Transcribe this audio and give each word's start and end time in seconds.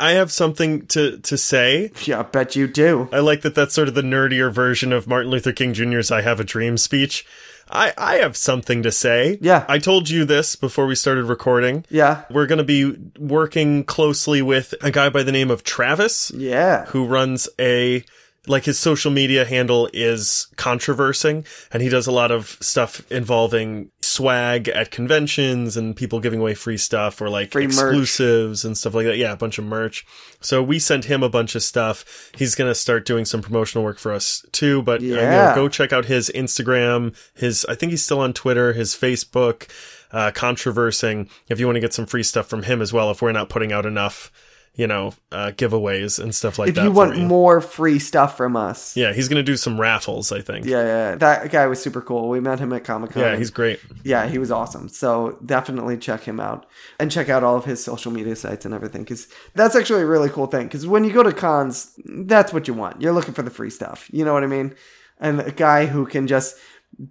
I 0.00 0.12
have 0.12 0.32
something 0.32 0.86
to 0.88 1.18
to 1.18 1.38
say. 1.38 1.90
Yeah, 2.04 2.20
I 2.20 2.22
bet 2.22 2.56
you 2.56 2.66
do. 2.66 3.08
I 3.12 3.20
like 3.20 3.42
that 3.42 3.54
that's 3.54 3.74
sort 3.74 3.88
of 3.88 3.94
the 3.94 4.02
nerdier 4.02 4.52
version 4.52 4.92
of 4.92 5.06
Martin 5.06 5.30
Luther 5.30 5.52
King 5.52 5.72
Jr.'s 5.72 6.10
I 6.10 6.22
Have 6.22 6.40
a 6.40 6.44
Dream 6.44 6.76
speech. 6.76 7.24
I, 7.70 7.94
I 7.96 8.16
have 8.16 8.36
something 8.36 8.82
to 8.82 8.92
say. 8.92 9.38
Yeah. 9.40 9.64
I 9.68 9.78
told 9.78 10.10
you 10.10 10.26
this 10.26 10.54
before 10.54 10.86
we 10.86 10.94
started 10.94 11.24
recording. 11.24 11.86
Yeah. 11.88 12.24
We're 12.30 12.46
going 12.46 12.58
to 12.58 12.64
be 12.64 12.94
working 13.18 13.84
closely 13.84 14.42
with 14.42 14.74
a 14.82 14.90
guy 14.90 15.08
by 15.08 15.22
the 15.22 15.32
name 15.32 15.50
of 15.50 15.64
Travis, 15.64 16.30
Yeah. 16.34 16.84
who 16.86 17.06
runs 17.06 17.48
a 17.58 18.04
like 18.46 18.64
his 18.64 18.78
social 18.78 19.10
media 19.10 19.44
handle 19.44 19.88
is 19.92 20.48
controversing 20.56 21.46
and 21.72 21.82
he 21.82 21.88
does 21.88 22.06
a 22.06 22.12
lot 22.12 22.30
of 22.30 22.58
stuff 22.60 23.10
involving 23.10 23.90
swag 24.02 24.68
at 24.68 24.90
conventions 24.90 25.76
and 25.78 25.96
people 25.96 26.20
giving 26.20 26.40
away 26.40 26.54
free 26.54 26.76
stuff 26.76 27.22
or 27.22 27.30
like 27.30 27.52
Free 27.52 27.64
merch. 27.66 27.72
exclusives 27.74 28.64
and 28.64 28.76
stuff 28.76 28.94
like 28.94 29.06
that. 29.06 29.16
Yeah 29.16 29.32
a 29.32 29.36
bunch 29.36 29.56
of 29.58 29.64
merch. 29.64 30.04
So 30.40 30.62
we 30.62 30.78
sent 30.78 31.06
him 31.06 31.22
a 31.22 31.28
bunch 31.30 31.54
of 31.54 31.62
stuff. 31.62 32.04
He's 32.36 32.54
going 32.54 32.70
to 32.70 32.74
start 32.74 33.06
doing 33.06 33.24
some 33.24 33.40
promotional 33.40 33.82
work 33.82 33.98
for 33.98 34.12
us 34.12 34.44
too 34.52 34.82
but 34.82 35.00
uh, 35.00 35.04
you 35.04 35.16
know, 35.16 35.22
Yeah. 35.22 35.54
go 35.54 35.68
check 35.68 35.92
out 35.92 36.04
his 36.04 36.30
instagram. 36.34 37.16
His 37.34 37.64
i 37.68 37.74
think 37.74 37.90
he's 37.90 38.04
still 38.04 38.20
on 38.20 38.32
twitter 38.32 38.72
his 38.74 38.94
facebook 38.94 39.68
uh, 40.12 40.30
controversing. 40.32 41.28
If 41.48 41.58
you 41.58 41.66
want 41.66 41.74
to 41.76 41.80
get 41.80 41.92
some 41.92 42.06
free 42.06 42.22
stuff 42.22 42.46
from 42.46 42.62
him 42.62 42.80
as 42.80 42.92
well 42.92 43.10
if 43.10 43.20
we're 43.20 43.32
not 43.32 43.48
putting 43.48 43.72
out 43.72 43.84
enough 43.84 44.30
you 44.76 44.86
know 44.86 45.12
uh, 45.30 45.52
giveaways 45.56 46.18
and 46.18 46.34
stuff 46.34 46.58
like 46.58 46.70
If 46.70 46.74
that 46.74 46.80
If 46.82 46.84
you 46.86 46.92
want 46.92 47.16
more 47.18 47.60
free 47.60 47.98
stuff 47.98 48.36
from 48.36 48.56
us. 48.56 48.96
yeah, 48.96 49.12
he's 49.12 49.28
gonna 49.28 49.42
do 49.42 49.56
some 49.56 49.80
raffles, 49.80 50.32
I 50.32 50.40
think. 50.40 50.66
Yeah, 50.66 50.82
yeah. 50.82 51.14
That 51.14 51.50
guy 51.50 51.66
was 51.66 51.80
super 51.80 52.00
cool. 52.00 52.28
We 52.28 52.40
met 52.40 52.58
him 52.58 52.72
at 52.72 52.84
Comic 52.84 53.12
Con. 53.12 53.22
Yeah, 53.22 53.36
he's 53.36 53.50
great. 53.50 53.80
yeah, 54.02 54.26
he 54.26 54.38
was 54.38 54.50
awesome. 54.50 54.88
So 54.88 55.38
definitely 55.44 55.96
check 55.98 56.22
him 56.22 56.40
out 56.40 56.66
and 56.98 57.10
check 57.10 57.28
out 57.28 57.44
all 57.44 57.56
of 57.56 57.64
his 57.64 57.82
social 57.82 58.10
media 58.10 58.34
sites 58.36 58.64
and 58.64 58.74
everything 58.74 59.02
because 59.02 59.28
that's 59.54 59.76
actually 59.76 60.02
a 60.02 60.06
really 60.06 60.28
cool 60.28 60.46
thing. 60.46 60.66
Because 60.66 60.86
when 60.86 61.04
you 61.04 61.12
go 61.12 61.22
to 61.22 61.32
cons, 61.32 61.98
that's 62.04 62.52
what 62.52 62.66
you 62.66 62.74
want. 62.74 63.00
You're 63.00 63.12
looking 63.12 63.34
for 63.34 63.42
the 63.42 63.50
free 63.50 63.70
stuff. 63.70 64.08
You 64.12 64.24
know 64.24 64.32
what 64.32 64.42
I 64.44 64.48
mean? 64.48 64.74
And 65.20 65.40
a 65.40 65.52
guy 65.52 65.86
who 65.86 66.04
can 66.06 66.26
just 66.26 66.56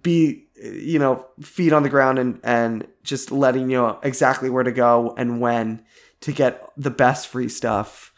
be, 0.02 0.46
you 0.62 0.98
know, 0.98 1.26
feet 1.40 1.72
on 1.72 1.82
the 1.82 1.88
ground 1.88 2.18
and 2.18 2.40
and 2.44 2.86
just 3.02 3.30
letting 3.32 3.70
you 3.70 3.78
know 3.78 3.98
exactly 4.02 4.50
where 4.50 4.62
to 4.64 4.72
go 4.72 5.14
and 5.16 5.40
when 5.40 5.82
to 6.24 6.32
get 6.32 6.70
the 6.76 6.90
best 6.90 7.28
free 7.28 7.48
stuff. 7.48 8.10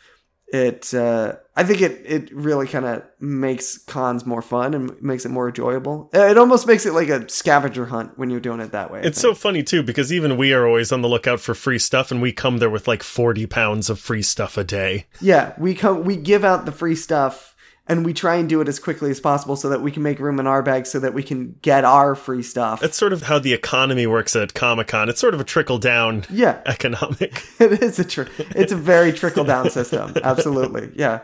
It, 0.52 0.94
uh, 0.94 1.34
I 1.56 1.64
think 1.64 1.80
it 1.80 2.02
it 2.06 2.32
really 2.32 2.68
kind 2.68 2.84
of 2.84 3.02
makes 3.18 3.78
cons 3.78 4.24
more 4.24 4.42
fun 4.42 4.74
and 4.74 5.02
makes 5.02 5.26
it 5.26 5.30
more 5.30 5.48
enjoyable. 5.48 6.08
It 6.12 6.38
almost 6.38 6.68
makes 6.68 6.86
it 6.86 6.92
like 6.92 7.08
a 7.08 7.28
scavenger 7.28 7.86
hunt 7.86 8.16
when 8.16 8.30
you're 8.30 8.38
doing 8.38 8.60
it 8.60 8.70
that 8.70 8.92
way. 8.92 9.00
It's 9.02 9.20
so 9.20 9.34
funny 9.34 9.64
too 9.64 9.82
because 9.82 10.12
even 10.12 10.36
we 10.36 10.52
are 10.52 10.64
always 10.64 10.92
on 10.92 11.02
the 11.02 11.08
lookout 11.08 11.40
for 11.40 11.52
free 11.52 11.80
stuff, 11.80 12.12
and 12.12 12.22
we 12.22 12.30
come 12.30 12.58
there 12.58 12.70
with 12.70 12.86
like 12.86 13.02
forty 13.02 13.44
pounds 13.46 13.90
of 13.90 13.98
free 13.98 14.22
stuff 14.22 14.56
a 14.56 14.62
day. 14.62 15.06
yeah. 15.20 15.52
We 15.58 15.74
come 15.74 16.04
we 16.04 16.14
give 16.14 16.44
out 16.44 16.64
the 16.64 16.70
free 16.72 16.94
stuff 16.94 17.55
and 17.88 18.04
we 18.04 18.12
try 18.12 18.34
and 18.36 18.48
do 18.48 18.60
it 18.60 18.68
as 18.68 18.78
quickly 18.78 19.10
as 19.10 19.20
possible 19.20 19.54
so 19.56 19.68
that 19.68 19.80
we 19.80 19.92
can 19.92 20.02
make 20.02 20.18
room 20.18 20.40
in 20.40 20.46
our 20.46 20.62
bag 20.62 20.86
so 20.86 20.98
that 20.98 21.14
we 21.14 21.22
can 21.22 21.56
get 21.62 21.84
our 21.84 22.14
free 22.14 22.42
stuff. 22.42 22.80
That's 22.80 22.96
sort 22.96 23.12
of 23.12 23.22
how 23.22 23.38
the 23.38 23.52
economy 23.52 24.06
works 24.06 24.34
at 24.34 24.54
Comic 24.54 24.88
Con. 24.88 25.08
It's 25.08 25.20
sort 25.20 25.34
of 25.34 25.40
a 25.40 25.44
trickle 25.44 25.78
down 25.78 26.24
yeah, 26.28 26.60
economic. 26.66 27.42
it 27.60 27.82
is 27.82 27.98
a 27.98 28.04
tr- 28.04 28.24
it's 28.38 28.72
a 28.72 28.76
very 28.76 29.12
trickle 29.12 29.44
down 29.44 29.70
system. 29.70 30.14
Absolutely, 30.22 30.90
yeah. 30.96 31.20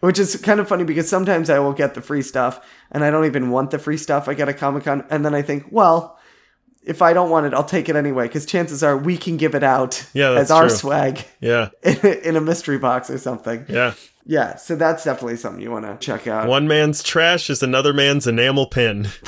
Which 0.00 0.18
is 0.18 0.36
kind 0.36 0.60
of 0.60 0.68
funny 0.68 0.84
because 0.84 1.08
sometimes 1.08 1.48
I 1.48 1.58
will 1.60 1.72
get 1.72 1.94
the 1.94 2.02
free 2.02 2.22
stuff 2.22 2.60
and 2.90 3.02
I 3.04 3.10
don't 3.10 3.24
even 3.24 3.50
want 3.50 3.70
the 3.70 3.78
free 3.78 3.96
stuff 3.96 4.28
I 4.28 4.34
get 4.34 4.48
at 4.48 4.58
Comic 4.58 4.84
Con, 4.84 5.04
and 5.10 5.24
then 5.24 5.34
I 5.34 5.42
think, 5.42 5.66
well, 5.70 6.18
if 6.84 7.00
I 7.00 7.14
don't 7.14 7.30
want 7.30 7.46
it, 7.46 7.54
I'll 7.54 7.64
take 7.64 7.88
it 7.88 7.96
anyway 7.96 8.26
because 8.26 8.44
chances 8.44 8.82
are 8.82 8.98
we 8.98 9.16
can 9.16 9.38
give 9.38 9.54
it 9.54 9.62
out 9.62 10.06
Yeah, 10.12 10.32
as 10.32 10.50
our 10.50 10.66
true. 10.68 10.76
swag 10.76 11.24
Yeah, 11.40 11.70
in 11.82 11.98
a, 12.02 12.28
in 12.28 12.36
a 12.36 12.40
mystery 12.42 12.76
box 12.78 13.08
or 13.08 13.16
something. 13.16 13.64
yeah. 13.68 13.94
Yeah, 14.26 14.56
so 14.56 14.74
that's 14.74 15.04
definitely 15.04 15.36
something 15.36 15.62
you 15.62 15.70
want 15.70 15.84
to 15.84 15.98
check 16.04 16.26
out. 16.26 16.48
One 16.48 16.66
man's 16.66 17.02
trash 17.02 17.50
is 17.50 17.62
another 17.62 17.92
man's 17.92 18.26
enamel 18.26 18.66
pin. 18.66 19.08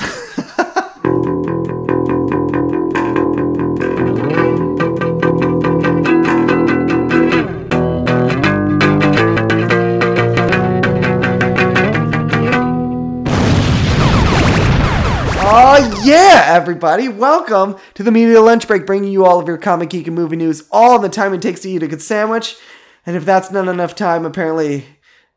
Oh 15.49 16.01
yeah, 16.03 16.43
everybody! 16.47 17.07
Welcome 17.07 17.77
to 17.93 18.03
the 18.03 18.11
Media 18.11 18.41
Lunch 18.41 18.67
Break, 18.67 18.85
bringing 18.85 19.11
you 19.11 19.25
all 19.25 19.39
of 19.39 19.47
your 19.47 19.57
comic 19.57 19.89
geek 19.91 20.07
and 20.07 20.15
movie 20.15 20.35
news, 20.35 20.63
all 20.71 20.99
the 20.99 21.07
time 21.07 21.33
it 21.33 21.41
takes 21.41 21.61
to 21.61 21.69
eat 21.69 21.83
a 21.83 21.87
good 21.87 22.01
sandwich. 22.01 22.57
And 23.07 23.15
if 23.15 23.23
that's 23.23 23.49
not 23.49 23.69
enough 23.69 23.95
time, 23.95 24.25
apparently 24.25 24.85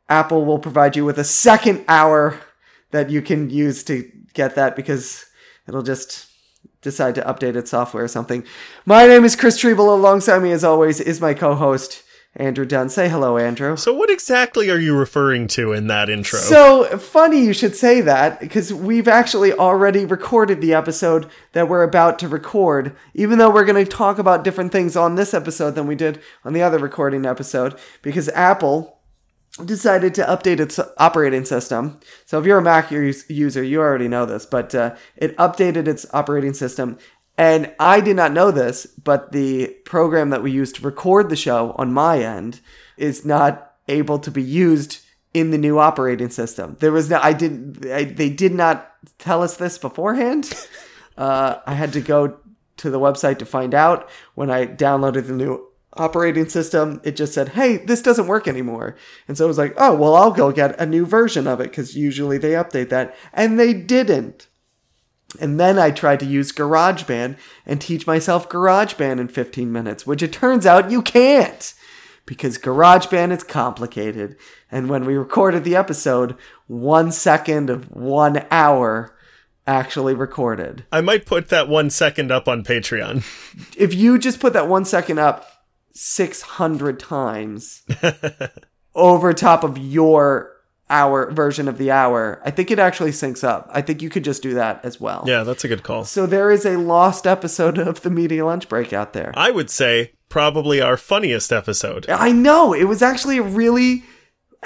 Apple 0.09 0.45
will 0.45 0.59
provide 0.59 0.97
you 0.97 1.05
with 1.05 1.19
a 1.21 1.25
second 1.25 1.85
hour 1.87 2.41
that 2.91 3.11
you 3.11 3.23
can 3.23 3.49
use 3.49 3.85
to 3.85 4.11
get 4.35 4.57
that 4.57 4.75
because 4.75 5.25
it'll 5.69 5.85
just 5.85 6.27
decide 6.83 7.15
to 7.15 7.23
update 7.23 7.55
its 7.55 7.71
software 7.71 8.03
or 8.03 8.09
something. 8.09 8.45
My 8.85 9.07
name 9.07 9.25
is 9.25 9.37
Chris 9.37 9.57
Treble. 9.57 9.95
Alongside 9.95 10.43
me, 10.43 10.51
as 10.51 10.65
always, 10.65 10.99
is 10.99 11.21
my 11.21 11.33
co-host 11.33 12.03
Andrew 12.37 12.65
Dunn. 12.65 12.89
Say 12.89 13.09
hello, 13.09 13.37
Andrew. 13.37 13.77
So, 13.77 13.93
what 13.93 14.09
exactly 14.09 14.71
are 14.71 14.79
you 14.79 14.97
referring 14.97 15.49
to 15.49 15.73
in 15.73 15.89
that 15.89 16.09
intro? 16.09 16.39
So 16.39 16.85
funny 16.99 17.45
you 17.45 17.53
should 17.53 17.75
say 17.75 18.01
that 18.03 18.39
because 18.39 18.73
we've 18.73 19.09
actually 19.09 19.53
already 19.53 20.05
recorded 20.05 20.61
the 20.61 20.73
episode 20.73 21.29
that 21.53 21.69
we're 21.69 21.83
about 21.83 22.21
to 22.21 22.29
record, 22.29 22.95
even 23.15 23.39
though 23.39 23.51
we're 23.51 23.65
going 23.65 23.85
to 23.85 23.91
talk 23.91 24.19
about 24.19 24.45
different 24.45 24.71
things 24.71 24.97
on 24.97 25.17
this 25.17 25.35
episode 25.35 25.75
than 25.75 25.89
we 25.89 25.97
did 25.97 26.21
on 26.45 26.53
the 26.53 26.63
other 26.63 26.79
recording 26.79 27.27
episode 27.27 27.77
because 28.01 28.29
Apple 28.29 29.01
decided 29.65 30.15
to 30.15 30.23
update 30.23 30.61
its 30.61 30.79
operating 30.99 31.45
system. 31.45 31.99
So 32.25 32.39
if 32.39 32.47
you're 32.47 32.59
a 32.59 32.63
Mac 32.63 32.91
user, 32.93 33.63
you 33.63 33.81
already 33.81 34.09
know 34.09 34.25
this, 34.25 34.47
but 34.47 34.75
uh, 34.75 34.95
it 35.17 35.37
updated 35.37 35.89
its 35.89 36.07
operating 36.13 36.55
system. 36.55 36.99
And 37.37 37.73
I 37.79 38.01
did 38.01 38.17
not 38.17 38.33
know 38.33 38.51
this, 38.51 38.87
but 38.87 39.33
the 39.33 39.69
program 39.85 40.31
that 40.31 40.43
we 40.43 40.51
use 40.51 40.73
to 40.73 40.83
record 40.83 41.31
the 41.31 41.37
show 41.37 41.75
on 41.79 41.93
my 41.93 42.19
end 42.19 42.61
is 42.97 43.25
not 43.25 43.73
able 43.89 44.19
to 44.19 44.31
be 44.31 44.43
used 44.43 45.01
in 45.33 45.51
the 45.51 45.59
new 45.59 45.79
operating 45.79 46.29
system. 46.29 46.77
There 46.81 46.93
was 46.93 47.09
no, 47.09 47.19
I 47.23 47.33
did, 47.33 47.87
I, 47.91 48.05
they 48.05 48.29
did 48.29 48.53
not 48.53 48.93
tell 49.19 49.43
us 49.43 49.57
this 49.57 49.79
beforehand. 49.79 50.53
Uh, 51.19 51.61
I 51.67 51.75
had 51.75 51.93
to 51.93 52.01
go 52.01 52.39
to 52.79 52.89
the 52.89 52.99
website 52.99 53.39
to 53.41 53.45
find 53.45 53.75
out. 53.75 54.09
When 54.35 54.49
I 54.51 54.67
downloaded 54.67 55.27
the 55.27 55.35
new 55.35 55.69
operating 55.93 56.49
system, 56.49 57.01
it 57.05 57.15
just 57.15 57.35
said, 57.35 57.51
"Hey, 57.51 57.77
this 57.77 58.01
doesn't 58.01 58.27
work 58.27 58.49
anymore." 58.49 58.97
And 59.29 59.37
so 59.37 59.45
I 59.45 59.49
was 59.49 59.59
like, 59.59 59.75
"Oh, 59.77 59.95
well, 59.95 60.15
I'll 60.15 60.31
go 60.31 60.51
get 60.51 60.81
a 60.81 60.87
new 60.87 61.05
version 61.05 61.47
of 61.47 61.61
it 61.61 61.65
because 61.65 61.95
usually 61.95 62.39
they 62.39 62.53
update 62.53 62.89
that." 62.89 63.15
And 63.35 63.59
they 63.61 63.75
didn't. 63.75 64.49
And 65.39 65.61
then 65.61 65.79
I 65.79 65.91
tried 65.91 66.21
to 66.21 66.27
use 66.27 66.53
GarageBand 66.53 67.37
and 67.65 67.81
teach 67.81 68.07
myself 68.07 68.49
GarageBand 68.49 69.21
in 69.21 69.29
15 69.29 69.71
minutes, 69.71 70.07
which 70.07 70.23
it 70.23 70.33
turns 70.33 70.67
out 70.67 70.91
you 70.91 71.03
can't 71.03 71.73
because 72.27 72.59
GarageBand 72.59 73.33
is 73.33 73.45
complicated. 73.45 74.37
And 74.71 74.89
when 74.89 75.05
we 75.05 75.17
recorded 75.17 75.65
the 75.65 75.77
episode, 75.77 76.37
one 76.67 77.13
second 77.13 77.71
of 77.71 77.91
one 77.91 78.45
hour 78.51 79.17
actually 79.67 80.15
recorded. 80.15 80.85
I 80.91 81.01
might 81.01 81.27
put 81.27 81.49
that 81.49 81.69
one 81.69 81.91
second 81.91 82.33
up 82.33 82.49
on 82.49 82.65
Patreon. 82.65 83.25
If 83.77 83.95
you 83.95 84.19
just 84.19 84.41
put 84.41 84.53
that 84.53 84.69
one 84.69 84.85
second 84.85 85.19
up 85.19 85.47
600 85.93 86.99
times 86.99 87.83
over 88.95 89.33
top 89.33 89.65
of 89.65 89.79
your 89.79 90.60
hour 90.91 91.31
version 91.31 91.69
of 91.69 91.79
the 91.79 91.91
hour, 91.91 92.43
I 92.45 92.51
think 92.51 92.71
it 92.71 92.79
actually 92.79 93.13
syncs 93.13 93.43
up. 93.43 93.71
I 93.73 93.81
think 93.81 94.03
you 94.03 94.11
could 94.11 94.25
just 94.25 94.43
do 94.43 94.55
that 94.55 94.85
as 94.85 95.01
well. 95.01 95.25
Yeah, 95.27 95.45
that's 95.45 95.65
a 95.65 95.69
good 95.69 95.83
call. 95.83 96.05
So 96.05 96.27
there 96.27 96.51
is 96.51 96.67
a 96.67 96.77
lost 96.77 97.27
episode 97.27 97.79
of 97.79 98.03
the 98.03 98.11
Media 98.11 98.45
Lunch 98.45 98.69
Break 98.69 98.93
out 98.93 99.13
there. 99.13 99.33
I 99.37 99.51
would 99.51 99.71
say 99.71 100.13
probably 100.29 100.81
our 100.81 100.97
funniest 100.97 101.53
episode. 101.53 102.09
I 102.09 102.33
know 102.33 102.75
it 102.75 102.85
was 102.85 103.03
actually 103.03 103.39
a 103.39 103.43
really, 103.43 104.05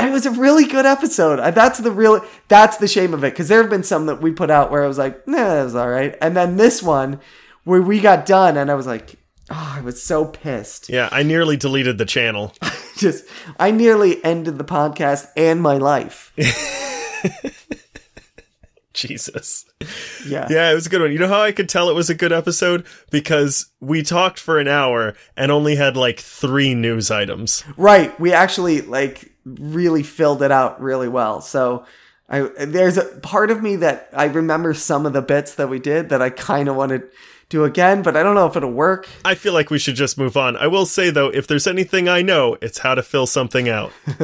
it 0.01 0.13
was 0.13 0.27
a 0.27 0.31
really 0.31 0.67
good 0.67 0.87
episode. 0.87 1.37
That's 1.55 1.79
the 1.79 1.93
real, 1.93 2.25
that's 2.49 2.79
the 2.79 2.89
shame 2.89 3.15
of 3.15 3.23
it 3.23 3.33
because 3.33 3.49
there 3.49 3.61
have 3.61 3.71
been 3.71 3.85
some 3.85 4.07
that 4.07 4.21
we 4.21 4.33
put 4.33 4.51
out 4.51 4.71
where 4.71 4.83
I 4.83 4.89
was 4.89 4.99
like, 4.99 5.27
nah, 5.29 5.37
that 5.37 5.65
was 5.65 5.75
all 5.75 5.89
right, 5.89 6.17
and 6.21 6.37
then 6.37 6.57
this 6.57 6.83
one 6.83 7.21
where 7.65 7.81
we 7.81 8.01
got 8.01 8.27
done 8.27 8.57
and 8.57 8.71
I 8.71 8.75
was 8.75 8.87
like, 8.87 9.15
oh, 9.55 9.75
I 9.79 9.81
was 9.81 10.03
so 10.03 10.25
pissed. 10.25 10.89
Yeah, 10.89 11.09
I 11.13 11.23
nearly 11.23 11.57
deleted 11.57 11.99
the 11.99 12.05
channel. 12.05 12.53
Just, 12.97 13.25
I 13.59 13.71
nearly 13.71 14.23
ended 14.25 14.59
the 14.59 14.65
podcast 14.65 15.29
and 15.37 15.63
my 15.63 15.79
life. 15.79 16.33
Jesus. 18.93 19.65
Yeah. 20.27 20.47
Yeah, 20.49 20.71
it 20.71 20.75
was 20.75 20.87
a 20.87 20.91
good 20.91 21.01
one. 21.01 21.13
You 21.13 21.19
know 21.19 21.29
how 21.29 21.43
I 21.43 21.53
could 21.53 21.69
tell 21.69 21.91
it 21.91 21.95
was 21.95 22.11
a 22.11 22.15
good 22.15 22.33
episode? 22.33 22.87
Because 23.11 23.67
we 23.81 24.03
talked 24.03 24.39
for 24.39 24.59
an 24.59 24.69
hour 24.69 25.15
and 25.37 25.51
only 25.51 25.75
had 25.75 25.97
like 25.97 26.21
three 26.21 26.75
news 26.75 27.11
items. 27.11 27.65
Right. 27.77 28.19
We 28.21 28.33
actually 28.33 28.83
like 28.83 29.33
really 29.45 30.05
filled 30.05 30.43
it 30.43 30.53
out 30.53 30.81
really 30.81 31.09
well. 31.09 31.41
So 31.41 31.85
I 32.29 32.41
there's 32.65 32.97
a 32.97 33.05
part 33.05 33.51
of 33.51 33.63
me 33.63 33.77
that 33.77 34.09
I 34.13 34.25
remember 34.25 34.75
some 34.75 35.07
of 35.07 35.13
the 35.13 35.23
bits 35.23 35.55
that 35.57 35.69
we 35.69 35.79
did 35.79 36.09
that 36.09 36.23
I 36.23 36.31
kind 36.31 36.69
of 36.69 36.77
wanted 36.77 37.01
to 37.01 37.09
do 37.51 37.65
again, 37.65 38.03
but 38.03 38.17
I 38.17 38.23
don't 38.23 38.35
know 38.35 38.47
if 38.47 38.57
it'll 38.57 38.73
work. 38.73 39.09
I 39.25 39.35
feel 39.35 39.53
like 39.53 39.71
we 39.71 39.79
should 39.79 39.95
just 39.95 40.17
move 40.17 40.37
on. 40.37 40.57
I 40.57 40.67
will 40.67 40.87
say 40.87 41.11
though, 41.11 41.29
if 41.29 41.47
there's 41.47 41.67
anything 41.67 42.09
I 42.09 42.23
know, 42.23 42.57
it's 42.63 42.79
how 42.79 42.95
to 42.95 43.03
fill 43.03 43.27
something 43.27 43.69
out. 43.69 43.93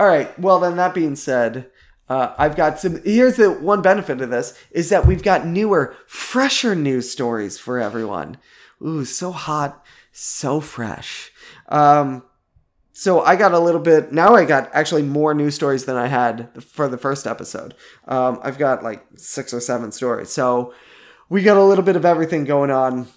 All 0.00 0.08
right. 0.08 0.36
Well, 0.38 0.58
then 0.58 0.76
that 0.76 0.94
being 0.94 1.14
said, 1.14 1.70
uh, 2.08 2.34
I've 2.36 2.56
got 2.56 2.80
some. 2.80 3.00
Here's 3.04 3.36
the 3.36 3.52
one 3.52 3.80
benefit 3.80 4.20
of 4.20 4.30
this 4.30 4.58
is 4.72 4.88
that 4.90 5.06
we've 5.06 5.22
got 5.22 5.46
newer, 5.46 5.96
fresher 6.06 6.74
news 6.74 7.10
stories 7.10 7.58
for 7.58 7.78
everyone. 7.78 8.36
Ooh, 8.84 9.04
so 9.04 9.30
hot, 9.30 9.82
so 10.10 10.60
fresh. 10.60 11.30
Um, 11.68 12.24
so 12.92 13.22
I 13.22 13.36
got 13.36 13.52
a 13.52 13.58
little 13.58 13.80
bit. 13.80 14.12
Now 14.12 14.34
I 14.34 14.44
got 14.44 14.70
actually 14.74 15.02
more 15.02 15.32
news 15.34 15.54
stories 15.54 15.86
than 15.86 15.96
I 15.96 16.06
had 16.08 16.62
for 16.62 16.88
the 16.88 16.98
first 16.98 17.26
episode. 17.26 17.74
Um, 18.06 18.38
I've 18.42 18.58
got 18.58 18.82
like 18.82 19.04
six 19.16 19.54
or 19.54 19.60
seven 19.60 19.92
stories. 19.92 20.30
So 20.30 20.74
we 21.30 21.42
got 21.42 21.56
a 21.56 21.64
little 21.64 21.84
bit 21.84 21.96
of 21.96 22.04
everything 22.04 22.44
going 22.44 22.70
on. 22.70 23.08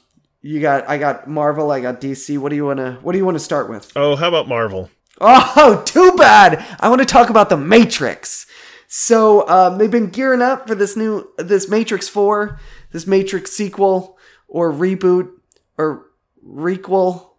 You 0.41 0.61
got, 0.61 0.87
I 0.87 0.97
got 0.97 1.27
Marvel, 1.27 1.71
I 1.71 1.81
got 1.81 1.99
DC. 1.99 2.37
What 2.37 2.49
do 2.49 2.55
you 2.55 2.65
want 2.65 2.77
to, 2.77 2.93
what 3.01 3.11
do 3.11 3.17
you 3.17 3.25
want 3.25 3.35
to 3.35 3.43
start 3.43 3.69
with? 3.69 3.91
Oh, 3.95 4.15
how 4.15 4.29
about 4.29 4.47
Marvel? 4.47 4.89
Oh, 5.19 5.83
too 5.85 6.13
bad. 6.13 6.65
I 6.79 6.87
want 6.87 7.01
to 7.01 7.05
talk 7.05 7.29
about 7.29 7.49
the 7.49 7.57
Matrix. 7.57 8.47
So 8.87 9.47
um, 9.49 9.77
they've 9.77 9.91
been 9.91 10.09
gearing 10.09 10.41
up 10.41 10.67
for 10.69 10.75
this 10.75 10.95
new, 10.95 11.29
this 11.37 11.67
Matrix 11.67 12.07
Four, 12.07 12.59
this 12.91 13.05
Matrix 13.05 13.51
sequel 13.51 14.17
or 14.47 14.71
reboot 14.71 15.31
or 15.77 16.05
requel. 16.47 17.31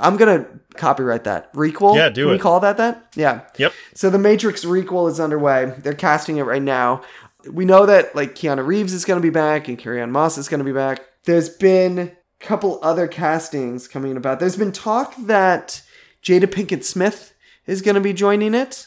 I'm 0.00 0.16
gonna 0.16 0.46
copyright 0.74 1.24
that 1.24 1.52
requel. 1.54 1.96
Yeah, 1.96 2.08
do 2.08 2.24
Can 2.24 2.32
we 2.32 2.38
call 2.38 2.60
that 2.60 2.76
that? 2.76 3.12
Yeah. 3.14 3.42
Yep. 3.56 3.72
So 3.94 4.10
the 4.10 4.18
Matrix 4.18 4.64
requel 4.64 5.10
is 5.10 5.20
underway. 5.20 5.74
They're 5.78 5.94
casting 5.94 6.36
it 6.36 6.42
right 6.42 6.62
now. 6.62 7.02
We 7.50 7.64
know 7.64 7.86
that 7.86 8.14
like 8.14 8.34
Keanu 8.34 8.66
Reeves 8.66 8.92
is 8.92 9.04
going 9.04 9.20
to 9.20 9.22
be 9.22 9.30
back 9.30 9.68
and 9.68 9.78
Carrie 9.78 10.02
Ann 10.02 10.10
Moss 10.10 10.38
is 10.38 10.48
going 10.48 10.58
to 10.58 10.64
be 10.64 10.72
back. 10.72 11.00
There's 11.24 11.48
been 11.48 11.98
a 11.98 12.12
couple 12.44 12.78
other 12.82 13.06
castings 13.06 13.88
coming 13.88 14.16
about. 14.16 14.40
There's 14.40 14.56
been 14.56 14.72
talk 14.72 15.14
that 15.20 15.82
Jada 16.22 16.46
Pinkett 16.46 16.84
Smith 16.84 17.34
is 17.66 17.82
going 17.82 17.94
to 17.94 18.00
be 18.00 18.12
joining 18.12 18.54
it, 18.54 18.86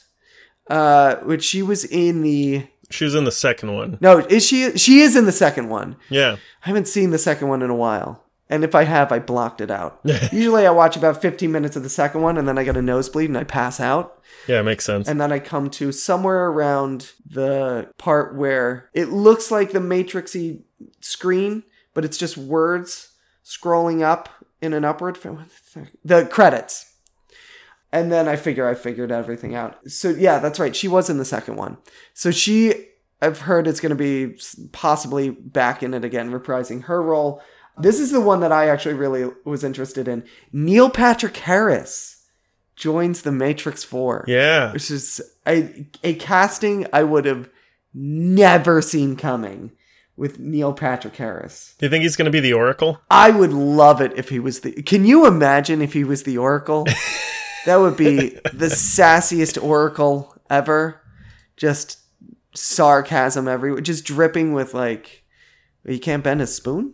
uh, 0.69 1.15
which 1.17 1.43
she 1.43 1.61
was 1.61 1.85
in 1.85 2.21
the. 2.21 2.67
She 2.89 3.05
was 3.05 3.15
in 3.15 3.23
the 3.23 3.31
second 3.31 3.73
one. 3.73 3.97
No, 4.01 4.17
is 4.17 4.45
she? 4.45 4.77
She 4.77 4.99
is 4.99 5.15
in 5.15 5.25
the 5.25 5.31
second 5.31 5.69
one. 5.69 5.95
Yeah. 6.09 6.37
I 6.63 6.67
haven't 6.67 6.89
seen 6.89 7.11
the 7.11 7.17
second 7.17 7.47
one 7.47 7.61
in 7.61 7.69
a 7.69 7.75
while. 7.75 8.25
And 8.51 8.65
if 8.65 8.75
I 8.75 8.83
have, 8.83 9.13
I 9.13 9.19
blocked 9.19 9.61
it 9.61 9.71
out. 9.71 10.01
Usually 10.03 10.67
I 10.67 10.71
watch 10.71 10.97
about 10.97 11.21
15 11.21 11.49
minutes 11.49 11.77
of 11.77 11.83
the 11.83 11.89
second 11.89 12.21
one 12.21 12.37
and 12.37 12.45
then 12.45 12.57
I 12.57 12.65
get 12.65 12.75
a 12.75 12.81
nosebleed 12.81 13.29
and 13.29 13.37
I 13.37 13.45
pass 13.45 13.79
out. 13.79 14.21
Yeah, 14.45 14.59
it 14.59 14.63
makes 14.63 14.83
sense. 14.83 15.07
And 15.07 15.21
then 15.21 15.31
I 15.31 15.39
come 15.39 15.69
to 15.71 15.93
somewhere 15.93 16.47
around 16.47 17.13
the 17.25 17.89
part 17.97 18.35
where 18.35 18.89
it 18.93 19.07
looks 19.07 19.51
like 19.51 19.71
the 19.71 19.79
Matrixy 19.79 20.63
screen, 20.99 21.63
but 21.93 22.03
it's 22.03 22.17
just 22.17 22.37
words 22.37 23.11
scrolling 23.45 24.01
up 24.01 24.27
in 24.61 24.73
an 24.73 24.83
upward. 24.83 25.17
The 26.03 26.25
credits. 26.25 26.93
And 27.93 28.11
then 28.11 28.27
I 28.27 28.35
figure 28.35 28.67
I 28.67 28.75
figured 28.75 29.13
everything 29.13 29.55
out. 29.55 29.79
So 29.89 30.09
yeah, 30.09 30.39
that's 30.39 30.59
right. 30.59 30.75
She 30.75 30.89
was 30.89 31.09
in 31.09 31.17
the 31.17 31.25
second 31.25 31.55
one. 31.55 31.77
So 32.13 32.31
she, 32.31 32.87
I've 33.21 33.41
heard 33.41 33.65
it's 33.65 33.79
going 33.79 33.91
to 33.91 33.95
be 33.95 34.37
possibly 34.73 35.29
back 35.29 35.83
in 35.83 35.93
it 35.93 36.03
again, 36.03 36.31
reprising 36.31 36.83
her 36.83 37.01
role. 37.01 37.41
This 37.77 37.99
is 37.99 38.11
the 38.11 38.21
one 38.21 38.41
that 38.41 38.51
I 38.51 38.67
actually 38.67 38.95
really 38.95 39.29
was 39.45 39.63
interested 39.63 40.07
in. 40.07 40.23
Neil 40.51 40.89
Patrick 40.89 41.37
Harris 41.37 42.25
joins 42.75 43.21
the 43.21 43.31
Matrix 43.31 43.83
4 43.83 44.25
yeah. 44.27 44.73
which 44.73 44.89
is 44.89 45.21
a, 45.47 45.85
a 46.03 46.15
casting 46.15 46.87
I 46.91 47.03
would 47.03 47.25
have 47.25 47.49
never 47.93 48.81
seen 48.81 49.15
coming 49.15 49.71
with 50.17 50.39
Neil 50.39 50.73
Patrick 50.73 51.15
Harris. 51.15 51.75
Do 51.77 51.85
you 51.85 51.89
think 51.89 52.03
he's 52.03 52.15
going 52.15 52.25
to 52.25 52.31
be 52.31 52.39
the 52.39 52.53
Oracle? 52.53 52.99
I 53.09 53.31
would 53.31 53.53
love 53.53 54.01
it 54.01 54.13
if 54.15 54.29
he 54.29 54.39
was 54.39 54.59
the. 54.61 54.71
Can 54.83 55.05
you 55.05 55.25
imagine 55.25 55.81
if 55.81 55.93
he 55.93 56.03
was 56.03 56.23
the 56.23 56.37
Oracle? 56.37 56.85
that 57.65 57.77
would 57.77 57.97
be 57.97 58.29
the 58.53 58.67
sassiest 58.67 59.61
Oracle 59.61 60.35
ever. 60.49 61.01
Just 61.57 62.01
sarcasm 62.53 63.47
everywhere, 63.47 63.81
just 63.81 64.05
dripping 64.05 64.53
with 64.53 64.73
like, 64.73 65.23
you 65.85 65.99
can't 65.99 66.23
bend 66.23 66.41
a 66.41 66.47
spoon. 66.47 66.93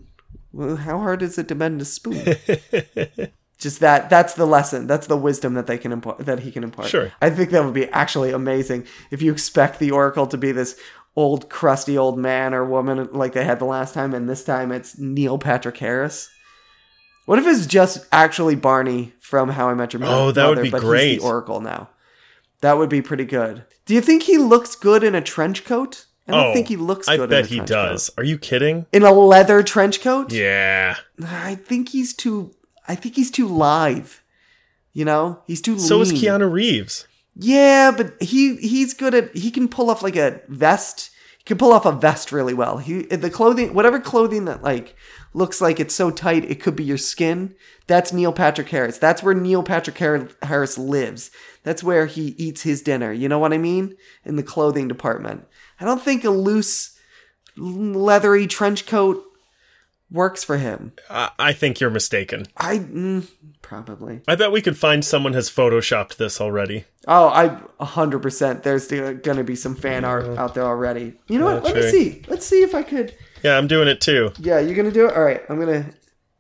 How 0.58 0.98
hard 0.98 1.22
is 1.22 1.38
it 1.38 1.48
to 1.50 1.56
bend 1.56 1.82
a 1.82 1.86
spoon? 1.86 2.36
just 3.58 3.80
that 3.80 4.10
that's 4.10 4.34
the 4.36 4.46
lesson 4.46 4.88
that's 4.88 5.08
the 5.08 5.18
wisdom 5.18 5.56
that 5.56 5.68
they 5.68 5.78
can 5.78 5.92
impart 5.92 6.20
that 6.20 6.40
he 6.40 6.52
can 6.52 6.64
impart 6.64 6.88
Sure. 6.88 7.12
i 7.22 7.30
think 7.30 7.50
that 7.52 7.64
would 7.64 7.74
be 7.74 7.88
actually 7.90 8.32
amazing 8.32 8.86
if 9.12 9.22
you 9.22 9.32
expect 9.32 9.80
the 9.80 9.92
oracle 9.92 10.28
to 10.28 10.38
be 10.38 10.52
this 10.52 10.80
old 11.16 11.50
crusty 11.50 11.98
old 11.98 12.20
man 12.20 12.54
or 12.54 12.64
woman 12.64 13.10
like 13.12 13.34
they 13.34 13.44
had 13.44 13.60
the 13.60 13.66
last 13.66 13.94
time 13.94 14.14
and 14.14 14.30
this 14.30 14.44
time 14.44 14.72
it's 14.72 14.98
neil 14.98 15.38
patrick 15.38 15.78
harris 15.78 16.30
what 17.26 17.40
if 17.40 17.48
it's 17.48 17.66
just 17.66 18.06
actually 18.12 18.56
barney 18.56 19.14
from 19.20 19.50
how 19.50 19.70
i 19.70 19.74
met 19.74 19.94
your 19.94 20.04
oh, 20.04 20.06
Mother? 20.06 20.22
Oh, 20.22 20.32
that 20.32 20.50
would 20.50 20.64
be 20.64 20.70
but 20.70 20.82
great. 20.82 21.14
he's 21.14 21.22
the 21.22 21.26
oracle 21.26 21.60
now 21.60 21.90
that 22.62 22.78
would 22.78 22.90
be 22.90 23.02
pretty 23.02 23.26
good 23.26 23.66
do 23.86 23.94
you 23.96 24.02
think 24.02 24.24
he 24.24 24.38
looks 24.38 24.76
good 24.76 25.04
in 25.04 25.16
a 25.16 25.22
trench 25.22 25.66
coat 25.66 26.06
i 26.28 26.32
don't 26.32 26.48
oh, 26.48 26.54
think 26.54 26.68
he 26.68 26.76
looks 26.76 27.08
I 27.08 27.26
bet 27.26 27.48
he 27.48 27.60
does. 27.60 28.10
Are 28.18 28.24
you 28.24 28.38
kidding? 28.38 28.86
in 28.92 29.04
a 29.04 29.12
leather 29.12 29.64
trench 29.64 30.02
coat 30.02 30.32
Yeah. 30.32 30.96
I 31.26 31.56
think 31.56 31.90
he's 31.90 32.14
too. 32.14 32.54
I 32.88 32.96
think 32.96 33.16
he's 33.16 33.32
too 33.32 33.48
live. 33.48 34.24
You 34.94 35.06
know, 35.06 35.42
he's 35.46 35.62
too. 35.62 35.78
So 35.78 36.02
is 36.02 36.12
lean. 36.12 36.22
Keanu 36.22 36.52
Reeves. 36.52 37.08
Yeah, 37.36 37.92
but 37.96 38.22
he 38.22 38.56
he's 38.56 38.94
good 38.94 39.14
at. 39.14 39.36
He 39.36 39.52
can 39.52 39.68
pull 39.68 39.90
off 39.90 40.02
like 40.02 40.16
a 40.16 40.42
vest. 40.48 41.12
He 41.38 41.44
can 41.44 41.58
pull 41.58 41.72
off 41.72 41.86
a 41.86 41.92
vest 41.92 42.32
really 42.32 42.54
well. 42.54 42.80
He 42.80 43.04
the 43.04 43.30
clothing, 43.30 43.74
whatever 43.74 44.00
clothing 44.00 44.46
that 44.46 44.64
like 44.64 44.96
looks 45.38 45.62
like 45.62 45.80
it's 45.80 45.94
so 45.94 46.10
tight 46.10 46.50
it 46.50 46.60
could 46.60 46.76
be 46.76 46.84
your 46.84 46.98
skin. 46.98 47.56
That's 47.86 48.12
Neil 48.12 48.34
Patrick 48.34 48.70
Harris. 48.70 48.98
That's 48.98 49.22
where 49.22 49.36
Neil 49.36 49.64
Patrick 49.64 49.98
Harris 49.98 50.78
lives. 50.78 51.32
That's 51.64 51.84
where 51.84 52.08
he 52.08 52.30
eats 52.38 52.64
his 52.64 52.82
dinner. 52.82 53.14
You 53.14 53.30
know 53.30 53.40
what 53.40 53.54
I 53.54 53.58
mean? 53.58 53.96
In 54.26 54.36
the 54.36 54.44
clothing 54.44 54.88
department. 54.88 55.46
I 55.80 55.86
don't 55.86 56.02
think 56.02 56.24
a 56.26 56.32
loose, 56.32 56.98
leathery 57.56 58.48
trench 58.48 58.88
coat 58.88 59.24
works 60.10 60.44
for 60.44 60.58
him. 60.58 60.94
I, 61.10 61.32
I 61.38 61.54
think 61.54 61.80
you're 61.80 61.90
mistaken. 61.90 62.48
I 62.58 62.80
mm, 62.80 63.28
probably. 63.62 64.22
I 64.28 64.36
bet 64.36 64.52
we 64.52 64.62
could 64.62 64.78
find 64.78 65.04
someone 65.04 65.34
has 65.34 65.50
photoshopped 65.50 66.16
this 66.16 66.42
already. 66.42 66.86
Oh, 67.08 67.28
I 67.28 67.60
a 67.80 67.86
hundred 67.86 68.22
percent. 68.22 68.64
There's 68.64 68.88
going 68.88 69.22
to 69.22 69.44
be 69.44 69.56
some 69.56 69.76
fan 69.76 70.04
art 70.04 70.38
out 70.38 70.56
there 70.56 70.64
already. 70.64 71.14
You 71.28 71.40
know 71.40 71.46
what? 71.46 71.64
Let 71.64 71.76
me 71.76 71.92
see. 71.92 72.24
Let's 72.28 72.46
see 72.46 72.64
if 72.64 72.74
I 72.74 72.84
could. 72.84 73.14
Yeah, 73.48 73.58
I'm 73.58 73.68
doing 73.68 73.88
it 73.88 74.02
too. 74.02 74.34
Yeah, 74.40 74.60
you're 74.60 74.76
gonna 74.76 74.92
do 74.92 75.08
it. 75.08 75.16
All 75.16 75.24
right, 75.24 75.42
I'm 75.48 75.58
gonna 75.58 75.86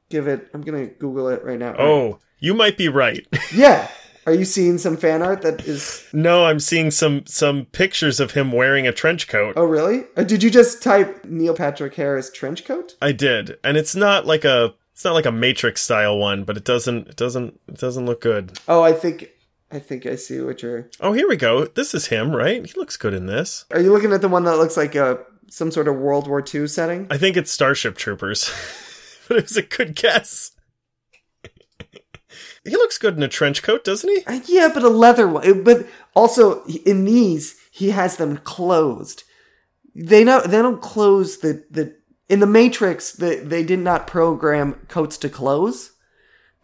give 0.09 0.27
it. 0.27 0.50
I'm 0.54 0.62
gonna 0.62 0.88
Google 0.88 1.30
it 1.30 1.42
right 1.42 1.57
now. 1.57 1.74
Oh, 1.80 2.19
you 2.39 2.54
might 2.54 2.77
be 2.77 2.89
right. 2.89 3.25
yeah. 3.56 3.88
Are 4.25 4.33
you 4.33 4.44
seeing 4.44 4.77
some 4.77 4.98
fan 4.98 5.21
art 5.21 5.42
that 5.44 5.65
is? 5.65 6.06
no, 6.12 6.45
I'm 6.45 6.59
seeing 6.59 6.92
some 6.92 7.26
some 7.26 7.64
pictures 7.64 8.19
of 8.19 8.31
him 8.31 8.52
wearing 8.52 8.85
a 8.85 8.92
trench 8.92 9.30
coat. 9.30 9.54
Oh, 9.56 9.64
really? 9.64 10.04
Uh, 10.18 10.23
did 10.23 10.44
you 10.44 10.49
just 10.49 10.83
type 10.83 11.23
Neil 11.23 11.56
Patrick 11.56 11.95
Harris 11.95 12.30
trench 12.30 12.66
coat? 12.66 12.97
I 13.02 13.14
did, 13.14 13.57
and 13.64 13.78
it's 13.78 13.95
not 13.95 14.26
like 14.26 14.44
a 14.44 14.73
it's 14.92 15.06
not 15.06 15.14
like 15.14 15.26
a 15.26 15.31
Matrix 15.31 15.81
style 15.81 16.18
one, 16.18 16.44
but 16.44 16.57
it 16.57 16.66
doesn't 16.66 17.07
it 17.07 17.16
doesn't 17.16 17.57
it 17.69 17.78
doesn't 17.78 18.06
look 18.06 18.19
good. 18.19 18.59
Oh, 18.68 18.83
I 18.83 18.92
think 18.92 19.30
I 19.71 19.80
think 19.80 20.06
I 20.06 20.18
see 20.18 20.42
what 20.42 20.61
you're. 20.61 20.90
Oh, 20.99 21.14
here 21.14 21.30
we 21.30 21.37
go. 21.37 21.68
This 21.68 21.94
is 21.94 22.07
him, 22.07 22.35
right? 22.35 22.66
He 22.66 22.73
looks 22.78 22.97
good 22.97 23.14
in 23.14 23.28
this. 23.28 23.64
Are 23.71 23.80
you 23.80 23.94
looking 23.94 24.11
at 24.11 24.19
the 24.19 24.28
one 24.28 24.44
that 24.44 24.57
looks 24.57 24.76
like 24.76 24.95
a 24.95 25.19
some 25.49 25.71
sort 25.71 25.87
of 25.87 25.95
World 25.95 26.27
War 26.27 26.44
II 26.54 26.68
setting? 26.68 27.07
I 27.09 27.18
think 27.18 27.37
it's 27.37 27.51
Starship 27.51 27.97
Troopers, 27.97 28.51
but 29.27 29.37
it 29.37 29.44
was 29.44 29.57
a 29.57 29.61
good 29.61 29.95
guess. 29.95 30.51
he 32.63 32.71
looks 32.71 32.97
good 32.97 33.16
in 33.18 33.23
a 33.23 33.27
trench 33.27 33.63
coat, 33.63 33.83
doesn't 33.83 34.09
he? 34.09 34.23
Uh, 34.25 34.39
Yeah, 34.45 34.69
but 34.73 34.83
a 34.83 34.89
leather 34.89 35.27
one. 35.27 35.63
But 35.63 35.87
also 36.16 36.63
in 36.66 37.06
these, 37.06 37.56
he 37.71 37.92
has 37.92 38.18
them 38.18 38.37
closed. 38.37 39.23
They 39.95 40.23
know 40.23 40.42
they 40.42 40.61
don't 40.61 40.81
close 40.81 41.39
the 41.39 41.66
the 41.71 41.95
in 42.30 42.39
the 42.39 42.45
Matrix. 42.45 43.13
The, 43.13 43.42
they 43.44 43.63
did 43.63 43.80
not 43.80 44.06
program 44.07 44.73
coats 44.87 45.18
to 45.19 45.30
close. 45.30 45.92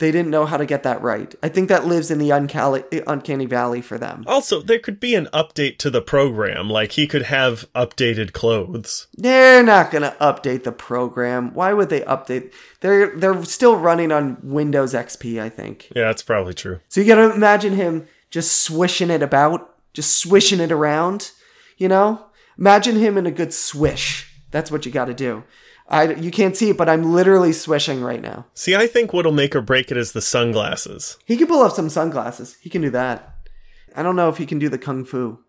They 0.03 0.11
didn't 0.11 0.31
know 0.31 0.45
how 0.45 0.57
to 0.57 0.65
get 0.65 0.83
that 0.83 1.01
right. 1.01 1.33
I 1.41 1.47
think 1.47 1.69
that 1.69 1.87
lives 1.87 2.11
in 2.11 2.17
the 2.17 2.29
uncanny, 2.29 2.83
uncanny 3.07 3.45
valley 3.45 3.81
for 3.81 3.97
them. 3.97 4.25
Also, 4.27 4.61
there 4.61 4.77
could 4.77 4.99
be 4.99 5.15
an 5.15 5.27
update 5.27 5.77
to 5.77 5.89
the 5.89 6.01
program, 6.01 6.69
like 6.69 6.91
he 6.91 7.07
could 7.07 7.21
have 7.21 7.71
updated 7.73 8.33
clothes. 8.33 9.07
They're 9.13 9.63
not 9.63 9.91
going 9.91 10.01
to 10.01 10.13
update 10.19 10.65
the 10.65 10.73
program. 10.73 11.53
Why 11.53 11.71
would 11.71 11.87
they 11.87 12.01
update? 12.01 12.51
They're 12.81 13.15
they're 13.15 13.45
still 13.45 13.77
running 13.77 14.11
on 14.11 14.39
Windows 14.43 14.93
XP, 14.93 15.41
I 15.41 15.47
think. 15.47 15.89
Yeah, 15.95 16.07
that's 16.07 16.21
probably 16.21 16.53
true. 16.53 16.81
So 16.89 16.99
you 16.99 17.07
got 17.07 17.25
to 17.25 17.33
imagine 17.33 17.77
him 17.77 18.05
just 18.29 18.61
swishing 18.61 19.09
it 19.09 19.23
about, 19.23 19.73
just 19.93 20.17
swishing 20.17 20.59
it 20.59 20.73
around, 20.73 21.31
you 21.77 21.87
know? 21.87 22.25
Imagine 22.59 22.97
him 22.97 23.17
in 23.17 23.25
a 23.25 23.31
good 23.31 23.53
swish. 23.53 24.29
That's 24.51 24.69
what 24.69 24.85
you 24.85 24.91
got 24.91 25.05
to 25.05 25.13
do. 25.13 25.45
I 25.87 26.13
you 26.13 26.31
can't 26.31 26.55
see 26.55 26.69
it, 26.69 26.77
but 26.77 26.89
I'm 26.89 27.13
literally 27.13 27.51
swishing 27.53 28.01
right 28.01 28.21
now. 28.21 28.45
See, 28.53 28.75
I 28.75 28.87
think 28.87 29.13
what'll 29.13 29.31
make 29.31 29.55
or 29.55 29.61
break 29.61 29.91
it 29.91 29.97
is 29.97 30.11
the 30.13 30.21
sunglasses. 30.21 31.17
He 31.25 31.37
can 31.37 31.47
pull 31.47 31.61
off 31.61 31.73
some 31.73 31.89
sunglasses. 31.89 32.55
He 32.61 32.69
can 32.69 32.81
do 32.81 32.89
that. 32.91 33.35
I 33.95 34.01
don't 34.03 34.15
know 34.15 34.29
if 34.29 34.37
he 34.37 34.45
can 34.45 34.59
do 34.59 34.69
the 34.69 34.77
kung 34.77 35.05
fu. 35.05 35.39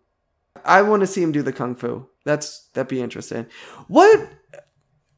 I 0.63 0.81
want 0.81 1.01
to 1.01 1.07
see 1.07 1.21
him 1.23 1.31
do 1.31 1.41
the 1.41 1.53
kung 1.53 1.75
fu. 1.75 2.07
That's 2.25 2.69
that'd 2.73 2.89
be 2.89 3.01
interesting. 3.01 3.47
What 3.87 4.29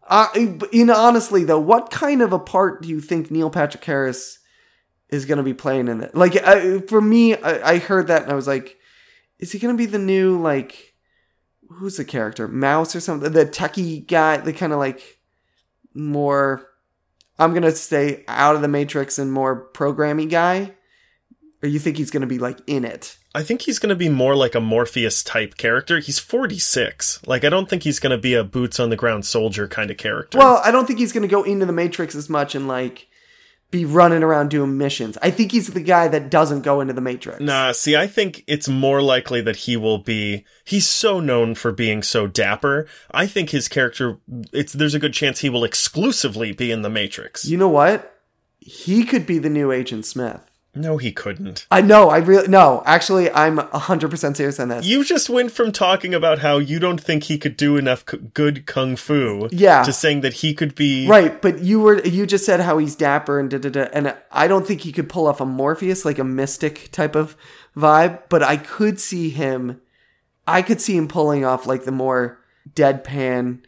Uh, 0.10 0.28
in 0.72 0.90
honestly 0.90 1.44
though, 1.44 1.60
what 1.60 1.90
kind 1.92 2.22
of 2.22 2.32
a 2.32 2.40
part 2.40 2.82
do 2.82 2.88
you 2.88 3.02
think 3.02 3.30
Neil 3.30 3.50
Patrick 3.50 3.84
Harris 3.84 4.40
is 5.10 5.26
going 5.26 5.38
to 5.38 5.44
be 5.44 5.54
playing 5.54 5.90
in 5.90 6.02
it? 6.02 6.16
Like 6.16 6.36
uh, 6.48 6.80
for 6.88 7.02
me, 7.02 7.36
I, 7.36 7.74
I 7.74 7.78
heard 7.80 8.08
that 8.08 8.24
and 8.24 8.32
I 8.32 8.36
was 8.36 8.48
like, 8.48 8.78
is 9.40 9.52
he 9.52 9.60
going 9.60 9.74
to 9.76 9.78
be 9.78 9.86
the 9.86 10.00
new 10.00 10.40
like 10.42 10.94
who's 11.70 11.98
the 11.98 12.06
character 12.06 12.48
Mouse 12.48 12.96
or 12.96 13.00
something? 13.00 13.32
The 13.32 13.46
techie 13.46 14.06
guy, 14.06 14.38
the 14.38 14.54
kind 14.54 14.74
of 14.74 14.80
like 14.80 15.20
more. 15.94 16.68
I'm 17.40 17.54
gonna 17.54 17.72
stay 17.72 18.24
out 18.28 18.56
of 18.56 18.62
the 18.62 18.68
Matrix 18.68 19.20
and 19.20 19.32
more 19.32 19.56
programming 19.56 20.30
guy. 20.30 20.74
Or 21.64 21.70
you 21.70 21.80
think 21.80 21.98
he's 21.98 22.12
gonna 22.12 22.28
be 22.28 22.40
like 22.40 22.60
in 22.68 22.86
it? 22.86 23.18
I 23.38 23.44
think 23.44 23.62
he's 23.62 23.78
going 23.78 23.92
to 23.92 23.96
be 23.96 24.10
more 24.10 24.36
like 24.36 24.56
a 24.56 24.60
Morpheus 24.60 25.22
type 25.22 25.58
character. 25.58 26.00
He's 26.00 26.18
46. 26.18 27.22
Like, 27.28 27.44
I 27.44 27.50
don't 27.50 27.70
think 27.70 27.84
he's 27.84 28.00
going 28.00 28.10
to 28.10 28.18
be 28.18 28.34
a 28.34 28.44
boots 28.44 28.80
on 28.80 28.90
the 28.90 28.96
ground 28.96 29.28
soldier 29.28 29.68
kind 29.68 29.92
of 29.92 29.98
character. 29.98 30.40
Well, 30.40 30.60
I 30.66 30.72
don't 30.72 30.88
think 30.88 30.98
he's 30.98 31.12
going 31.12 31.22
to 31.22 31.28
go 31.28 31.44
into 31.44 31.68
the 31.68 31.72
Matrix 31.72 32.16
as 32.16 32.32
much 32.32 32.56
and 32.56 32.68
like 32.68 33.08
be 33.70 33.84
running 33.84 34.24
around 34.24 34.50
doing 34.50 34.78
missions. 34.78 35.18
I 35.22 35.30
think 35.30 35.52
he's 35.52 35.68
the 35.68 35.82
guy 35.82 36.08
that 36.08 36.30
doesn't 36.30 36.62
go 36.62 36.80
into 36.80 36.94
the 36.94 37.02
Matrix. 37.02 37.42
Nah, 37.42 37.74
see, 37.74 37.98
I 37.98 38.08
think 38.08 38.44
it's 38.48 38.70
more 38.70 39.02
likely 39.02 39.42
that 39.42 39.58
he 39.58 39.76
will 39.76 39.98
be. 39.98 40.46
He's 40.64 40.88
so 40.88 41.20
known 41.20 41.54
for 41.54 41.72
being 41.72 42.02
so 42.02 42.28
dapper. 42.28 42.88
I 43.12 43.28
think 43.28 43.50
his 43.50 43.68
character. 43.68 44.20
It's 44.54 44.74
there's 44.74 44.96
a 44.96 45.00
good 45.00 45.14
chance 45.14 45.40
he 45.40 45.50
will 45.50 45.66
exclusively 45.66 46.54
be 46.54 46.72
in 46.72 46.82
the 46.82 46.90
Matrix. 46.90 47.46
You 47.46 47.58
know 47.58 47.68
what? 47.68 48.14
He 48.60 49.04
could 49.04 49.26
be 49.26 49.38
the 49.38 49.50
new 49.50 49.72
Agent 49.72 50.06
Smith. 50.06 50.47
No, 50.80 50.98
he 50.98 51.12
couldn't. 51.12 51.66
I 51.72 51.82
know. 51.82 52.10
I 52.10 52.18
really 52.20 52.48
no. 52.48 52.84
Actually, 52.86 53.32
I'm 53.32 53.58
hundred 53.58 54.10
percent 54.12 54.38
serious 54.38 54.60
on 54.60 54.70
this. 54.70 54.86
You 54.86 55.04
just 55.04 55.30
went 55.30 55.52
from 55.52 55.72
talking 55.72 56.14
about 56.14 56.40
how 56.40 56.58
you 56.58 56.80
don't 56.80 57.02
think 57.02 57.24
he 57.24 57.38
could 57.38 57.58
do 57.58 57.78
enough 57.78 58.04
c- 58.10 58.18
good 58.34 58.66
kung 58.66 58.96
fu, 58.96 59.50
Yeah. 59.52 59.84
to 59.84 59.92
saying 59.92 60.22
that 60.22 60.34
he 60.36 60.54
could 60.54 60.76
be. 60.76 61.08
Right, 61.08 61.42
but 61.42 61.60
you 61.60 61.80
were 61.82 62.00
you 62.06 62.26
just 62.26 62.46
said 62.46 62.60
how 62.62 62.78
he's 62.78 62.96
dapper 62.96 63.40
and 63.40 63.50
da 63.50 63.58
da 63.58 63.70
da, 63.70 63.82
and 63.94 64.16
I 64.32 64.48
don't 64.48 64.66
think 64.68 64.82
he 64.82 64.92
could 64.92 65.10
pull 65.10 65.28
off 65.28 65.42
a 65.42 65.46
Morpheus 65.46 66.06
like 66.06 66.20
a 66.20 66.24
mystic 66.24 66.90
type 66.92 67.16
of 67.16 67.36
vibe. 67.76 68.22
But 68.30 68.44
I 68.44 68.58
could 68.58 69.00
see 69.00 69.30
him, 69.30 69.82
I 70.48 70.62
could 70.62 70.80
see 70.82 70.96
him 70.96 71.08
pulling 71.08 71.44
off 71.44 71.66
like 71.68 71.84
the 71.86 71.92
more 71.92 72.40
deadpan 72.74 73.60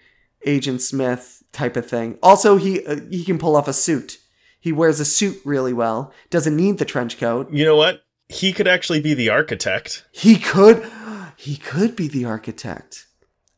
Agent 0.45 0.81
Smith 0.81 1.43
type 1.51 1.75
of 1.75 1.85
thing. 1.89 2.17
Also, 2.23 2.57
he 2.57 2.85
uh, 2.85 2.99
he 3.09 3.23
can 3.23 3.37
pull 3.37 3.55
off 3.55 3.67
a 3.67 3.73
suit. 3.73 4.19
He 4.59 4.71
wears 4.71 4.99
a 4.99 5.05
suit 5.05 5.39
really 5.45 5.73
well. 5.73 6.13
Doesn't 6.29 6.55
need 6.55 6.77
the 6.77 6.85
trench 6.85 7.17
coat. 7.17 7.51
You 7.51 7.65
know 7.65 7.75
what? 7.75 8.03
He 8.27 8.53
could 8.53 8.67
actually 8.67 9.01
be 9.01 9.13
the 9.13 9.29
architect. 9.29 10.05
He 10.11 10.37
could, 10.37 10.85
he 11.35 11.57
could 11.57 11.95
be 11.95 12.07
the 12.07 12.25
architect. 12.25 13.07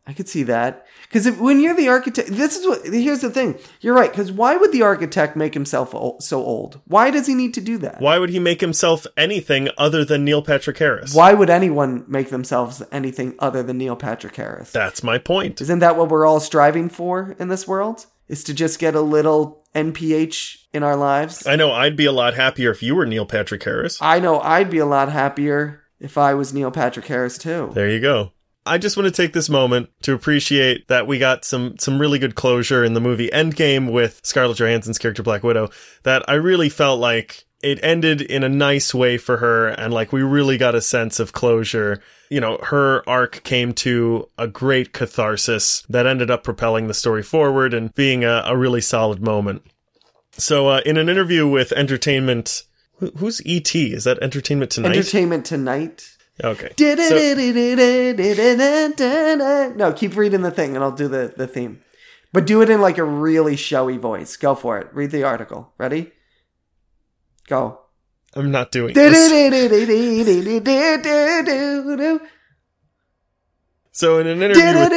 I 0.07 0.13
could 0.13 0.27
see 0.27 0.43
that 0.43 0.87
because 1.03 1.29
when 1.37 1.59
you're 1.59 1.75
the 1.75 1.87
architect, 1.87 2.29
this 2.29 2.57
is 2.57 2.65
what. 2.65 2.85
Here's 2.85 3.21
the 3.21 3.29
thing. 3.29 3.57
You're 3.81 3.93
right. 3.93 4.09
Because 4.09 4.31
why 4.31 4.57
would 4.57 4.71
the 4.71 4.81
architect 4.81 5.35
make 5.35 5.53
himself 5.53 5.91
so 6.21 6.43
old? 6.43 6.81
Why 6.85 7.11
does 7.11 7.27
he 7.27 7.35
need 7.35 7.53
to 7.53 7.61
do 7.61 7.77
that? 7.77 8.01
Why 8.01 8.17
would 8.17 8.31
he 8.31 8.39
make 8.39 8.61
himself 8.61 9.05
anything 9.15 9.69
other 9.77 10.03
than 10.03 10.25
Neil 10.25 10.41
Patrick 10.41 10.79
Harris? 10.79 11.13
Why 11.13 11.33
would 11.33 11.51
anyone 11.51 12.03
make 12.07 12.29
themselves 12.29 12.81
anything 12.91 13.35
other 13.39 13.61
than 13.61 13.77
Neil 13.77 13.95
Patrick 13.95 14.35
Harris? 14.35 14.71
That's 14.71 15.03
my 15.03 15.19
point. 15.19 15.61
Isn't 15.61 15.79
that 15.79 15.97
what 15.97 16.09
we're 16.09 16.25
all 16.25 16.39
striving 16.39 16.89
for 16.89 17.35
in 17.37 17.49
this 17.49 17.67
world? 17.67 18.07
Is 18.31 18.45
to 18.45 18.53
just 18.53 18.79
get 18.79 18.95
a 18.95 19.01
little 19.01 19.61
NPH 19.75 20.67
in 20.71 20.83
our 20.83 20.95
lives? 20.95 21.45
I 21.45 21.57
know 21.57 21.73
I'd 21.73 21.97
be 21.97 22.05
a 22.05 22.13
lot 22.13 22.33
happier 22.33 22.71
if 22.71 22.81
you 22.81 22.95
were 22.95 23.05
Neil 23.05 23.25
Patrick 23.25 23.61
Harris. 23.61 24.01
I 24.01 24.19
know 24.19 24.39
I'd 24.39 24.69
be 24.69 24.77
a 24.77 24.85
lot 24.85 25.11
happier 25.11 25.83
if 25.99 26.17
I 26.17 26.33
was 26.33 26.53
Neil 26.53 26.71
Patrick 26.71 27.05
Harris 27.07 27.37
too. 27.37 27.71
There 27.73 27.89
you 27.89 27.99
go. 27.99 28.31
I 28.65 28.77
just 28.77 28.95
want 28.95 29.07
to 29.07 29.11
take 29.11 29.33
this 29.33 29.49
moment 29.49 29.89
to 30.03 30.13
appreciate 30.13 30.87
that 30.87 31.07
we 31.07 31.19
got 31.19 31.43
some 31.43 31.77
some 31.77 31.99
really 31.99 32.19
good 32.19 32.35
closure 32.35 32.85
in 32.85 32.93
the 32.93 33.01
movie 33.01 33.29
Endgame 33.29 33.91
with 33.91 34.21
Scarlett 34.23 34.57
Johansson's 34.59 34.97
character 34.97 35.23
Black 35.23 35.43
Widow. 35.43 35.69
That 36.03 36.23
I 36.29 36.35
really 36.35 36.69
felt 36.69 37.01
like 37.01 37.43
it 37.63 37.79
ended 37.83 38.21
in 38.21 38.43
a 38.43 38.49
nice 38.49 38.93
way 38.93 39.17
for 39.17 39.37
her 39.37 39.67
and 39.67 39.93
like 39.93 40.11
we 40.11 40.21
really 40.23 40.57
got 40.57 40.73
a 40.75 40.81
sense 40.81 41.19
of 41.19 41.31
closure. 41.33 42.01
You 42.29 42.39
know, 42.41 42.57
her 42.63 43.07
arc 43.07 43.43
came 43.43 43.73
to 43.75 44.29
a 44.37 44.47
great 44.47 44.93
catharsis 44.93 45.83
that 45.89 46.07
ended 46.07 46.31
up 46.31 46.43
propelling 46.43 46.87
the 46.87 46.93
story 46.93 47.23
forward 47.23 47.73
and 47.73 47.93
being 47.93 48.23
a, 48.23 48.43
a 48.45 48.55
really 48.57 48.81
solid 48.81 49.21
moment. 49.21 49.63
So, 50.33 50.69
uh, 50.69 50.81
in 50.85 50.95
an 50.97 51.09
interview 51.09 51.45
with 51.45 51.71
Entertainment, 51.73 52.63
who- 52.99 53.11
who's 53.17 53.41
ET? 53.45 53.75
Is 53.75 54.05
that 54.05 54.17
Entertainment 54.23 54.71
Tonight? 54.71 54.95
Entertainment 54.95 55.45
Tonight. 55.45 56.09
okay. 56.43 56.69
So- 57.09 57.15
No, 59.75 59.91
keep 59.93 60.15
reading 60.15 60.41
the 60.41 60.51
thing 60.51 60.75
and 60.75 60.83
I'll 60.83 60.91
do 60.91 61.07
the, 61.07 61.33
the 61.35 61.47
theme. 61.47 61.81
But 62.33 62.47
do 62.47 62.61
it 62.61 62.69
in 62.69 62.79
like 62.81 62.97
a 62.97 63.03
really 63.03 63.57
showy 63.57 63.97
voice. 63.97 64.37
Go 64.37 64.55
for 64.55 64.77
it. 64.79 64.87
Read 64.93 65.11
the 65.11 65.23
article. 65.23 65.73
Ready? 65.77 66.11
Go. 67.47 67.79
I'm 68.35 68.51
not 68.51 68.71
doing 68.71 68.93
this. 68.93 69.29
So 73.91 74.19
in 74.19 74.27
an 74.27 74.41
interview, 74.41 74.63
with, 74.63 74.91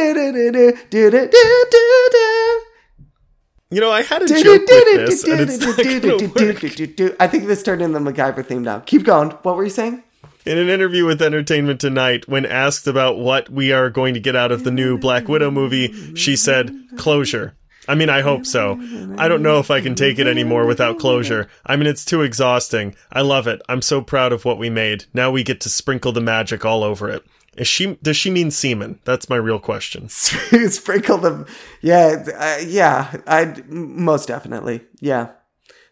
you 3.71 3.81
know, 3.81 3.91
I 3.91 4.03
had 4.03 4.23
a 4.23 4.27
joke 4.29 4.45
with 4.45 4.67
this, 4.69 5.25
and 5.25 5.41
it's 5.41 5.59
not 5.59 5.77
gonna 5.77 6.17
work. 6.29 7.17
I 7.21 7.27
think 7.27 7.47
this 7.47 7.65
turned 7.65 7.83
into 7.83 7.99
the 7.99 8.13
MacGyver 8.13 8.47
theme 8.47 8.63
now. 8.63 8.79
Keep 8.81 9.05
going. 9.05 9.31
What 9.31 9.57
were 9.57 9.65
you 9.65 9.71
saying? 9.71 10.05
In 10.47 10.59
an 10.59 10.69
interview 10.69 11.07
with 11.07 11.21
Entertainment 11.23 11.81
Tonight, 11.81 12.29
when 12.29 12.47
asked 12.47 12.87
about 12.87 13.19
what 13.19 13.49
we 13.49 13.73
are 13.73 13.91
going 13.91 14.15
to 14.15 14.21
get 14.21 14.37
out 14.37 14.53
of 14.53 14.63
the 14.63 14.71
new 14.71 14.99
Black 14.99 15.27
Widow 15.27 15.51
movie, 15.51 16.15
she 16.15 16.37
said, 16.37 16.73
closure. 16.97 17.57
I 17.87 17.95
mean, 17.95 18.09
I 18.09 18.23
hope 18.23 18.47
so. 18.47 18.81
I 19.19 19.29
don't 19.29 19.43
know 19.43 19.59
if 19.59 19.71
I 19.71 19.81
can 19.81 19.95
take 19.95 20.19
it 20.19 20.27
anymore 20.27 20.67
without 20.67 20.99
closure. 20.99 21.49
I 21.67 21.77
mean, 21.77 21.87
it's 21.87 22.05
too 22.05 22.23
exhausting. 22.23 22.95
I 23.13 23.21
love 23.21 23.47
it. 23.47 23.61
I'm 23.69 23.83
so 23.83 24.01
proud 24.01 24.33
of 24.33 24.45
what 24.45 24.59
we 24.59 24.71
made. 24.71 25.05
Now 25.13 25.31
we 25.31 25.43
get 25.43 25.61
to 25.63 25.69
sprinkle 25.69 26.13
the 26.13 26.21
magic 26.21 26.65
all 26.65 26.83
over 26.83 27.11
it. 27.11 27.25
Is 27.57 27.69
she, 27.69 27.97
does 28.03 28.17
she 28.17 28.31
mean 28.31 28.51
semen? 28.51 28.99
That's 29.05 29.29
my 29.29 29.37
real 29.37 29.61
question. 29.61 30.09
Sprinkle 30.69 31.19
them. 31.19 31.47
Yeah, 31.83 32.25
uh, 32.37 32.65
yeah. 32.67 33.17
I 33.27 33.63
most 33.69 34.27
definitely. 34.27 34.81
Yeah, 35.01 35.31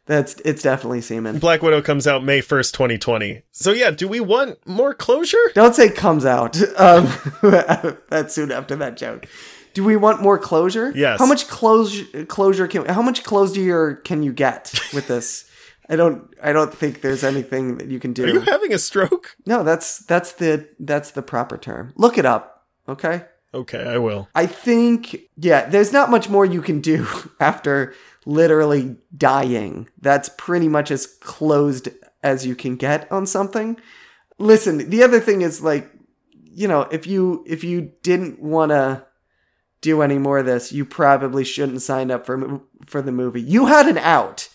that's 0.06 0.34
it's 0.44 0.62
definitely 0.62 1.00
semen. 1.02 1.38
Black 1.38 1.62
Widow 1.62 1.80
comes 1.80 2.08
out 2.08 2.24
May 2.24 2.40
1st, 2.40 2.72
2020. 2.72 3.42
So 3.52 3.70
yeah, 3.70 3.92
do 3.92 4.08
we 4.08 4.18
want 4.18 4.58
more 4.66 4.94
closure? 4.94 5.38
Don't 5.54 5.74
say 5.74 5.90
comes 5.90 6.24
out. 6.24 6.60
Um, 6.76 7.12
that's 8.08 8.34
soon 8.34 8.50
after 8.50 8.74
that 8.76 8.96
joke. 8.96 9.26
Do 9.74 9.84
we 9.84 9.96
want 9.96 10.22
more 10.22 10.38
closure? 10.38 10.92
Yes. 10.94 11.18
How 11.18 11.26
much 11.26 11.48
closure 11.48 12.24
closure 12.26 12.66
can 12.66 12.86
how 12.86 13.02
much 13.02 13.24
closure 13.24 13.96
can 13.96 14.22
you 14.22 14.32
get 14.32 14.72
with 14.92 15.08
this? 15.08 15.48
I 15.88 15.96
don't 15.96 16.32
I 16.42 16.52
don't 16.52 16.72
think 16.72 17.00
there's 17.00 17.24
anything 17.24 17.78
that 17.78 17.88
you 17.88 17.98
can 17.98 18.12
do. 18.12 18.24
Are 18.24 18.28
you 18.28 18.40
having 18.40 18.72
a 18.72 18.78
stroke? 18.78 19.36
no, 19.46 19.62
that's 19.62 19.98
that's 19.98 20.32
the 20.32 20.68
that's 20.78 21.10
the 21.10 21.22
proper 21.22 21.58
term. 21.58 21.92
Look 21.96 22.18
it 22.18 22.26
up, 22.26 22.66
okay? 22.88 23.24
Okay, 23.54 23.84
I 23.84 23.98
will. 23.98 24.28
I 24.34 24.46
think 24.46 25.16
yeah, 25.36 25.68
there's 25.68 25.92
not 25.92 26.10
much 26.10 26.28
more 26.28 26.46
you 26.46 26.62
can 26.62 26.80
do 26.80 27.06
after 27.40 27.94
literally 28.24 28.96
dying. 29.16 29.88
That's 30.00 30.30
pretty 30.38 30.68
much 30.68 30.90
as 30.90 31.06
closed 31.06 31.88
as 32.22 32.46
you 32.46 32.54
can 32.54 32.76
get 32.76 33.10
on 33.10 33.26
something. 33.26 33.78
Listen, 34.38 34.88
the 34.88 35.02
other 35.02 35.20
thing 35.20 35.42
is 35.42 35.62
like, 35.62 35.90
you 36.44 36.68
know, 36.68 36.82
if 36.82 37.06
you 37.06 37.44
if 37.46 37.64
you 37.64 37.92
didn't 38.02 38.40
want 38.40 38.70
to 38.70 39.04
do 39.82 40.00
any 40.00 40.16
more 40.16 40.38
of 40.38 40.46
this, 40.46 40.72
you 40.72 40.86
probably 40.86 41.44
shouldn't 41.44 41.82
sign 41.82 42.10
up 42.10 42.24
for 42.24 42.60
for 42.86 43.02
the 43.02 43.12
movie. 43.12 43.42
You 43.42 43.66
had 43.66 43.86
an 43.86 43.98
out. 43.98 44.48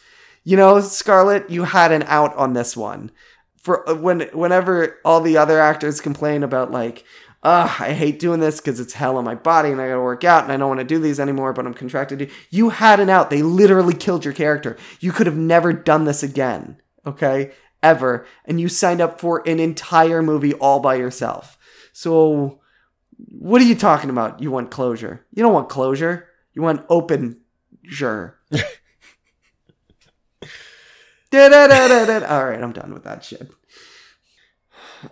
You 0.44 0.58
know, 0.58 0.80
Scarlett, 0.80 1.50
you 1.50 1.66
had 1.66 1.92
an 1.92 2.04
out 2.04 2.36
on 2.36 2.54
this 2.54 2.76
one. 2.76 3.12
For 3.58 3.88
uh, 3.88 3.96
when 3.96 4.22
whenever 4.34 4.98
all 5.06 5.22
the 5.22 5.38
other 5.38 5.60
actors 5.60 6.02
complain 6.02 6.42
about 6.42 6.72
like, 6.72 7.04
uh, 7.44 7.76
I 7.80 7.94
hate 7.94 8.20
doing 8.20 8.40
this 8.40 8.60
because 8.60 8.80
it's 8.80 8.94
hell 8.94 9.18
on 9.18 9.26
my 9.26 9.36
body 9.36 9.70
and 9.70 9.82
I 9.82 9.90
gotta 9.90 10.02
work 10.02 10.24
out 10.24 10.44
and 10.44 10.52
I 10.52 10.58
don't 10.58 10.70
want 10.70 10.80
to 10.80 10.86
do 10.86 11.00
these 11.00 11.20
anymore, 11.20 11.54
but 11.54 11.68
I'm 11.68 11.74
contracted 11.74 12.20
to. 12.20 12.30
You 12.50 12.70
had 12.70 13.00
an 13.00 13.10
out. 13.10 13.30
They 13.30 13.42
literally 13.42 13.94
killed 13.94 14.26
your 14.26 14.34
character. 14.34 14.78
You 15.02 15.12
could 15.12 15.28
have 15.28 15.38
never 15.38 15.74
done 15.74 16.06
this 16.06 16.24
again. 16.24 16.82
Okay? 17.06 17.52
Ever. 17.84 18.26
And 18.46 18.60
you 18.60 18.70
signed 18.70 19.02
up 19.02 19.20
for 19.20 19.48
an 19.48 19.60
entire 19.60 20.24
movie 20.24 20.54
all 20.56 20.80
by 20.80 20.96
yourself. 20.96 21.58
So, 21.94 22.60
what 23.18 23.62
are 23.62 23.66
you 23.66 23.76
talking 23.76 24.10
about? 24.10 24.42
You 24.42 24.52
want 24.52 24.72
closure. 24.72 25.26
You 25.34 25.44
don't 25.44 25.54
want 25.54 25.70
closure. 25.70 26.28
You 26.54 26.62
want 26.62 26.86
open 26.90 27.42
sure. 27.84 28.40
All 32.24 32.46
right, 32.46 32.62
I'm 32.62 32.72
done 32.74 32.94
with 32.94 33.04
that 33.04 33.24
shit. 33.24 33.52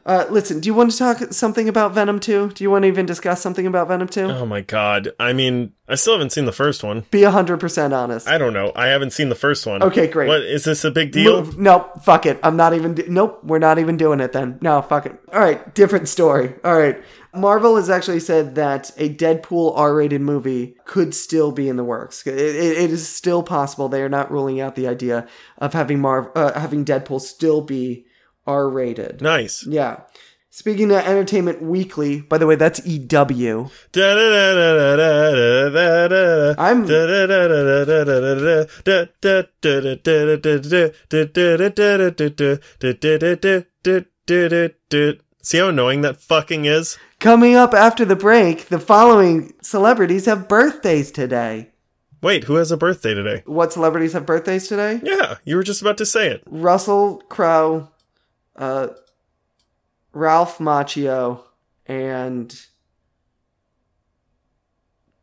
Uh, 0.06 0.26
listen, 0.30 0.60
do 0.60 0.68
you 0.68 0.74
want 0.74 0.92
to 0.92 0.98
talk 0.98 1.18
something 1.34 1.70
about 1.70 1.94
Venom 1.94 2.20
2? 2.20 2.50
Do 2.50 2.64
you 2.64 2.72
want 2.72 2.84
to 2.84 2.88
even 2.88 3.06
discuss 3.06 3.42
something 3.42 3.66
about 3.68 3.88
Venom 3.88 4.08
2? 4.08 4.22
Oh 4.26 4.46
my 4.46 4.62
god. 4.62 5.10
I 5.20 5.34
mean, 5.34 5.74
I 5.88 5.96
still 5.96 6.14
haven't 6.14 6.32
seen 6.32 6.46
the 6.46 6.52
first 6.52 6.84
one. 6.84 7.06
Be 7.12 7.22
100% 7.22 7.94
honest. 7.94 8.28
I 8.28 8.38
don't 8.38 8.54
know. 8.54 8.72
I 8.76 8.88
haven't 8.88 9.12
seen 9.12 9.30
the 9.30 9.36
first 9.36 9.66
one. 9.66 9.82
Okay, 9.84 10.08
great. 10.08 10.28
What 10.28 10.42
is 10.42 10.64
this 10.64 10.84
a 10.84 10.92
big 10.92 11.12
deal? 11.12 11.44
Move- 11.44 11.58
Nope, 11.60 12.02
fuck 12.04 12.26
it. 12.26 12.40
I'm 12.44 12.58
not 12.58 12.74
even. 12.74 12.94
Do- 12.96 13.06
nope, 13.08 13.40
we're 13.44 13.60
not 13.60 13.80
even 13.80 13.98
doing 13.98 14.20
it 14.20 14.32
then. 14.32 14.58
No, 14.62 14.82
fuck 14.82 15.06
it. 15.06 15.20
All 15.34 15.40
right, 15.40 15.74
different 15.76 16.08
story. 16.10 16.54
All 16.64 16.78
right. 16.78 17.02
Marvel 17.34 17.76
has 17.76 17.90
actually 17.90 18.22
said 18.22 18.56
that 18.56 18.92
a 18.98 19.14
Deadpool 19.14 19.78
R-rated 19.78 20.22
movie 20.22 20.78
could 20.86 21.14
still 21.14 21.52
be 21.52 21.68
in 21.68 21.76
the 21.76 21.84
works. 21.84 22.26
It, 22.26 22.34
it- 22.38 22.78
it 22.78 22.92
is 22.92 23.08
still 23.08 23.44
possible. 23.44 23.90
They 23.90 24.02
are 24.02 24.10
not 24.10 24.32
ruling 24.32 24.62
out 24.62 24.76
the 24.76 24.88
idea 24.88 25.28
of 25.58 25.74
having 25.74 26.00
Marv 26.00 26.30
uh, 26.36 26.58
having 26.60 26.86
Deadpool 26.86 27.20
still 27.22 27.62
be 27.62 28.06
R-rated. 28.48 29.22
Nice. 29.22 29.66
Yeah. 29.66 30.02
Speaking 30.50 30.90
of 30.92 31.00
Entertainment 31.00 31.62
Weekly, 31.62 32.22
by 32.22 32.38
the 32.38 32.48
way, 32.48 32.56
that's 32.56 32.80
EW. 32.86 33.70
I'm- 36.58 36.88
See 45.42 45.58
how 45.60 45.68
annoying 45.68 46.02
that 46.02 46.18
fucking 46.22 46.66
is? 46.66 46.98
Coming 47.20 47.56
up 47.56 47.74
after 47.74 48.04
the 48.06 48.16
break, 48.16 48.70
the 48.70 48.80
following 48.80 49.54
celebrities 49.62 50.26
have 50.26 50.48
birthdays 50.48 51.12
today. 51.12 51.72
Wait, 52.22 52.46
who 52.46 52.56
has 52.56 52.72
a 52.72 52.78
birthday 52.78 53.14
today? 53.14 53.44
What 53.46 53.72
celebrities 53.74 54.14
have 54.14 54.26
birthdays 54.26 54.68
today? 54.68 55.00
Yeah, 55.04 55.36
you 55.44 55.56
were 55.58 55.64
just 55.64 55.82
about 55.82 55.98
to 56.00 56.06
say 56.06 56.30
it. 56.30 56.42
Russell 56.48 57.22
Crowe, 57.30 57.90
uh, 58.56 58.88
Ralph 60.14 60.60
Macchio, 60.60 61.42
and 61.86 62.58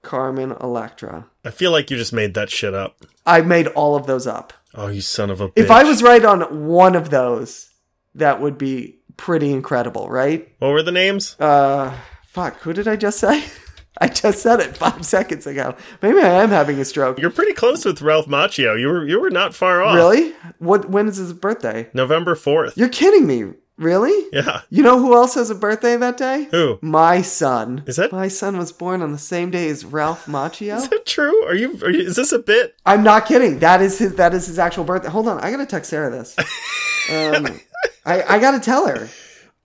Carmen 0.03 0.53
Electra. 0.61 1.27
I 1.45 1.51
feel 1.51 1.71
like 1.71 1.91
you 1.91 1.97
just 1.97 2.13
made 2.13 2.35
that 2.35 2.51
shit 2.51 2.75
up. 2.75 2.97
I 3.25 3.41
made 3.41 3.69
all 3.69 3.97
of 3.97 4.07
those 4.07 4.27
up. 4.27 4.53
Oh, 4.75 4.89
you 4.89 5.01
son 5.01 5.31
of 5.31 5.41
a 5.41 5.49
bitch. 5.49 5.53
If 5.57 5.71
I 5.71 5.85
was 5.85 6.03
right 6.03 6.25
on 6.25 6.67
one 6.67 6.95
of 6.95 7.11
those, 7.11 7.71
that 8.15 8.41
would 8.41 8.59
be 8.59 8.99
pretty 9.17 9.53
incredible, 9.53 10.09
right? 10.09 10.53
What 10.59 10.71
were 10.71 10.83
the 10.83 10.93
names? 10.93 11.37
Uh, 11.39 11.97
fuck, 12.27 12.59
who 12.61 12.73
did 12.73 12.89
I 12.89 12.97
just 12.97 13.19
say? 13.19 13.45
I 14.01 14.09
just 14.09 14.43
said 14.43 14.61
it 14.61 14.77
five 14.77 15.05
seconds 15.05 15.47
ago. 15.47 15.77
Maybe 16.01 16.19
I 16.19 16.43
am 16.43 16.49
having 16.51 16.79
a 16.81 16.85
stroke. 16.85 17.19
You're 17.19 17.31
pretty 17.31 17.53
close 17.53 17.85
with 17.85 18.01
Ralph 18.03 18.27
Macchio. 18.27 18.79
You 18.81 18.89
were 18.89 19.07
you 19.07 19.21
were 19.21 19.31
not 19.31 19.55
far 19.55 19.83
off. 19.83 19.95
Really? 19.95 20.33
What? 20.59 20.89
When 20.91 21.09
is 21.09 21.17
his 21.19 21.33
birthday? 21.33 21.89
November 21.93 22.35
4th. 22.35 22.77
You're 22.77 22.89
kidding 22.89 23.27
me. 23.27 23.53
Really? 23.79 24.29
Yeah. 24.33 24.61
You 24.71 24.83
know 24.83 24.99
who 25.01 25.15
else 25.15 25.35
has 25.35 25.51
a 25.51 25.55
birthday 25.55 25.97
that 25.97 26.17
day? 26.17 26.47
Who? 26.53 26.79
My 26.83 27.21
son. 27.23 27.83
Is 27.87 27.97
that- 27.97 28.13
My 28.13 28.29
son 28.29 28.57
was 28.57 28.71
born 28.71 29.03
on 29.03 29.13
the 29.13 29.19
same 29.19 29.51
day 29.51 29.69
as 29.71 29.85
Ralph 29.85 30.27
Macchio. 30.27 30.77
Is 30.77 30.89
that 30.89 31.05
true? 31.07 31.45
Are 31.47 31.55
you, 31.55 31.79
are 31.83 31.91
you 31.91 32.07
is 32.07 32.17
this 32.17 32.33
a 32.33 32.39
bit? 32.39 32.77
I'm 32.87 33.03
not 33.03 33.27
kidding. 33.27 33.59
That 33.59 33.83
is 33.83 33.99
his. 33.99 34.15
That 34.17 34.35
is 34.35 34.47
his 34.47 34.59
actual 34.59 34.85
birthday. 34.85 35.09
Hold 35.09 35.27
on, 35.29 35.41
I 35.41 35.51
gotta 35.51 35.67
text 35.67 35.91
Sarah 35.91 36.11
this. 36.11 36.37
Um, 37.11 37.47
I 38.07 38.23
I 38.23 38.39
gotta 38.39 38.61
tell 38.61 38.87
her. 38.87 39.09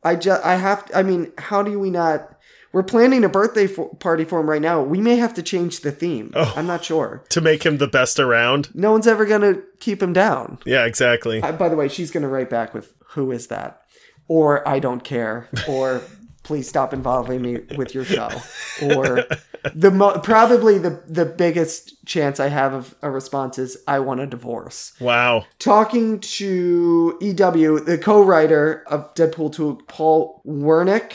I 0.04 0.16
just 0.16 0.44
I 0.44 0.56
have. 0.56 0.86
To, 0.88 0.98
I 0.98 1.04
mean, 1.04 1.32
how 1.38 1.62
do 1.62 1.78
we 1.80 1.92
not? 1.92 2.37
We're 2.78 2.84
planning 2.84 3.24
a 3.24 3.30
birthday 3.30 3.66
for, 3.66 3.90
party 3.96 4.24
for 4.24 4.40
him 4.40 4.48
right 4.48 4.62
now. 4.62 4.84
We 4.84 5.02
may 5.02 5.16
have 5.16 5.34
to 5.34 5.42
change 5.42 5.80
the 5.80 5.92
theme. 5.92 6.32
Oh. 6.36 6.54
I'm 6.56 6.68
not 6.68 6.86
sure. 6.86 7.24
To 7.30 7.42
make 7.42 7.64
him 7.66 7.80
the 7.80 7.88
best 7.88 8.20
around? 8.20 8.70
No 8.76 8.92
one's 8.92 9.08
ever 9.08 9.26
gonna 9.26 9.56
keep 9.80 10.00
him 10.00 10.14
down. 10.14 10.60
Yeah, 10.64 10.86
exactly. 10.86 11.42
Uh, 11.42 11.54
by 11.54 11.70
the 11.70 11.76
way, 11.76 11.88
she's 11.88 12.12
gonna 12.12 12.30
write 12.30 12.52
back 12.52 12.76
with 12.76 12.94
"Who 13.14 13.32
is 13.32 13.48
that?" 13.48 13.82
or 14.28 14.68
"I 14.68 14.78
don't 14.78 15.04
care," 15.04 15.50
or 15.68 16.04
"Please 16.44 16.70
stop 16.70 16.94
involving 16.94 17.42
me 17.42 17.62
with 17.76 17.96
your 17.96 18.06
show," 18.06 18.30
or 18.84 19.26
the 19.74 19.90
mo- 19.90 20.20
probably 20.20 20.78
the 20.78 21.02
the 21.08 21.26
biggest 21.26 22.06
chance 22.06 22.40
I 22.40 22.50
have 22.50 22.74
of 22.76 22.96
a 23.02 23.10
response 23.10 23.58
is 23.58 23.76
"I 23.88 23.98
want 24.02 24.20
a 24.20 24.28
divorce." 24.28 24.94
Wow. 25.00 25.48
Talking 25.58 26.20
to 26.20 27.18
EW, 27.22 27.80
the 27.80 27.98
co-writer 27.98 28.84
of 28.86 29.16
Deadpool 29.16 29.52
2, 29.56 29.80
Paul 29.88 30.44
Wernick, 30.46 31.14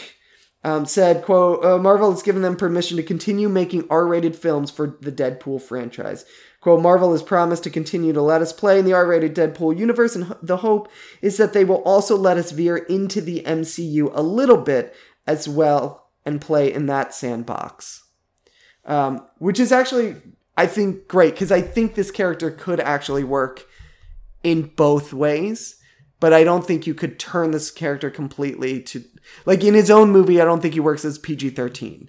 um, 0.64 0.86
said, 0.86 1.22
"quote 1.22 1.64
uh, 1.64 1.78
Marvel 1.78 2.10
has 2.10 2.22
given 2.22 2.42
them 2.42 2.56
permission 2.56 2.96
to 2.96 3.02
continue 3.02 3.48
making 3.48 3.86
R-rated 3.90 4.36
films 4.36 4.70
for 4.70 4.96
the 5.00 5.12
Deadpool 5.12 5.62
franchise." 5.62 6.24
Quote, 6.62 6.80
Marvel 6.80 7.10
has 7.10 7.24
promised 7.24 7.64
to 7.64 7.70
continue 7.70 8.12
to 8.12 8.22
let 8.22 8.40
us 8.40 8.52
play 8.52 8.78
in 8.78 8.84
the 8.84 8.92
R 8.92 9.04
rated 9.04 9.34
Deadpool 9.34 9.76
universe, 9.76 10.14
and 10.14 10.36
the 10.40 10.58
hope 10.58 10.88
is 11.20 11.36
that 11.36 11.52
they 11.52 11.64
will 11.64 11.82
also 11.82 12.16
let 12.16 12.38
us 12.38 12.52
veer 12.52 12.76
into 12.76 13.20
the 13.20 13.42
MCU 13.44 14.12
a 14.14 14.22
little 14.22 14.58
bit 14.58 14.94
as 15.26 15.48
well 15.48 16.06
and 16.24 16.40
play 16.40 16.72
in 16.72 16.86
that 16.86 17.12
sandbox. 17.12 18.04
Um, 18.84 19.26
which 19.38 19.58
is 19.58 19.72
actually, 19.72 20.14
I 20.56 20.68
think, 20.68 21.08
great 21.08 21.34
because 21.34 21.50
I 21.50 21.60
think 21.60 21.96
this 21.96 22.12
character 22.12 22.52
could 22.52 22.78
actually 22.78 23.24
work 23.24 23.66
in 24.44 24.70
both 24.76 25.12
ways, 25.12 25.80
but 26.20 26.32
I 26.32 26.44
don't 26.44 26.64
think 26.64 26.86
you 26.86 26.94
could 26.94 27.18
turn 27.18 27.50
this 27.50 27.72
character 27.72 28.08
completely 28.08 28.80
to. 28.82 29.02
Like 29.46 29.62
in 29.64 29.74
his 29.74 29.90
own 29.90 30.10
movie, 30.10 30.40
I 30.40 30.44
don't 30.44 30.60
think 30.60 30.74
he 30.74 30.80
works 30.80 31.04
as 31.04 31.18
PG 31.18 31.50
13. 31.50 32.08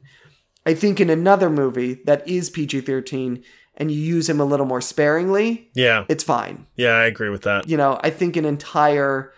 I 0.65 0.73
think 0.73 0.99
in 0.99 1.09
another 1.09 1.49
movie 1.49 1.95
that 2.05 2.27
is 2.27 2.49
PG 2.49 2.81
13 2.81 3.43
and 3.75 3.91
you 3.91 3.97
use 3.99 4.29
him 4.29 4.39
a 4.39 4.45
little 4.45 4.65
more 4.67 4.81
sparingly, 4.81 5.69
Yeah. 5.73 6.05
it's 6.07 6.23
fine. 6.23 6.67
Yeah, 6.75 6.91
I 6.91 7.05
agree 7.05 7.29
with 7.29 7.41
that. 7.41 7.67
You 7.67 7.75
know, 7.77 7.99
I 8.03 8.09
think 8.11 8.35
an 8.37 8.45
entire 8.45 9.33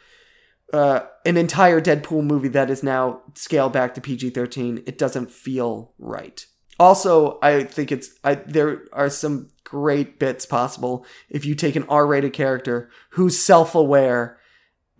uh, 0.74 1.02
an 1.26 1.38
entire 1.38 1.80
Deadpool 1.80 2.24
movie 2.24 2.48
that 2.50 2.70
is 2.70 2.82
now 2.84 3.22
scaled 3.36 3.72
back 3.72 3.94
to 3.94 4.02
PG 4.02 4.32
thirteen, 4.32 4.84
it 4.88 4.98
doesn't 4.98 5.32
feel 5.32 5.94
right. 6.00 6.46
Also, 6.80 7.38
I 7.42 7.64
think 7.64 7.92
it's 7.92 8.10
I 8.24 8.36
there 8.36 8.82
are 8.92 9.10
some 9.10 9.50
great 9.64 10.20
bits 10.20 10.46
possible 10.46 11.06
if 11.30 11.46
you 11.46 11.56
take 11.56 11.76
an 11.76 11.86
R 11.88 12.06
rated 12.06 12.34
character 12.34 12.90
who's 13.12 13.40
self 13.40 13.74
aware 13.76 14.38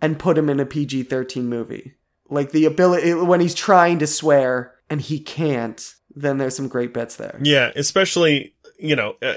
and 0.00 0.18
put 0.18 0.38
him 0.38 0.48
in 0.48 0.60
a 0.60 0.66
PG 0.66 1.02
thirteen 1.04 1.48
movie. 1.48 1.96
Like 2.28 2.52
the 2.52 2.64
ability 2.64 3.14
when 3.14 3.40
he's 3.40 3.54
trying 3.54 3.98
to 4.00 4.06
swear 4.06 4.74
and 4.90 5.00
he 5.00 5.20
can't, 5.20 5.94
then 6.14 6.38
there's 6.38 6.56
some 6.56 6.68
great 6.68 6.92
bits 6.92 7.16
there. 7.16 7.38
Yeah, 7.42 7.70
especially, 7.76 8.54
you 8.78 8.96
know, 8.96 9.16
uh, 9.22 9.34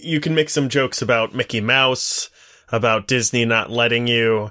you 0.00 0.20
can 0.20 0.34
make 0.34 0.50
some 0.50 0.68
jokes 0.68 1.00
about 1.00 1.34
Mickey 1.34 1.60
Mouse, 1.60 2.30
about 2.70 3.06
Disney 3.06 3.44
not 3.44 3.70
letting 3.70 4.06
you, 4.06 4.50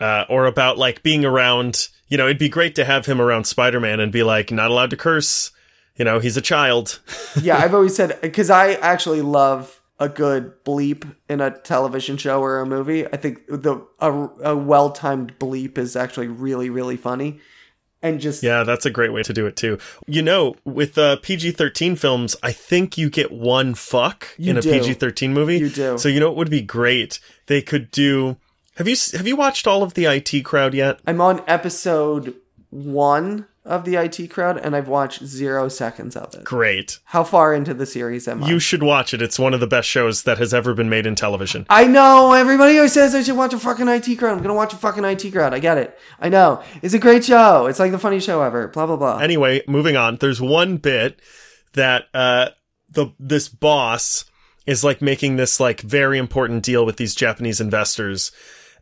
uh, 0.00 0.24
or 0.28 0.46
about 0.46 0.78
like 0.78 1.02
being 1.02 1.24
around, 1.24 1.88
you 2.08 2.16
know, 2.16 2.26
it'd 2.26 2.38
be 2.38 2.48
great 2.48 2.74
to 2.76 2.84
have 2.84 3.06
him 3.06 3.20
around 3.20 3.44
Spider 3.44 3.80
Man 3.80 4.00
and 4.00 4.12
be 4.12 4.22
like, 4.22 4.50
not 4.50 4.70
allowed 4.70 4.90
to 4.90 4.96
curse. 4.96 5.50
You 5.96 6.04
know, 6.04 6.18
he's 6.18 6.36
a 6.36 6.42
child. 6.42 7.00
yeah, 7.42 7.58
I've 7.58 7.74
always 7.74 7.94
said 7.94 8.20
because 8.22 8.50
I 8.50 8.72
actually 8.74 9.20
love 9.22 9.79
a 10.00 10.08
good 10.08 10.64
bleep 10.64 11.14
in 11.28 11.40
a 11.40 11.50
television 11.50 12.16
show 12.16 12.42
or 12.42 12.58
a 12.58 12.66
movie. 12.66 13.06
I 13.06 13.16
think 13.16 13.46
the 13.46 13.86
a, 14.00 14.10
a 14.42 14.56
well 14.56 14.90
timed 14.90 15.38
bleep 15.38 15.78
is 15.78 15.94
actually 15.94 16.26
really 16.26 16.70
really 16.70 16.96
funny, 16.96 17.38
and 18.02 18.18
just 18.18 18.42
Yeah, 18.42 18.64
that's 18.64 18.86
a 18.86 18.90
great 18.90 19.12
way 19.12 19.22
to 19.22 19.32
do 19.32 19.46
it 19.46 19.56
too. 19.56 19.78
You 20.06 20.22
know, 20.22 20.56
with 20.64 20.96
uh, 20.96 21.16
PG 21.16 21.52
13 21.52 21.94
films, 21.96 22.34
I 22.42 22.50
think 22.50 22.96
you 22.96 23.10
get 23.10 23.30
one 23.30 23.74
fuck 23.74 24.28
You 24.38 24.50
in 24.50 24.56
a. 24.56 24.62
PG 24.62 24.94
13 24.94 25.34
movie. 25.34 25.58
You 25.58 25.68
do. 25.68 25.98
So, 25.98 26.08
you 26.08 26.18
know, 26.18 26.30
it 26.30 26.36
would 26.36 26.50
be 26.50 26.62
great. 26.62 27.20
They 27.46 27.60
could 27.60 27.90
do. 27.90 28.38
Have 28.76 28.88
you 28.88 28.96
have 29.12 29.26
you 29.26 29.36
watched 29.36 29.66
all 29.66 29.82
of 29.82 29.92
the 29.94 30.06
IT 30.06 30.44
crowd 30.44 30.72
yet? 30.72 31.00
I'm 31.06 31.20
on 31.20 31.42
episode 31.46 32.34
one 32.70 33.46
of 33.70 33.84
the 33.84 33.96
IT 33.96 34.28
crowd, 34.30 34.58
and 34.58 34.74
I've 34.74 34.88
watched 34.88 35.24
zero 35.24 35.68
seconds 35.68 36.16
of 36.16 36.34
it. 36.34 36.44
Great. 36.44 36.98
How 37.04 37.24
far 37.24 37.54
into 37.54 37.72
the 37.72 37.86
series 37.86 38.26
am 38.28 38.44
I? 38.44 38.48
You 38.48 38.58
should 38.58 38.82
watch 38.82 39.14
it. 39.14 39.22
It's 39.22 39.38
one 39.38 39.54
of 39.54 39.60
the 39.60 39.66
best 39.66 39.88
shows 39.88 40.24
that 40.24 40.38
has 40.38 40.52
ever 40.52 40.74
been 40.74 40.90
made 40.90 41.06
in 41.06 41.14
television. 41.14 41.64
I 41.70 41.86
know 41.86 42.32
everybody 42.32 42.76
always 42.76 42.92
says 42.92 43.14
I 43.14 43.22
should 43.22 43.36
watch 43.36 43.54
a 43.54 43.58
fucking 43.58 43.88
IT 43.88 44.16
crowd. 44.16 44.36
I'm 44.36 44.42
gonna 44.42 44.54
watch 44.54 44.72
a 44.72 44.76
fucking 44.76 45.04
IT 45.04 45.30
crowd. 45.32 45.54
I 45.54 45.60
get 45.60 45.78
it. 45.78 45.98
I 46.20 46.28
know 46.28 46.62
it's 46.82 46.94
a 46.94 46.98
great 46.98 47.24
show. 47.24 47.66
It's 47.66 47.78
like 47.78 47.92
the 47.92 47.98
funniest 47.98 48.26
show 48.26 48.42
ever. 48.42 48.68
Blah 48.68 48.86
blah 48.86 48.96
blah. 48.96 49.18
Anyway, 49.18 49.62
moving 49.66 49.96
on. 49.96 50.16
There's 50.16 50.40
one 50.40 50.76
bit 50.76 51.20
that 51.74 52.06
uh 52.12 52.48
the 52.90 53.12
this 53.18 53.48
boss 53.48 54.24
is 54.66 54.84
like 54.84 55.00
making 55.00 55.36
this 55.36 55.60
like 55.60 55.80
very 55.80 56.18
important 56.18 56.62
deal 56.62 56.84
with 56.84 56.96
these 56.96 57.14
Japanese 57.14 57.60
investors. 57.60 58.32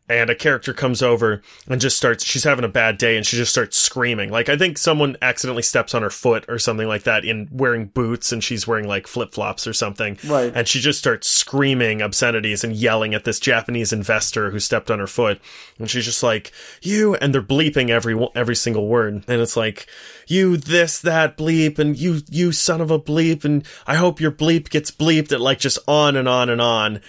And 0.08 0.30
a 0.30 0.34
character 0.34 0.72
comes 0.72 1.02
over 1.02 1.42
and 1.68 1.80
just 1.80 1.96
starts, 1.96 2.24
she's 2.24 2.44
having 2.44 2.64
a 2.64 2.68
bad 2.68 2.98
day 2.98 3.16
and 3.16 3.26
she 3.26 3.36
just 3.36 3.52
starts 3.52 3.76
screaming. 3.76 4.30
Like, 4.30 4.48
I 4.48 4.56
think 4.56 4.78
someone 4.78 5.16
accidentally 5.20 5.62
steps 5.62 5.94
on 5.94 6.02
her 6.02 6.10
foot 6.10 6.44
or 6.48 6.58
something 6.58 6.88
like 6.88 7.02
that 7.02 7.24
in 7.24 7.48
wearing 7.50 7.86
boots 7.86 8.32
and 8.32 8.42
she's 8.42 8.66
wearing 8.66 8.88
like 8.88 9.06
flip 9.06 9.34
flops 9.34 9.66
or 9.66 9.72
something. 9.72 10.18
Right. 10.26 10.52
And 10.54 10.66
she 10.66 10.80
just 10.80 10.98
starts 10.98 11.28
screaming 11.28 12.00
obscenities 12.00 12.64
and 12.64 12.74
yelling 12.74 13.14
at 13.14 13.24
this 13.24 13.38
Japanese 13.38 13.92
investor 13.92 14.50
who 14.50 14.60
stepped 14.60 14.90
on 14.90 14.98
her 14.98 15.06
foot. 15.06 15.40
And 15.78 15.90
she's 15.90 16.04
just 16.04 16.22
like, 16.22 16.52
you, 16.80 17.14
and 17.16 17.34
they're 17.34 17.42
bleeping 17.42 17.90
every, 17.90 18.18
every 18.34 18.56
single 18.56 18.88
word. 18.88 19.24
And 19.28 19.40
it's 19.40 19.56
like, 19.56 19.86
you 20.26 20.56
this, 20.56 21.00
that 21.00 21.36
bleep, 21.36 21.78
and 21.78 21.96
you, 21.96 22.20
you 22.30 22.52
son 22.52 22.80
of 22.80 22.90
a 22.90 22.98
bleep, 22.98 23.44
and 23.44 23.64
I 23.86 23.96
hope 23.96 24.20
your 24.20 24.32
bleep 24.32 24.70
gets 24.70 24.90
bleeped 24.90 25.32
at 25.32 25.40
like 25.40 25.58
just 25.58 25.78
on 25.88 26.16
and 26.16 26.28
on 26.28 26.50
and 26.50 26.60
on. 26.60 27.00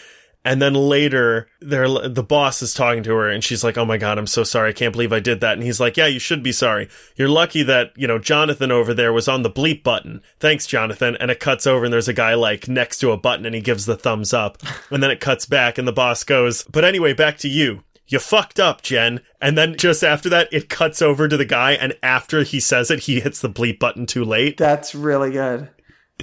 And 0.45 0.61
then 0.61 0.73
later, 0.73 1.47
they're, 1.59 1.87
the 2.07 2.23
boss 2.23 2.61
is 2.61 2.73
talking 2.73 3.03
to 3.03 3.13
her 3.13 3.29
and 3.29 3.43
she's 3.43 3.63
like, 3.63 3.77
Oh 3.77 3.85
my 3.85 3.97
God, 3.97 4.17
I'm 4.17 4.27
so 4.27 4.43
sorry. 4.43 4.69
I 4.69 4.73
can't 4.73 4.93
believe 4.93 5.11
I 5.11 5.19
did 5.19 5.41
that. 5.41 5.53
And 5.53 5.63
he's 5.63 5.79
like, 5.79 5.97
Yeah, 5.97 6.07
you 6.07 6.19
should 6.19 6.41
be 6.41 6.51
sorry. 6.51 6.87
You're 7.15 7.27
lucky 7.27 7.61
that, 7.63 7.91
you 7.95 8.07
know, 8.07 8.19
Jonathan 8.19 8.71
over 8.71 8.93
there 8.93 9.11
was 9.11 9.27
on 9.27 9.43
the 9.43 9.49
bleep 9.49 9.83
button. 9.83 10.21
Thanks, 10.39 10.65
Jonathan. 10.65 11.17
And 11.19 11.29
it 11.29 11.39
cuts 11.39 11.67
over 11.67 11.83
and 11.83 11.93
there's 11.93 12.07
a 12.07 12.13
guy 12.13 12.35
like 12.35 12.67
next 12.67 12.99
to 12.99 13.11
a 13.11 13.17
button 13.17 13.45
and 13.45 13.53
he 13.53 13.61
gives 13.61 13.85
the 13.85 13.97
thumbs 13.97 14.33
up. 14.33 14.57
And 14.91 15.03
then 15.03 15.11
it 15.11 15.19
cuts 15.19 15.45
back 15.45 15.77
and 15.77 15.87
the 15.87 15.93
boss 15.93 16.23
goes, 16.23 16.63
But 16.63 16.83
anyway, 16.83 17.13
back 17.13 17.37
to 17.39 17.47
you. 17.47 17.83
You 18.07 18.17
fucked 18.17 18.59
up, 18.59 18.81
Jen. 18.81 19.21
And 19.39 19.55
then 19.55 19.77
just 19.77 20.03
after 20.03 20.29
that, 20.29 20.49
it 20.51 20.67
cuts 20.67 20.99
over 21.01 21.27
to 21.27 21.37
the 21.37 21.45
guy. 21.45 21.73
And 21.73 21.95
after 22.01 22.41
he 22.41 22.59
says 22.59 22.89
it, 22.89 23.01
he 23.01 23.19
hits 23.19 23.39
the 23.39 23.49
bleep 23.49 23.77
button 23.77 24.07
too 24.07 24.25
late. 24.25 24.57
That's 24.57 24.95
really 24.95 25.31
good. 25.31 25.69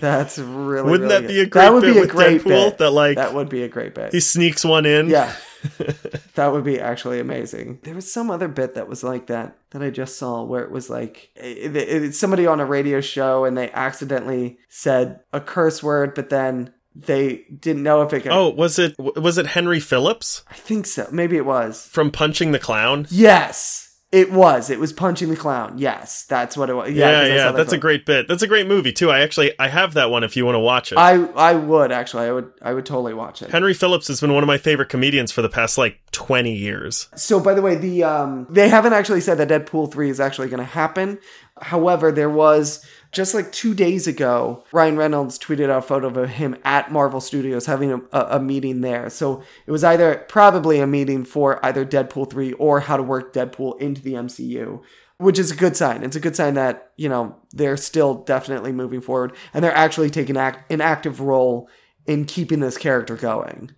That's 0.01 0.39
really. 0.39 0.91
Wouldn't 0.91 1.11
really 1.11 1.23
that 1.23 1.29
be 1.29 1.41
a 1.41 1.47
great 1.47 1.63
That 1.63 1.73
would 1.73 1.83
bit 1.83 1.95
be 1.95 2.01
a 2.01 2.07
great 2.07 2.41
Deadpool? 2.43 2.45
bit. 2.71 2.79
That, 2.79 2.91
like, 2.91 3.17
that 3.17 3.35
would 3.35 3.49
be 3.49 3.63
a 3.63 3.69
great 3.69 3.95
bit. 3.95 4.13
He 4.13 4.21
sneaks 4.21 4.65
one 4.65 4.87
in. 4.87 5.09
Yeah. 5.09 5.35
that 6.35 6.53
would 6.53 6.65
be 6.65 6.79
actually 6.79 7.19
amazing. 7.19 7.81
There 7.83 7.95
was 7.95 8.11
some 8.13 8.31
other 8.31 8.47
bit 8.49 8.75
that 8.75 8.89
was 8.89 9.03
like 9.03 9.27
that 9.27 9.57
that 9.71 9.83
I 9.83 9.91
just 9.91 10.19
saw 10.19 10.43
where 10.43 10.63
it 10.63 10.71
was 10.71 10.89
like 10.91 11.31
it, 11.35 11.75
it- 11.75 12.03
it's 12.05 12.19
somebody 12.19 12.47
on 12.47 12.61
a 12.61 12.65
radio 12.67 13.01
show 13.01 13.45
and 13.45 13.57
they 13.57 13.71
accidentally 13.73 14.59
said 14.69 15.21
a 15.33 15.41
curse 15.41 15.83
word, 15.83 16.15
but 16.15 16.29
then 16.31 16.73
they 16.95 17.45
didn't 17.59 17.83
know 17.83 18.03
if 18.03 18.13
it 18.13 18.21
could. 18.21 18.33
Oh, 18.33 18.49
was 18.51 18.79
it 18.79 18.95
was 18.99 19.39
it 19.39 19.47
Henry 19.49 19.81
Phillips 19.81 20.45
I 20.51 20.55
think 20.55 20.87
so. 20.87 21.09
Maybe 21.11 21.37
it 21.37 21.45
was. 21.47 21.89
from 21.91 22.11
Punching 22.11 22.53
the 22.53 22.59
Clown? 22.59 23.07
Yes, 23.11 23.86
it 24.12 24.31
was. 24.31 24.71
It 24.71 24.79
was 24.79 24.92
punching 24.92 25.31
the 25.31 25.37
clown. 25.37 25.79
Yes, 25.79 26.25
that's 26.25 26.57
what 26.57 26.71
it 26.71 26.75
was. 26.75 26.92
Yeah, 26.92 27.09
I 27.09 27.27
yeah, 27.27 27.37
that 27.37 27.57
that's 27.57 27.73
a 27.73 27.79
great 27.79 28.07
bit. 28.07 28.29
That's 28.29 28.42
a 28.42 28.47
great 28.47 28.69
movie 28.69 28.92
too. 28.92 29.11
I 29.11 29.21
actually 29.21 29.53
I 29.59 29.69
have 29.69 29.95
that 29.95 30.11
one 30.11 30.23
if 30.23 30.37
you 30.37 30.45
want 30.45 30.55
to 30.55 30.61
watch 30.61 30.92
it. 30.92 30.99
I 30.99 31.25
I 31.35 31.55
would 31.55 31.90
actually. 31.90 32.27
I 32.27 32.33
would. 32.33 32.53
I 32.62 32.73
would 32.73 32.87
totally 32.87 33.14
watch 33.14 33.42
it. 33.42 33.51
Henry 33.51 33.75
Phillips 33.75 34.07
has 34.07 34.21
been 34.21 34.33
one 34.33 34.45
of 34.45 34.47
my 34.47 34.59
favorite 34.59 34.90
comedians 34.90 35.33
for 35.33 35.42
the 35.42 35.49
past 35.49 35.77
like 35.77 35.99
20 36.12 36.55
years. 36.55 37.09
So, 37.16 37.40
by 37.40 37.55
the 37.55 37.62
way, 37.62 37.75
the 37.75 38.05
um, 38.05 38.47
they 38.49 38.69
haven't 38.69 38.92
actually 38.92 39.21
said 39.23 39.38
that 39.38 39.49
Deadpool 39.49 39.92
three 39.92 40.09
is 40.09 40.21
actually 40.21 40.49
going 40.49 40.59
to 40.59 40.64
happen. 40.64 41.19
However, 41.61 42.12
there 42.12 42.31
was 42.31 42.87
just 43.17 43.35
like 43.35 43.51
two 43.51 43.75
days 43.75 44.07
ago, 44.07 44.63
Ryan 44.73 44.99
Reynolds 44.99 45.39
tweeted 45.39 45.71
out 45.71 45.79
a 45.79 45.83
photo 45.83 46.09
of 46.09 46.29
him 46.29 46.55
at 46.65 46.93
Marvel 46.93 47.21
Studios 47.21 47.65
having 47.65 47.91
a, 47.93 48.01
a, 48.13 48.39
meeting 48.39 48.83
there. 48.83 49.09
So 49.09 49.43
it 49.67 49.71
was 49.71 49.83
either 49.83 50.27
probably 50.29 50.81
a 50.81 50.87
meeting 50.87 51.25
for 51.25 51.65
either 51.65 51.87
Deadpool 51.87 52.31
three 52.31 52.53
or 52.53 52.81
how 52.81 52.99
to 52.99 53.03
work 53.03 53.33
Deadpool 53.33 53.81
into 53.81 54.03
the 54.03 54.13
MCU. 54.13 54.83
Which 55.19 55.39
is 55.39 55.51
a 55.51 55.57
good 55.57 55.79
sign. 55.79 56.03
It's 56.03 56.15
a 56.15 56.21
good 56.21 56.37
sign 56.37 56.55
that, 56.55 56.93
you 56.97 57.09
know, 57.09 57.37
they're 57.51 57.79
still 57.79 58.17
definitely 58.17 58.71
moving 58.71 59.01
forward 59.01 59.35
and 59.55 59.65
they're 59.65 59.75
actually 59.75 60.11
taking 60.11 60.37
act- 60.37 60.71
an 60.71 60.83
active 60.83 61.21
role 61.21 61.71
in 62.05 62.27
keeping 62.27 62.61
this 62.61 62.77
character 62.77 63.17
going 63.17 63.71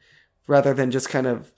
rather 0.48 0.74
than 0.74 0.90
just 0.90 1.08
kind 1.08 1.28
of 1.28 1.52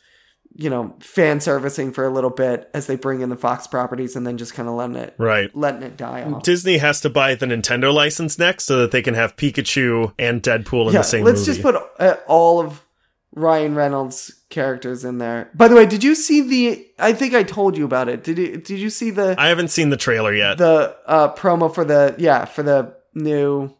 you 0.57 0.69
know, 0.69 0.95
fan 1.01 1.41
servicing 1.41 1.93
for 1.93 2.05
a 2.05 2.11
little 2.11 2.31
bit 2.31 2.69
as 2.75 2.87
they 2.87 2.97
bring 2.97 3.21
in 3.21 3.29
the 3.31 3.37
Fox 3.37 3.67
properties 3.67 4.17
and 4.17 4.27
then 4.27 4.37
just 4.37 4.53
kind 4.55 4.69
of 4.69 4.75
letting 4.75 4.97
it 4.97 5.15
Right. 5.17 5.55
letting 5.57 5.83
it 5.83 5.97
die 5.97 6.23
off. 6.25 6.43
Disney 6.43 6.79
has 6.79 7.01
to 7.03 7.11
buy 7.11 7.35
the 7.35 7.47
Nintendo 7.47 7.93
license 7.95 8.39
next 8.39 8.65
so 8.65 8.79
that 8.81 8.91
they 8.91 9.01
can 9.03 9.15
have 9.15 9.37
Pikachu 9.37 10.13
and 10.19 10.43
Deadpool 10.43 10.89
in 10.89 10.93
yeah, 10.95 11.01
the 11.01 11.05
same 11.05 11.25
let's 11.25 11.41
movie. 11.47 11.53
just 11.53 11.63
put 11.63 11.77
uh, 11.99 12.17
all 12.27 12.61
of 12.61 12.85
Ryan 13.33 13.77
Reynolds 13.77 14.33
characters 14.51 15.05
in 15.05 15.19
there. 15.19 15.51
By 15.55 15.69
the 15.69 15.77
way, 15.77 15.87
did 15.87 16.03
you 16.03 16.17
see 16.17 16.41
the? 16.41 16.87
I 16.99 17.13
think 17.13 17.33
I 17.33 17.45
told 17.45 17.79
you 17.79 17.85
about 17.85 18.09
it. 18.09 18.25
Did 18.25 18.37
you? 18.39 18.57
Did 18.57 18.81
you 18.81 18.91
see 18.91 19.11
the 19.11 19.37
I 19.39 19.47
haven't 19.49 19.69
seen 19.69 19.91
the 19.91 19.97
trailer 19.97 20.35
yet. 20.35 20.59
the 20.59 20.97
uh, 21.07 21.33
promo 21.37 21.73
for 21.73 21.85
the 21.85 22.17
yeah 22.19 22.45
for 22.45 22.65
the 22.65 22.97
new 23.15 23.73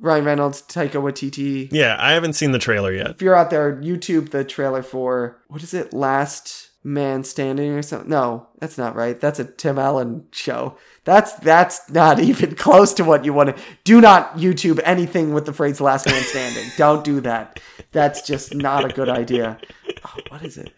Ryan 0.00 0.24
Reynolds 0.24 0.62
Taika 0.62 0.92
Waititi? 1.02 1.68
yeah, 1.72 1.96
I 1.98 2.12
haven't 2.12 2.34
seen 2.34 2.52
the 2.52 2.58
trailer 2.58 2.92
yet. 2.92 3.10
If 3.10 3.22
you're 3.22 3.34
out 3.34 3.50
there, 3.50 3.76
YouTube 3.76 4.30
the 4.30 4.44
trailer 4.44 4.82
for 4.82 5.42
what 5.48 5.62
is 5.62 5.74
it? 5.74 5.92
Last 5.92 6.70
Man 6.84 7.24
Standing 7.24 7.72
or 7.72 7.82
something? 7.82 8.08
No, 8.08 8.48
that's 8.60 8.78
not 8.78 8.94
right. 8.94 9.20
That's 9.20 9.40
a 9.40 9.44
Tim 9.44 9.78
Allen 9.78 10.26
show. 10.30 10.76
That's 11.04 11.32
that's 11.34 11.90
not 11.90 12.20
even 12.30 12.54
close 12.54 12.94
to 12.94 13.04
what 13.04 13.24
you 13.24 13.32
want 13.32 13.56
to. 13.56 13.62
Do 13.84 14.00
not 14.00 14.36
YouTube 14.36 14.80
anything 14.84 15.34
with 15.34 15.46
the 15.46 15.52
phrase 15.52 15.80
"Last 15.80 16.06
Man 16.06 16.22
Standing." 16.22 16.70
Don't 16.76 17.04
do 17.04 17.20
that. 17.20 17.60
That's 17.92 18.22
just 18.22 18.54
not 18.54 18.84
a 18.84 18.88
good 18.88 19.08
idea. 19.08 19.58
Oh, 20.04 20.20
what 20.28 20.44
is 20.44 20.56
it? 20.58 20.72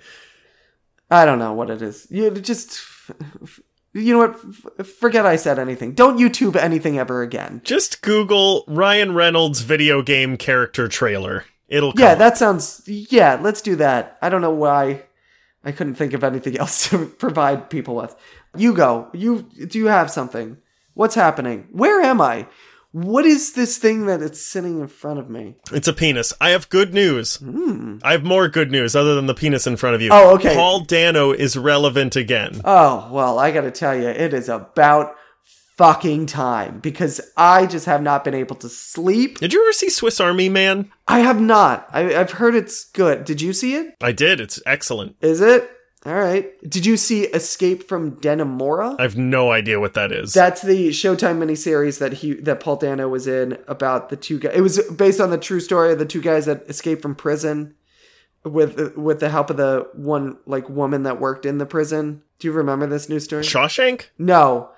I 1.10 1.26
don't 1.26 1.40
know 1.40 1.52
what 1.52 1.70
it 1.70 1.82
is. 1.82 2.06
You 2.10 2.30
just. 2.30 2.80
You 3.92 4.12
know 4.12 4.18
what? 4.18 4.36
F- 4.78 4.86
Forget 4.86 5.26
I 5.26 5.36
said 5.36 5.58
anything. 5.58 5.92
Don't 5.92 6.18
YouTube 6.18 6.56
anything 6.56 6.98
ever 6.98 7.22
again. 7.22 7.60
Just 7.64 8.02
Google 8.02 8.64
Ryan 8.68 9.14
Reynolds 9.14 9.60
video 9.62 10.00
game 10.02 10.36
character 10.36 10.86
trailer. 10.88 11.44
It'll 11.68 11.92
come 11.92 12.02
Yeah, 12.04 12.12
up. 12.12 12.18
that 12.18 12.36
sounds. 12.38 12.82
Yeah, 12.86 13.38
let's 13.40 13.60
do 13.60 13.76
that. 13.76 14.16
I 14.22 14.28
don't 14.28 14.40
know 14.42 14.50
why 14.52 15.02
I 15.64 15.72
couldn't 15.72 15.94
think 15.96 16.12
of 16.14 16.22
anything 16.24 16.56
else 16.58 16.88
to 16.90 17.06
provide 17.06 17.68
people 17.70 17.96
with. 17.96 18.14
You 18.56 18.74
go. 18.74 19.08
You 19.12 19.42
do 19.42 19.78
you 19.78 19.86
have 19.86 20.10
something? 20.10 20.56
What's 20.94 21.14
happening? 21.14 21.68
Where 21.72 22.00
am 22.02 22.20
I? 22.20 22.46
What 22.92 23.24
is 23.24 23.52
this 23.52 23.78
thing 23.78 24.06
that 24.06 24.20
it's 24.20 24.40
sitting 24.40 24.80
in 24.80 24.88
front 24.88 25.20
of 25.20 25.30
me? 25.30 25.54
It's 25.72 25.86
a 25.86 25.92
penis. 25.92 26.32
I 26.40 26.50
have 26.50 26.68
good 26.70 26.92
news. 26.92 27.36
Hmm. 27.36 27.98
I 28.02 28.12
have 28.12 28.24
more 28.24 28.48
good 28.48 28.72
news 28.72 28.96
other 28.96 29.14
than 29.14 29.26
the 29.26 29.34
penis 29.34 29.66
in 29.66 29.76
front 29.76 29.94
of 29.94 30.02
you. 30.02 30.10
Oh, 30.12 30.34
okay. 30.34 30.54
Paul 30.54 30.80
Dano 30.80 31.30
is 31.30 31.56
relevant 31.56 32.16
again. 32.16 32.60
Oh 32.64 33.08
well, 33.12 33.38
I 33.38 33.52
got 33.52 33.60
to 33.62 33.70
tell 33.70 33.94
you, 33.94 34.08
it 34.08 34.34
is 34.34 34.48
about 34.48 35.14
fucking 35.76 36.26
time 36.26 36.80
because 36.80 37.20
I 37.36 37.66
just 37.66 37.86
have 37.86 38.02
not 38.02 38.24
been 38.24 38.34
able 38.34 38.56
to 38.56 38.68
sleep. 38.68 39.38
Did 39.38 39.52
you 39.52 39.62
ever 39.64 39.72
see 39.72 39.88
Swiss 39.88 40.20
Army 40.20 40.48
Man? 40.48 40.90
I 41.06 41.20
have 41.20 41.40
not. 41.40 41.88
I, 41.92 42.14
I've 42.16 42.32
heard 42.32 42.54
it's 42.54 42.84
good. 42.84 43.24
Did 43.24 43.40
you 43.40 43.52
see 43.52 43.76
it? 43.76 43.94
I 44.02 44.12
did. 44.12 44.40
It's 44.40 44.60
excellent. 44.66 45.16
Is 45.20 45.40
it? 45.40 45.70
All 46.06 46.14
right. 46.14 46.58
Did 46.68 46.86
you 46.86 46.96
see 46.96 47.24
Escape 47.24 47.86
from 47.86 48.16
Dannemora? 48.16 48.96
I 48.98 49.02
have 49.02 49.18
no 49.18 49.52
idea 49.52 49.78
what 49.78 49.92
that 49.94 50.12
is. 50.12 50.32
That's 50.32 50.62
the 50.62 50.88
Showtime 50.88 51.38
miniseries 51.38 51.98
that 51.98 52.14
he 52.14 52.34
that 52.34 52.60
Paul 52.60 52.76
Dano 52.76 53.08
was 53.08 53.26
in 53.26 53.58
about 53.68 54.08
the 54.08 54.16
two 54.16 54.38
guys. 54.38 54.52
It 54.54 54.62
was 54.62 54.80
based 54.90 55.20
on 55.20 55.30
the 55.30 55.36
true 55.36 55.60
story 55.60 55.92
of 55.92 55.98
the 55.98 56.06
two 56.06 56.22
guys 56.22 56.46
that 56.46 56.64
escaped 56.68 57.02
from 57.02 57.14
prison 57.14 57.74
with 58.44 58.96
with 58.96 59.20
the 59.20 59.28
help 59.28 59.50
of 59.50 59.58
the 59.58 59.88
one 59.92 60.38
like 60.46 60.70
woman 60.70 61.02
that 61.02 61.20
worked 61.20 61.44
in 61.44 61.58
the 61.58 61.66
prison. 61.66 62.22
Do 62.38 62.48
you 62.48 62.52
remember 62.52 62.86
this 62.86 63.10
news 63.10 63.24
story? 63.24 63.42
Shawshank? 63.42 64.06
No, 64.18 64.70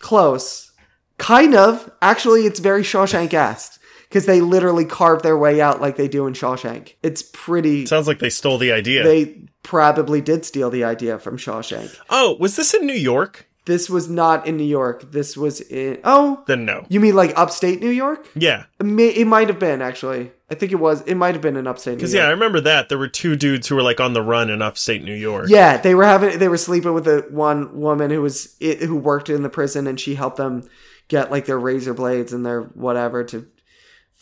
close. 0.00 0.72
Kind 1.18 1.54
of. 1.54 1.92
Actually, 2.02 2.46
it's 2.46 2.58
very 2.58 2.82
Shawshank-esque 2.82 3.80
because 4.14 4.26
they 4.26 4.40
literally 4.40 4.84
carve 4.84 5.22
their 5.22 5.36
way 5.36 5.60
out 5.60 5.80
like 5.80 5.96
they 5.96 6.06
do 6.06 6.28
in 6.28 6.34
Shawshank. 6.34 6.94
It's 7.02 7.20
pretty. 7.32 7.84
Sounds 7.84 8.06
like 8.06 8.20
they 8.20 8.30
stole 8.30 8.58
the 8.58 8.70
idea. 8.70 9.02
They 9.02 9.40
probably 9.64 10.20
did 10.20 10.44
steal 10.44 10.70
the 10.70 10.84
idea 10.84 11.18
from 11.18 11.36
Shawshank. 11.36 11.98
oh, 12.10 12.36
was 12.38 12.54
this 12.54 12.74
in 12.74 12.86
New 12.86 12.92
York? 12.92 13.48
This 13.64 13.90
was 13.90 14.08
not 14.08 14.46
in 14.46 14.56
New 14.56 14.62
York. 14.62 15.10
This 15.10 15.36
was 15.36 15.60
in. 15.62 15.98
Oh, 16.04 16.44
Then 16.46 16.64
no. 16.64 16.86
you 16.88 17.00
mean 17.00 17.16
like 17.16 17.36
upstate 17.36 17.80
New 17.80 17.90
York? 17.90 18.28
Yeah. 18.36 18.66
It, 18.78 18.86
may, 18.86 19.08
it 19.08 19.26
might 19.26 19.48
have 19.48 19.58
been 19.58 19.82
actually. 19.82 20.30
I 20.48 20.54
think 20.54 20.70
it 20.70 20.76
was. 20.76 21.00
It 21.02 21.16
might 21.16 21.34
have 21.34 21.42
been 21.42 21.56
in 21.56 21.66
upstate 21.66 21.94
New 21.94 21.96
Because, 21.96 22.14
yeah, 22.14 22.26
I 22.26 22.30
remember 22.30 22.60
that. 22.60 22.88
There 22.88 22.98
were 22.98 23.08
two 23.08 23.34
dudes 23.34 23.66
who 23.66 23.74
were 23.74 23.82
like 23.82 23.98
on 23.98 24.12
the 24.12 24.22
run 24.22 24.48
in 24.48 24.62
upstate 24.62 25.02
New 25.02 25.14
York. 25.14 25.48
Yeah, 25.48 25.78
they 25.78 25.96
were 25.96 26.04
having. 26.04 26.38
They 26.38 26.48
were 26.48 26.56
sleeping 26.56 26.94
with 26.94 27.06
the 27.06 27.26
one 27.30 27.80
woman 27.80 28.12
who 28.12 28.22
was 28.22 28.54
it, 28.60 28.80
who 28.82 28.94
worked 28.94 29.28
in 29.28 29.42
the 29.42 29.50
prison, 29.50 29.88
and 29.88 29.98
she 29.98 30.14
helped 30.14 30.36
them 30.36 30.68
get 31.08 31.32
like 31.32 31.46
their 31.46 31.58
razor 31.58 31.94
blades 31.94 32.32
and 32.32 32.46
their 32.46 32.62
whatever 32.62 33.24
to 33.24 33.46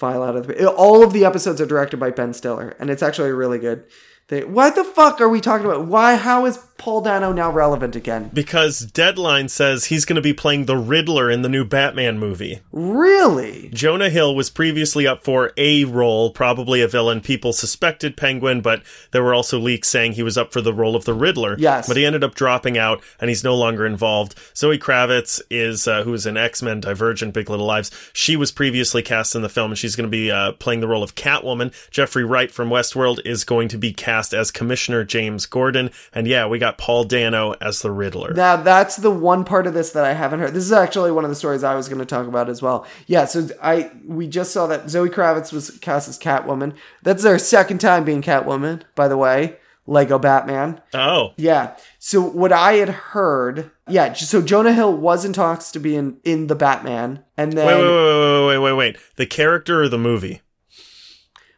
file 0.03 0.25
out 0.25 0.35
of 0.35 0.49
the. 0.49 0.69
All 0.69 1.05
of 1.05 1.13
the 1.13 1.25
episodes 1.25 1.61
are 1.61 1.67
directed 1.67 2.01
by 2.01 2.11
Ben 2.11 2.33
Stiller, 2.33 2.75
and 2.81 2.91
it's 2.91 3.05
actually 3.05 3.31
really 3.31 3.61
good. 3.61 3.85
They, 4.33 4.45
what 4.45 4.75
the 4.77 4.83
fuck 4.83 5.21
are 5.21 5.29
we 5.29 5.43
talking 5.43 5.67
about? 5.67 5.85
Why? 5.85 6.17
How 6.17 6.47
is 6.47 6.57
Paul 6.79 7.03
Dano 7.03 7.33
now 7.33 7.53
relevant 7.53 7.95
again? 7.95 8.31
Because 8.33 8.81
Deadline 8.81 9.51
says 9.51 9.85
he's 9.85 10.07
going 10.07 10.17
to 10.17 10.23
be 10.23 10.33
playing 10.33 10.65
the 10.65 10.79
Riddler 10.79 11.31
in 11.31 11.43
the 11.43 11.51
new 11.51 11.67
Batman 11.67 12.19
movie. 12.19 12.61
Really? 12.73 13.69
Jonah 13.75 14.09
Hill 14.09 14.35
was 14.35 14.49
previously 14.49 15.07
up 15.07 15.23
for 15.23 15.53
a 15.59 15.85
role, 15.85 16.31
probably 16.31 16.81
a 16.81 16.89
villain. 16.89 17.21
People 17.21 17.53
suspected 17.53 18.17
Penguin, 18.17 18.63
but 18.63 18.83
there 19.11 19.23
were 19.23 19.35
also 19.35 19.59
leaks 19.59 19.89
saying 19.89 20.13
he 20.13 20.23
was 20.23 20.39
up 20.39 20.51
for 20.51 20.63
the 20.63 20.73
role 20.73 20.97
of 20.97 21.05
the 21.05 21.13
Riddler. 21.13 21.55
Yes. 21.59 21.87
But 21.87 21.99
he 21.99 22.07
ended 22.07 22.25
up 22.25 22.35
dropping 22.35 22.79
out, 22.79 23.03
and 23.21 23.29
he's 23.29 23.45
no 23.45 23.55
longer 23.55 23.85
involved. 23.85 24.35
Zoe 24.57 24.79
Kravitz 24.79 25.43
is, 25.51 25.87
uh, 25.87 26.05
who's 26.05 26.25
in 26.25 26.39
X 26.39 26.63
Men, 26.63 26.81
Divergent, 26.81 27.35
Big 27.35 27.51
Little 27.51 27.67
Lives. 27.67 27.91
She 28.15 28.35
was 28.35 28.51
previously 28.51 29.03
cast 29.03 29.37
in 29.37 29.43
the 29.43 29.51
film, 29.51 29.73
and 29.73 29.79
she's 29.79 29.95
going 29.95 30.09
to 30.09 30.11
be 30.11 30.31
uh, 30.31 30.53
playing 30.53 30.81
the 30.81 30.89
role 30.89 31.03
of 31.03 31.17
Catwoman. 31.17 31.71
Jeffrey 31.91 32.25
Wright 32.25 32.51
from 32.51 32.71
Westworld 32.71 33.21
is 33.27 33.45
going 33.45 33.69
to 33.69 33.77
be 33.77 33.93
cast 33.93 34.22
as 34.33 34.51
Commissioner 34.51 35.05
James 35.05 35.47
Gordon. 35.47 35.91
And 36.13 36.27
yeah, 36.27 36.47
we 36.47 36.59
got 36.59 36.77
Paul 36.79 37.05
Dano 37.05 37.55
as 37.61 37.81
the 37.81 37.91
Riddler. 37.91 38.35
Now 38.35 38.57
that's 38.57 38.97
the 38.97 39.11
one 39.11 39.45
part 39.45 39.67
of 39.67 39.75
this 39.75 39.93
that 39.93 40.05
I 40.05 40.13
haven't 40.13 40.41
heard. 40.41 40.53
This 40.53 40.65
is 40.65 40.73
actually 40.73 41.11
one 41.13 41.25
of 41.25 41.31
the 41.31 41.35
stories 41.35 41.65
I 41.65 41.75
was 41.75 41.89
going 41.89 42.01
to 42.01 42.05
talk 42.07 42.27
about 42.27 42.49
as 42.49 42.61
well. 42.61 42.87
Yeah, 43.07 43.25
so 43.25 43.49
I 43.63 43.91
we 44.07 44.29
just 44.29 44.53
saw 44.53 44.67
that 44.67 44.91
Zoe 44.91 45.09
Kravitz 45.09 45.53
was 45.53 45.71
cast 45.79 46.09
as 46.09 46.19
Catwoman. 46.19 46.75
That's 47.03 47.23
their 47.23 47.39
second 47.39 47.79
time 47.79 48.05
being 48.05 48.23
Catwoman, 48.23 48.83
by 48.95 49.09
the 49.09 49.17
way. 49.17 49.57
Lego 49.87 50.19
Batman. 50.19 50.81
oh. 50.95 51.33
Yeah. 51.37 51.77
So 51.99 52.21
what 52.21 52.53
I 52.53 52.75
had 52.75 52.89
heard, 52.89 53.71
yeah. 53.89 54.13
So 54.13 54.41
Jonah 54.41 54.73
Hill 54.73 54.97
was 54.97 55.25
in 55.25 55.33
talks 55.33 55.73
to 55.73 55.81
be 55.81 55.97
in 55.97 56.19
in 56.25 56.47
the 56.47 56.55
Batman, 56.55 57.25
and 57.37 57.53
then 57.53 57.67
wait, 57.67 57.75
wait, 57.75 57.83
wait, 57.83 58.47
wait, 58.47 58.47
wait, 58.47 58.59
wait, 58.59 58.73
wait. 58.75 58.97
The 59.17 59.27
character 59.27 59.83
or 59.83 59.89
the 59.89 59.99
movie? 59.99 60.41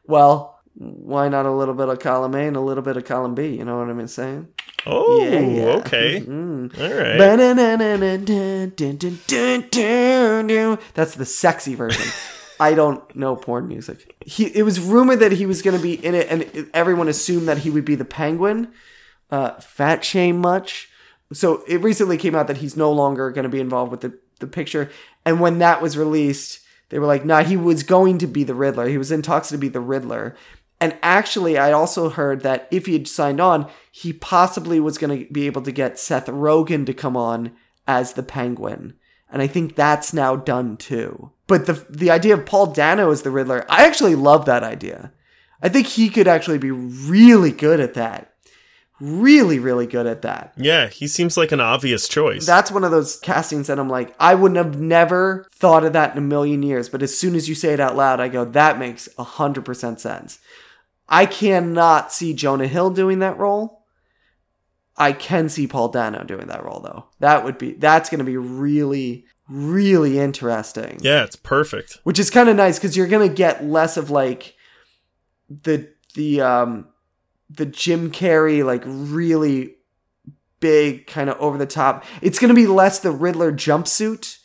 well, 0.06 0.53
why 0.74 1.28
not 1.28 1.46
a 1.46 1.52
little 1.52 1.74
bit 1.74 1.88
of 1.88 2.00
column 2.00 2.34
A 2.34 2.46
and 2.46 2.56
a 2.56 2.60
little 2.60 2.82
bit 2.82 2.96
of 2.96 3.04
column 3.04 3.34
B? 3.34 3.48
You 3.56 3.64
know 3.64 3.78
what 3.78 3.88
I'm 3.88 4.06
saying? 4.08 4.48
Oh, 4.86 5.22
Yeah, 5.22 5.40
yeah. 5.40 5.64
okay. 5.76 6.18
All 6.26 6.94
right. 6.94 7.16
That's 10.94 11.14
the 11.14 11.24
sexy 11.24 11.74
version. 11.74 12.10
I 12.60 12.74
don't 12.74 13.14
know 13.16 13.34
porn 13.36 13.66
music. 13.66 14.14
He, 14.24 14.46
it 14.46 14.62
was 14.62 14.78
rumored 14.78 15.20
that 15.20 15.32
he 15.32 15.46
was 15.46 15.62
going 15.62 15.76
to 15.76 15.82
be 15.82 15.94
in 15.94 16.14
it, 16.14 16.28
and 16.28 16.70
everyone 16.74 17.08
assumed 17.08 17.48
that 17.48 17.58
he 17.58 17.70
would 17.70 17.84
be 17.84 17.94
the 17.94 18.04
penguin. 18.04 18.72
Uh, 19.30 19.52
fat 19.60 20.04
shame 20.04 20.38
much. 20.38 20.88
So 21.32 21.64
it 21.66 21.80
recently 21.82 22.16
came 22.16 22.34
out 22.34 22.46
that 22.46 22.58
he's 22.58 22.76
no 22.76 22.92
longer 22.92 23.30
going 23.30 23.44
to 23.44 23.48
be 23.48 23.60
involved 23.60 23.90
with 23.90 24.02
the, 24.02 24.18
the 24.38 24.46
picture. 24.46 24.90
And 25.24 25.40
when 25.40 25.58
that 25.58 25.82
was 25.82 25.96
released, 25.96 26.60
they 26.90 26.98
were 26.98 27.06
like, 27.06 27.24
nah, 27.24 27.42
he 27.42 27.56
was 27.56 27.82
going 27.82 28.18
to 28.18 28.26
be 28.26 28.44
the 28.44 28.54
Riddler. 28.54 28.86
He 28.88 28.98
was 28.98 29.10
in 29.10 29.22
talks 29.22 29.48
to 29.48 29.58
be 29.58 29.68
the 29.68 29.80
Riddler. 29.80 30.36
And 30.80 30.96
actually, 31.02 31.56
I 31.56 31.72
also 31.72 32.10
heard 32.10 32.42
that 32.42 32.68
if 32.70 32.86
he 32.86 32.92
had 32.94 33.08
signed 33.08 33.40
on, 33.40 33.70
he 33.90 34.12
possibly 34.12 34.80
was 34.80 34.98
going 34.98 35.26
to 35.26 35.32
be 35.32 35.46
able 35.46 35.62
to 35.62 35.72
get 35.72 35.98
Seth 35.98 36.26
Rogen 36.26 36.84
to 36.86 36.92
come 36.92 37.16
on 37.16 37.52
as 37.86 38.14
the 38.14 38.22
Penguin. 38.22 38.94
And 39.30 39.40
I 39.40 39.46
think 39.46 39.74
that's 39.74 40.12
now 40.12 40.36
done 40.36 40.76
too. 40.76 41.30
But 41.46 41.66
the 41.66 41.84
the 41.90 42.10
idea 42.10 42.34
of 42.34 42.46
Paul 42.46 42.66
Dano 42.66 43.10
as 43.10 43.22
the 43.22 43.30
Riddler, 43.30 43.64
I 43.68 43.86
actually 43.86 44.14
love 44.14 44.46
that 44.46 44.62
idea. 44.62 45.12
I 45.62 45.68
think 45.68 45.86
he 45.86 46.08
could 46.08 46.28
actually 46.28 46.58
be 46.58 46.70
really 46.70 47.50
good 47.50 47.80
at 47.80 47.94
that. 47.94 48.34
Really, 49.00 49.58
really 49.58 49.86
good 49.86 50.06
at 50.06 50.22
that. 50.22 50.52
Yeah, 50.56 50.86
he 50.88 51.08
seems 51.08 51.36
like 51.36 51.50
an 51.50 51.60
obvious 51.60 52.06
choice. 52.06 52.46
That's 52.46 52.70
one 52.70 52.84
of 52.84 52.92
those 52.92 53.18
castings 53.18 53.66
that 53.66 53.78
I'm 53.78 53.88
like, 53.88 54.14
I 54.20 54.36
wouldn't 54.36 54.56
have 54.56 54.80
never 54.80 55.48
thought 55.52 55.84
of 55.84 55.94
that 55.94 56.12
in 56.12 56.18
a 56.18 56.20
million 56.20 56.62
years. 56.62 56.88
But 56.88 57.02
as 57.02 57.16
soon 57.16 57.34
as 57.34 57.48
you 57.48 57.56
say 57.56 57.72
it 57.72 57.80
out 57.80 57.96
loud, 57.96 58.20
I 58.20 58.28
go, 58.28 58.44
that 58.44 58.78
makes 58.78 59.08
100% 59.18 59.98
sense. 59.98 60.38
I 61.08 61.26
cannot 61.26 62.12
see 62.12 62.34
Jonah 62.34 62.66
Hill 62.66 62.90
doing 62.90 63.18
that 63.20 63.38
role. 63.38 63.84
I 64.96 65.12
can 65.12 65.48
see 65.48 65.66
Paul 65.66 65.88
Dano 65.88 66.24
doing 66.24 66.46
that 66.46 66.64
role, 66.64 66.80
though. 66.80 67.06
That 67.18 67.44
would 67.44 67.58
be, 67.58 67.72
that's 67.72 68.08
going 68.08 68.20
to 68.20 68.24
be 68.24 68.36
really, 68.36 69.26
really 69.48 70.18
interesting. 70.18 70.98
yeah, 71.00 71.24
it's 71.24 71.36
perfect. 71.36 71.98
Which 72.04 72.18
is 72.18 72.30
kind 72.30 72.48
of 72.48 72.56
nice 72.56 72.78
because 72.78 72.96
you're 72.96 73.08
going 73.08 73.28
to 73.28 73.34
get 73.34 73.64
less 73.64 73.96
of 73.96 74.10
like 74.10 74.54
the, 75.48 75.88
the, 76.14 76.40
um, 76.40 76.88
the 77.50 77.66
Jim 77.66 78.10
Carrey, 78.10 78.64
like 78.64 78.82
really 78.86 79.74
big, 80.60 81.06
kind 81.06 81.28
of 81.28 81.38
over 81.38 81.58
the 81.58 81.66
top. 81.66 82.04
It's 82.22 82.38
going 82.38 82.48
to 82.48 82.54
be 82.54 82.66
less 82.66 83.00
the 83.00 83.10
Riddler 83.10 83.52
jumpsuit 83.52 84.38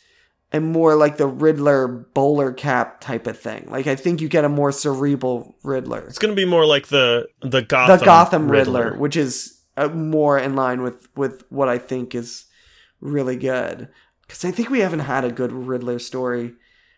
and 0.52 0.72
more 0.72 0.96
like 0.96 1.16
the 1.16 1.26
Riddler 1.26 1.86
bowler 1.86 2.52
cap 2.52 3.00
type 3.00 3.26
of 3.26 3.38
thing. 3.38 3.68
Like 3.70 3.86
I 3.86 3.94
think 3.94 4.20
you 4.20 4.28
get 4.28 4.44
a 4.44 4.48
more 4.48 4.72
cerebral 4.72 5.56
Riddler. 5.62 6.06
It's 6.06 6.18
going 6.18 6.34
to 6.34 6.40
be 6.40 6.44
more 6.44 6.66
like 6.66 6.88
the 6.88 7.28
the 7.40 7.62
Gotham 7.62 7.98
the 7.98 8.04
Gotham 8.04 8.50
Riddler, 8.50 8.96
which 8.96 9.16
is 9.16 9.62
uh, 9.76 9.88
more 9.88 10.38
in 10.38 10.56
line 10.56 10.82
with 10.82 11.08
with 11.16 11.44
what 11.50 11.68
I 11.68 11.78
think 11.78 12.14
is 12.14 12.46
really 13.00 13.36
good. 13.36 13.88
Because 14.22 14.44
I 14.44 14.50
think 14.50 14.70
we 14.70 14.80
haven't 14.80 15.00
had 15.00 15.24
a 15.24 15.32
good 15.32 15.52
Riddler 15.52 15.98
story. 15.98 16.54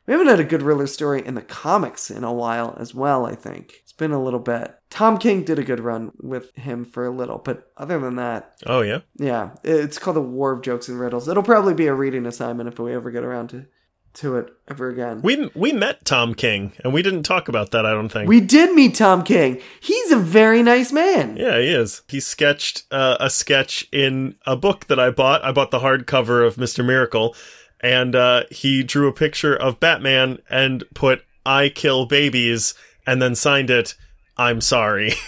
We 0.07 0.13
haven't 0.13 0.29
had 0.29 0.41
a 0.41 0.45
good 0.45 0.63
Riddler 0.63 0.87
story 0.87 1.25
in 1.25 1.35
the 1.35 1.43
comics 1.43 2.11
in 2.11 2.25
a 2.25 2.33
while 2.33 2.77
as 2.79 2.95
well. 2.95 3.25
I 3.25 3.35
think 3.35 3.82
it's 3.93 3.99
been 3.99 4.13
a 4.13 4.23
little 4.23 4.41
bit. 4.41 4.75
Tom 4.89 5.19
King 5.19 5.45
did 5.45 5.59
a 5.59 5.63
good 5.63 5.79
run 5.81 6.13
with 6.23 6.55
him 6.57 6.83
for 6.87 7.05
a 7.05 7.11
little, 7.11 7.37
but 7.37 7.71
other 7.77 7.99
than 8.01 8.17
that, 8.17 8.55
Oh 8.65 8.81
yeah. 8.81 9.01
yeah, 9.19 9.51
it's 9.63 9.99
called 9.99 10.17
the 10.17 10.23
War 10.23 10.53
of 10.53 10.63
Jokes 10.63 10.89
and 10.89 10.99
Riddles. 10.99 11.29
It'll 11.29 11.43
probably 11.43 11.75
be 11.75 11.89
a 11.89 11.95
reading 11.95 12.25
assignment 12.25 12.69
if 12.71 12.79
we 12.79 12.95
ever 12.95 13.11
get 13.11 13.23
around 13.23 13.49
to 13.49 13.67
to 14.15 14.37
it 14.37 14.51
ever 14.69 14.89
again. 14.89 15.21
We 15.23 15.51
we 15.55 15.73
met 15.73 16.05
Tom 16.07 16.35
King 16.35 16.73
and 16.83 16.95
we 16.95 17.03
didn't 17.03 17.23
talk 17.25 17.49
about 17.49 17.71
that, 17.73 17.85
I 17.85 17.93
don't 17.93 18.09
think. 18.09 18.29
We 18.31 18.41
did 18.41 18.75
meet 18.75 18.95
Tom 18.95 19.25
King. 19.25 19.61
He's 19.81 20.11
a 20.11 20.17
very 20.19 20.63
nice 20.63 20.91
man. 20.91 21.37
yeah, 21.37 21.59
he 21.59 21.69
is. 21.69 22.01
He 22.09 22.21
sketched 22.21 22.85
uh, 22.91 23.17
a 23.21 23.29
sketch 23.29 23.87
in 23.93 24.37
a 24.47 24.57
book 24.57 24.87
that 24.87 24.99
I 24.99 25.11
bought. 25.11 25.45
I 25.45 25.53
bought 25.53 25.71
the 25.71 25.81
hardcover 25.81 26.47
of 26.47 26.57
Mr. 26.57 26.83
Miracle 26.85 27.35
and 27.81 28.15
uh, 28.17 28.45
he 28.51 28.83
drew 28.83 29.09
a 29.09 29.13
picture 29.13 29.55
of 29.55 29.81
Batman 29.81 30.39
and 30.49 30.85
put 30.95 31.25
I 31.45 31.69
kill 31.71 32.07
babies 32.07 32.75
and 33.07 33.21
then 33.21 33.35
signed 33.35 33.71
it 33.71 33.95
I'm 34.37 34.61
sorry. 34.61 35.13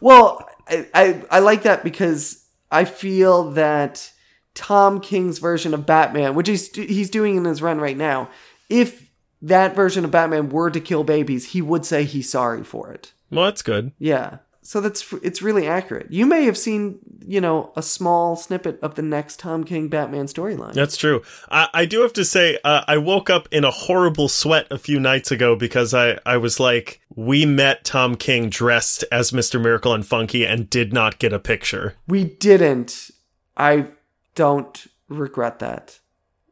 Well, 0.00 0.46
I, 0.68 0.86
I 0.94 1.22
I 1.30 1.38
like 1.38 1.62
that 1.62 1.82
because 1.82 2.44
I 2.70 2.84
feel 2.84 3.52
that 3.52 4.12
Tom 4.54 5.00
King's 5.00 5.38
version 5.38 5.72
of 5.72 5.86
Batman, 5.86 6.34
which 6.34 6.48
he's 6.48 6.74
he's 6.76 7.08
doing 7.08 7.36
in 7.36 7.46
his 7.46 7.62
run 7.62 7.80
right 7.80 7.96
now, 7.96 8.28
if 8.68 9.10
that 9.40 9.74
version 9.74 10.04
of 10.04 10.10
Batman 10.10 10.50
were 10.50 10.70
to 10.70 10.80
kill 10.80 11.04
babies, 11.04 11.52
he 11.52 11.62
would 11.62 11.86
say 11.86 12.04
he's 12.04 12.30
sorry 12.30 12.62
for 12.62 12.92
it. 12.92 13.12
well, 13.30 13.46
that's 13.46 13.62
good. 13.62 13.92
Yeah. 13.98 14.38
So 14.66 14.80
that's 14.80 15.12
it's 15.22 15.42
really 15.42 15.68
accurate. 15.68 16.10
You 16.10 16.26
may 16.26 16.44
have 16.46 16.58
seen, 16.58 16.98
you 17.24 17.40
know, 17.40 17.70
a 17.76 17.82
small 17.82 18.34
snippet 18.34 18.80
of 18.82 18.96
the 18.96 19.02
next 19.02 19.38
Tom 19.38 19.62
King 19.62 19.86
Batman 19.86 20.26
storyline. 20.26 20.72
That's 20.72 20.96
true. 20.96 21.22
I, 21.48 21.68
I 21.72 21.84
do 21.84 22.00
have 22.00 22.12
to 22.14 22.24
say, 22.24 22.58
uh, 22.64 22.82
I 22.88 22.98
woke 22.98 23.30
up 23.30 23.46
in 23.52 23.62
a 23.62 23.70
horrible 23.70 24.28
sweat 24.28 24.66
a 24.72 24.76
few 24.76 24.98
nights 24.98 25.30
ago 25.30 25.54
because 25.54 25.94
I, 25.94 26.18
I 26.26 26.38
was 26.38 26.58
like, 26.58 27.00
we 27.14 27.46
met 27.46 27.84
Tom 27.84 28.16
King 28.16 28.48
dressed 28.50 29.04
as 29.12 29.30
Mr. 29.30 29.62
Miracle 29.62 29.94
and 29.94 30.04
Funky 30.04 30.44
and 30.44 30.68
did 30.68 30.92
not 30.92 31.20
get 31.20 31.32
a 31.32 31.38
picture. 31.38 31.94
We 32.08 32.24
didn't. 32.24 33.12
I 33.56 33.86
don't 34.34 34.84
regret 35.08 35.60
that 35.60 36.00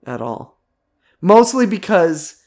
at 0.06 0.22
all. 0.22 0.62
Mostly 1.20 1.66
because 1.66 2.43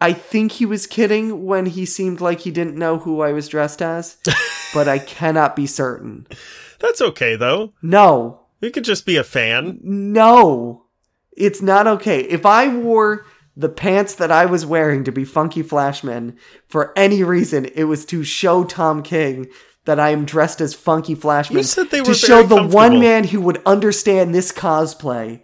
I 0.00 0.12
think 0.12 0.52
he 0.52 0.66
was 0.66 0.86
kidding 0.86 1.44
when 1.44 1.66
he 1.66 1.84
seemed 1.84 2.20
like 2.20 2.40
he 2.40 2.50
didn't 2.50 2.76
know 2.76 2.98
who 2.98 3.20
I 3.20 3.32
was 3.32 3.48
dressed 3.48 3.82
as, 3.82 4.16
but 4.74 4.88
I 4.88 4.98
cannot 4.98 5.54
be 5.54 5.66
certain. 5.66 6.26
That's 6.78 7.02
okay, 7.02 7.36
though. 7.36 7.74
No, 7.82 8.40
We 8.60 8.70
could 8.70 8.84
just 8.84 9.04
be 9.04 9.16
a 9.16 9.24
fan. 9.24 9.78
no, 9.82 10.84
it's 11.36 11.62
not 11.62 11.86
okay. 11.86 12.20
If 12.22 12.44
I 12.44 12.68
wore 12.68 13.24
the 13.56 13.68
pants 13.68 14.14
that 14.14 14.30
I 14.30 14.46
was 14.46 14.64
wearing 14.64 15.04
to 15.04 15.12
be 15.12 15.24
Funky 15.24 15.62
Flashman 15.62 16.36
for 16.66 16.92
any 16.96 17.22
reason, 17.22 17.66
it 17.74 17.84
was 17.84 18.04
to 18.06 18.24
show 18.24 18.64
Tom 18.64 19.02
King 19.02 19.48
that 19.84 20.00
I 20.00 20.10
am 20.10 20.24
dressed 20.24 20.60
as 20.60 20.74
Funky 20.74 21.14
Flashman. 21.14 21.58
You 21.58 21.64
said 21.64 21.90
they 21.90 22.00
were 22.00 22.06
to 22.08 22.14
show 22.14 22.42
the 22.42 22.66
one 22.66 22.98
man 23.00 23.24
who 23.24 23.40
would 23.42 23.62
understand 23.66 24.34
this 24.34 24.52
cosplay, 24.52 25.40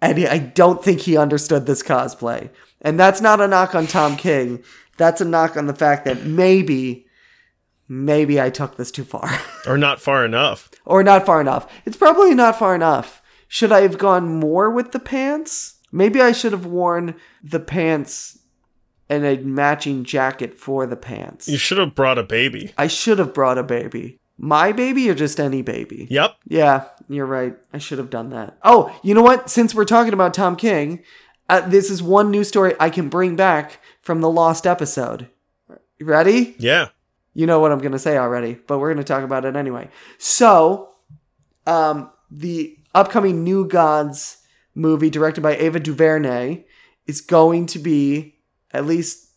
and 0.00 0.18
I 0.26 0.38
don't 0.38 0.82
think 0.82 1.00
he 1.00 1.16
understood 1.16 1.66
this 1.66 1.82
cosplay. 1.82 2.50
And 2.82 2.98
that's 2.98 3.20
not 3.20 3.40
a 3.40 3.48
knock 3.48 3.74
on 3.74 3.86
Tom 3.86 4.16
King. 4.16 4.62
That's 4.96 5.20
a 5.20 5.24
knock 5.24 5.56
on 5.56 5.66
the 5.66 5.74
fact 5.74 6.04
that 6.04 6.24
maybe, 6.24 7.06
maybe 7.88 8.40
I 8.40 8.50
took 8.50 8.76
this 8.76 8.90
too 8.90 9.04
far. 9.04 9.30
Or 9.66 9.76
not 9.76 10.00
far 10.00 10.24
enough. 10.24 10.70
or 10.86 11.02
not 11.02 11.26
far 11.26 11.38
enough. 11.38 11.70
It's 11.84 11.96
probably 11.98 12.34
not 12.34 12.58
far 12.58 12.74
enough. 12.74 13.20
Should 13.46 13.72
I 13.72 13.82
have 13.82 13.98
gone 13.98 14.26
more 14.40 14.70
with 14.70 14.92
the 14.92 14.98
pants? 14.98 15.74
Maybe 15.92 16.18
I 16.22 16.32
should 16.32 16.52
have 16.52 16.64
worn 16.64 17.14
the 17.44 17.60
pants 17.60 18.38
and 19.10 19.26
a 19.26 19.36
matching 19.42 20.04
jacket 20.04 20.56
for 20.56 20.86
the 20.86 20.96
pants. 20.96 21.46
You 21.46 21.58
should 21.58 21.76
have 21.76 21.94
brought 21.94 22.16
a 22.16 22.22
baby. 22.22 22.72
I 22.78 22.86
should 22.86 23.18
have 23.18 23.34
brought 23.34 23.58
a 23.58 23.62
baby. 23.62 24.16
My 24.38 24.72
baby 24.72 25.10
or 25.10 25.14
just 25.14 25.38
any 25.38 25.60
baby? 25.60 26.06
Yep. 26.10 26.36
Yeah, 26.48 26.84
you're 27.10 27.26
right. 27.26 27.54
I 27.74 27.76
should 27.78 27.98
have 27.98 28.08
done 28.08 28.30
that. 28.30 28.56
Oh, 28.64 28.98
you 29.02 29.12
know 29.14 29.20
what? 29.22 29.50
Since 29.50 29.74
we're 29.74 29.84
talking 29.84 30.14
about 30.14 30.32
Tom 30.32 30.56
King, 30.56 31.02
uh, 31.50 31.68
this 31.68 31.90
is 31.90 32.00
one 32.00 32.30
news 32.30 32.46
story 32.46 32.74
I 32.78 32.90
can 32.90 33.08
bring 33.08 33.34
back 33.34 33.80
from 34.02 34.20
the 34.20 34.30
lost 34.30 34.68
episode. 34.68 35.28
You 35.98 36.06
ready? 36.06 36.54
Yeah. 36.58 36.88
You 37.34 37.46
know 37.46 37.58
what 37.58 37.72
I'm 37.72 37.80
going 37.80 37.90
to 37.92 37.98
say 37.98 38.16
already, 38.16 38.54
but 38.54 38.78
we're 38.78 38.94
going 38.94 39.04
to 39.04 39.12
talk 39.12 39.24
about 39.24 39.44
it 39.44 39.56
anyway. 39.56 39.88
So, 40.16 40.90
um, 41.66 42.10
the 42.30 42.78
upcoming 42.94 43.42
New 43.42 43.66
Gods 43.66 44.38
movie 44.76 45.10
directed 45.10 45.40
by 45.40 45.56
Ava 45.56 45.80
DuVernay 45.80 46.64
is 47.06 47.20
going 47.20 47.66
to 47.66 47.80
be 47.80 48.36
at 48.70 48.86
least 48.86 49.30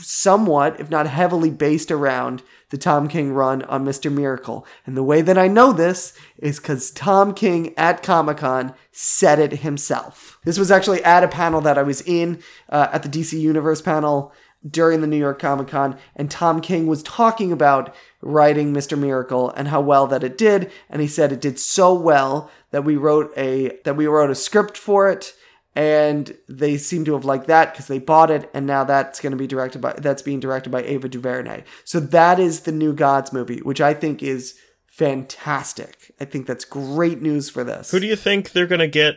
somewhat, 0.00 0.80
if 0.80 0.90
not 0.90 1.06
heavily, 1.06 1.48
based 1.48 1.90
around 1.90 2.42
the 2.72 2.78
Tom 2.78 3.06
King 3.06 3.34
run 3.34 3.62
on 3.64 3.84
Mr. 3.84 4.10
Miracle. 4.10 4.66
And 4.86 4.96
the 4.96 5.02
way 5.02 5.20
that 5.20 5.36
I 5.36 5.46
know 5.46 5.74
this 5.74 6.14
is 6.38 6.58
because 6.58 6.90
Tom 6.90 7.34
King 7.34 7.74
at 7.76 8.02
Comic 8.02 8.38
Con 8.38 8.72
said 8.90 9.38
it 9.38 9.58
himself. 9.58 10.38
This 10.46 10.58
was 10.58 10.70
actually 10.70 11.04
at 11.04 11.22
a 11.22 11.28
panel 11.28 11.60
that 11.60 11.76
I 11.76 11.82
was 11.82 12.00
in 12.00 12.42
uh, 12.70 12.88
at 12.90 13.02
the 13.02 13.10
DC 13.10 13.38
Universe 13.38 13.82
panel 13.82 14.32
during 14.68 15.02
the 15.02 15.06
New 15.06 15.18
York 15.18 15.38
Comic 15.38 15.68
Con, 15.68 15.98
and 16.16 16.30
Tom 16.30 16.62
King 16.62 16.86
was 16.86 17.02
talking 17.02 17.52
about 17.52 17.94
writing 18.22 18.72
Mr. 18.72 18.98
Miracle 18.98 19.50
and 19.50 19.68
how 19.68 19.82
well 19.82 20.06
that 20.06 20.24
it 20.24 20.38
did, 20.38 20.70
and 20.88 21.02
he 21.02 21.08
said 21.08 21.30
it 21.30 21.40
did 21.40 21.58
so 21.58 21.92
well 21.92 22.50
that 22.70 22.84
we 22.84 22.96
wrote 22.96 23.32
a 23.36 23.76
that 23.84 23.96
we 23.96 24.06
wrote 24.06 24.30
a 24.30 24.34
script 24.34 24.78
for 24.78 25.10
it, 25.10 25.34
and 25.74 26.36
they 26.48 26.76
seem 26.76 27.04
to 27.06 27.14
have 27.14 27.24
liked 27.24 27.46
that 27.46 27.72
because 27.72 27.86
they 27.86 27.98
bought 27.98 28.30
it, 28.30 28.50
and 28.52 28.66
now 28.66 28.84
that's 28.84 29.20
going 29.20 29.30
to 29.30 29.36
be 29.36 29.46
directed 29.46 29.80
by 29.80 29.94
that's 29.94 30.22
being 30.22 30.40
directed 30.40 30.70
by 30.70 30.82
Ava 30.82 31.08
DuVernay. 31.08 31.64
So 31.84 32.00
that 32.00 32.38
is 32.38 32.60
the 32.60 32.72
New 32.72 32.92
Gods 32.92 33.32
movie, 33.32 33.58
which 33.60 33.80
I 33.80 33.94
think 33.94 34.22
is 34.22 34.54
fantastic. 34.86 36.12
I 36.20 36.26
think 36.26 36.46
that's 36.46 36.64
great 36.64 37.22
news 37.22 37.48
for 37.48 37.64
this. 37.64 37.90
Who 37.90 38.00
do 38.00 38.06
you 38.06 38.16
think 38.16 38.52
they're 38.52 38.66
going 38.66 38.78
to 38.80 38.88
get 38.88 39.16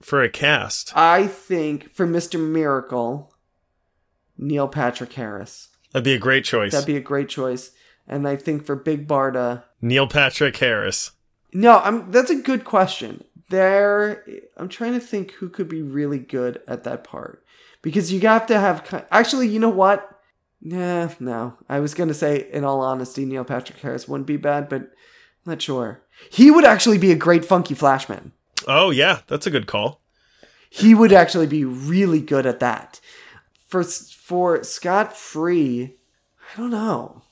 for 0.00 0.22
a 0.22 0.28
cast? 0.28 0.92
I 0.96 1.26
think 1.26 1.92
for 1.92 2.06
Mr. 2.06 2.40
Miracle, 2.40 3.34
Neil 4.36 4.68
Patrick 4.68 5.12
Harris. 5.14 5.68
That'd 5.92 6.04
be 6.04 6.14
a 6.14 6.18
great 6.18 6.44
choice. 6.44 6.72
That'd 6.72 6.86
be 6.86 6.96
a 6.96 7.00
great 7.00 7.28
choice. 7.28 7.72
And 8.06 8.26
I 8.26 8.36
think 8.36 8.64
for 8.64 8.76
Big 8.76 9.08
Barda, 9.08 9.64
Neil 9.82 10.06
Patrick 10.06 10.56
Harris. 10.56 11.10
no, 11.52 11.78
I'm. 11.78 12.10
That's 12.10 12.30
a 12.30 12.36
good 12.36 12.64
question. 12.64 13.24
There, 13.50 14.24
I'm 14.56 14.68
trying 14.68 14.92
to 14.92 15.00
think 15.00 15.32
who 15.32 15.48
could 15.48 15.68
be 15.68 15.82
really 15.82 16.18
good 16.18 16.60
at 16.68 16.84
that 16.84 17.04
part 17.04 17.44
because 17.82 18.12
you 18.12 18.20
have 18.20 18.46
to 18.46 18.58
have. 18.60 19.06
Actually, 19.10 19.48
you 19.48 19.58
know 19.58 19.68
what? 19.70 20.20
Yeah, 20.60 21.14
no. 21.20 21.54
I 21.68 21.80
was 21.80 21.94
gonna 21.94 22.14
say, 22.14 22.48
in 22.52 22.64
all 22.64 22.80
honesty, 22.80 23.24
Neil 23.24 23.44
Patrick 23.44 23.78
Harris 23.78 24.08
wouldn't 24.08 24.26
be 24.26 24.36
bad, 24.36 24.68
but 24.68 24.82
I'm 24.82 24.88
not 25.46 25.62
sure. 25.62 26.02
He 26.30 26.50
would 26.50 26.64
actually 26.64 26.98
be 26.98 27.12
a 27.12 27.16
great 27.16 27.44
Funky 27.44 27.74
Flashman. 27.74 28.32
Oh 28.66 28.90
yeah, 28.90 29.20
that's 29.28 29.46
a 29.46 29.50
good 29.50 29.66
call. 29.66 30.00
he 30.68 30.94
would 30.94 31.12
actually 31.12 31.46
be 31.46 31.64
really 31.64 32.20
good 32.20 32.44
at 32.44 32.60
that. 32.60 33.00
For 33.68 33.82
for 33.84 34.62
Scott 34.64 35.16
Free, 35.16 35.96
I 36.52 36.60
don't 36.60 36.70
know. 36.70 37.22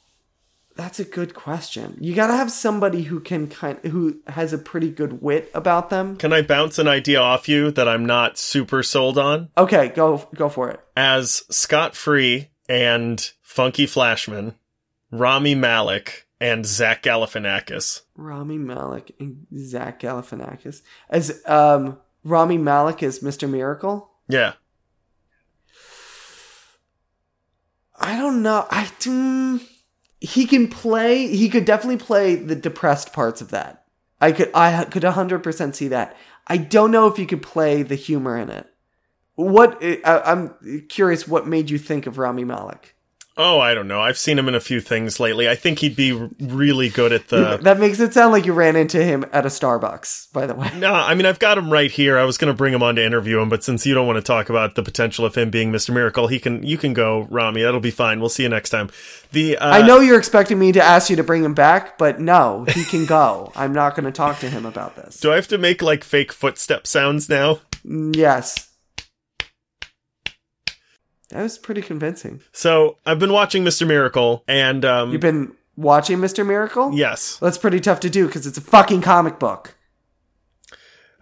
That's 0.76 1.00
a 1.00 1.04
good 1.04 1.34
question. 1.34 1.96
You 2.00 2.14
got 2.14 2.26
to 2.26 2.34
have 2.34 2.52
somebody 2.52 3.02
who 3.02 3.18
can 3.18 3.48
kind 3.48 3.78
who 3.78 4.20
has 4.26 4.52
a 4.52 4.58
pretty 4.58 4.90
good 4.90 5.22
wit 5.22 5.50
about 5.54 5.88
them. 5.88 6.16
Can 6.16 6.34
I 6.34 6.42
bounce 6.42 6.78
an 6.78 6.86
idea 6.86 7.18
off 7.18 7.48
you 7.48 7.70
that 7.70 7.88
I'm 7.88 8.04
not 8.04 8.36
super 8.36 8.82
sold 8.82 9.16
on? 9.16 9.48
Okay, 9.56 9.88
go 9.88 10.28
go 10.34 10.50
for 10.50 10.70
it. 10.70 10.80
As 10.94 11.44
Scott 11.50 11.96
Free 11.96 12.50
and 12.68 13.32
Funky 13.40 13.86
Flashman, 13.86 14.54
Rami 15.10 15.54
Malek, 15.54 16.26
and 16.40 16.66
Zach 16.66 17.02
Galifianakis. 17.02 18.02
Rami 18.14 18.58
Malek 18.58 19.14
and 19.18 19.46
Zach 19.56 20.00
Galifianakis 20.00 20.82
as 21.08 21.42
um 21.46 21.98
Rami 22.22 22.58
Malek 22.58 23.02
as 23.02 23.20
Mr. 23.20 23.48
Miracle. 23.48 24.10
Yeah. 24.28 24.54
I 27.98 28.18
don't 28.18 28.42
know. 28.42 28.66
I 28.70 28.84
mm, 28.84 29.66
he 30.20 30.46
can 30.46 30.68
play. 30.68 31.28
He 31.28 31.48
could 31.48 31.64
definitely 31.64 31.98
play 31.98 32.34
the 32.34 32.56
depressed 32.56 33.12
parts 33.12 33.40
of 33.40 33.50
that. 33.50 33.84
I 34.20 34.32
could. 34.32 34.50
I 34.54 34.84
could 34.84 35.04
hundred 35.04 35.42
percent 35.42 35.76
see 35.76 35.88
that. 35.88 36.16
I 36.46 36.56
don't 36.56 36.90
know 36.90 37.06
if 37.06 37.18
you 37.18 37.26
could 37.26 37.42
play 37.42 37.82
the 37.82 37.94
humor 37.94 38.36
in 38.38 38.50
it. 38.50 38.66
What 39.34 39.78
I, 39.82 40.22
I'm 40.24 40.86
curious. 40.88 41.28
What 41.28 41.46
made 41.46 41.70
you 41.70 41.78
think 41.78 42.06
of 42.06 42.18
Rami 42.18 42.44
Malek? 42.44 42.95
Oh, 43.38 43.60
I 43.60 43.74
don't 43.74 43.86
know. 43.86 44.00
I've 44.00 44.16
seen 44.16 44.38
him 44.38 44.48
in 44.48 44.54
a 44.54 44.60
few 44.60 44.80
things 44.80 45.20
lately. 45.20 45.46
I 45.46 45.56
think 45.56 45.80
he'd 45.80 45.94
be 45.94 46.12
really 46.40 46.88
good 46.88 47.12
at 47.12 47.28
the. 47.28 47.56
that 47.62 47.78
makes 47.78 48.00
it 48.00 48.14
sound 48.14 48.32
like 48.32 48.46
you 48.46 48.54
ran 48.54 48.76
into 48.76 49.04
him 49.04 49.26
at 49.30 49.44
a 49.44 49.50
Starbucks. 49.50 50.32
By 50.32 50.46
the 50.46 50.54
way, 50.54 50.70
No, 50.78 50.94
I 50.94 51.14
mean 51.14 51.26
I've 51.26 51.38
got 51.38 51.58
him 51.58 51.70
right 51.70 51.90
here. 51.90 52.16
I 52.16 52.24
was 52.24 52.38
going 52.38 52.50
to 52.50 52.56
bring 52.56 52.72
him 52.72 52.82
on 52.82 52.96
to 52.96 53.04
interview 53.04 53.38
him, 53.38 53.50
but 53.50 53.62
since 53.62 53.84
you 53.84 53.94
don't 53.94 54.06
want 54.06 54.16
to 54.16 54.22
talk 54.22 54.48
about 54.48 54.74
the 54.74 54.82
potential 54.82 55.26
of 55.26 55.34
him 55.34 55.50
being 55.50 55.70
Mr. 55.70 55.92
Miracle, 55.92 56.28
he 56.28 56.38
can. 56.38 56.62
You 56.62 56.78
can 56.78 56.94
go, 56.94 57.26
Rami. 57.30 57.62
That'll 57.62 57.78
be 57.80 57.90
fine. 57.90 58.20
We'll 58.20 58.30
see 58.30 58.44
you 58.44 58.48
next 58.48 58.70
time. 58.70 58.88
The 59.32 59.58
uh, 59.58 59.68
I 59.68 59.86
know 59.86 60.00
you're 60.00 60.18
expecting 60.18 60.58
me 60.58 60.72
to 60.72 60.82
ask 60.82 61.10
you 61.10 61.16
to 61.16 61.24
bring 61.24 61.44
him 61.44 61.52
back, 61.54 61.98
but 61.98 62.18
no, 62.18 62.64
he 62.70 62.84
can 62.84 63.04
go. 63.04 63.52
I'm 63.56 63.74
not 63.74 63.96
going 63.96 64.06
to 64.06 64.12
talk 64.12 64.38
to 64.38 64.48
him 64.48 64.64
about 64.64 64.96
this. 64.96 65.20
Do 65.20 65.30
I 65.30 65.34
have 65.34 65.48
to 65.48 65.58
make 65.58 65.82
like 65.82 66.04
fake 66.04 66.32
footstep 66.32 66.86
sounds 66.86 67.28
now? 67.28 67.60
Yes. 67.84 68.70
That 71.36 71.42
was 71.42 71.58
pretty 71.58 71.82
convincing. 71.82 72.40
So 72.52 72.96
I've 73.04 73.18
been 73.18 73.30
watching 73.32 73.62
Mr. 73.62 73.86
Miracle, 73.86 74.42
and 74.48 74.86
um, 74.86 75.12
You've 75.12 75.20
been 75.20 75.52
watching 75.76 76.16
Mr. 76.16 76.46
Miracle? 76.46 76.94
yes, 76.94 77.36
That's 77.42 77.58
pretty 77.58 77.78
tough 77.78 78.00
to 78.00 78.08
do 78.10 78.26
because 78.26 78.46
it's 78.46 78.56
a 78.56 78.62
fucking 78.62 79.02
comic 79.02 79.38
book. 79.38 79.75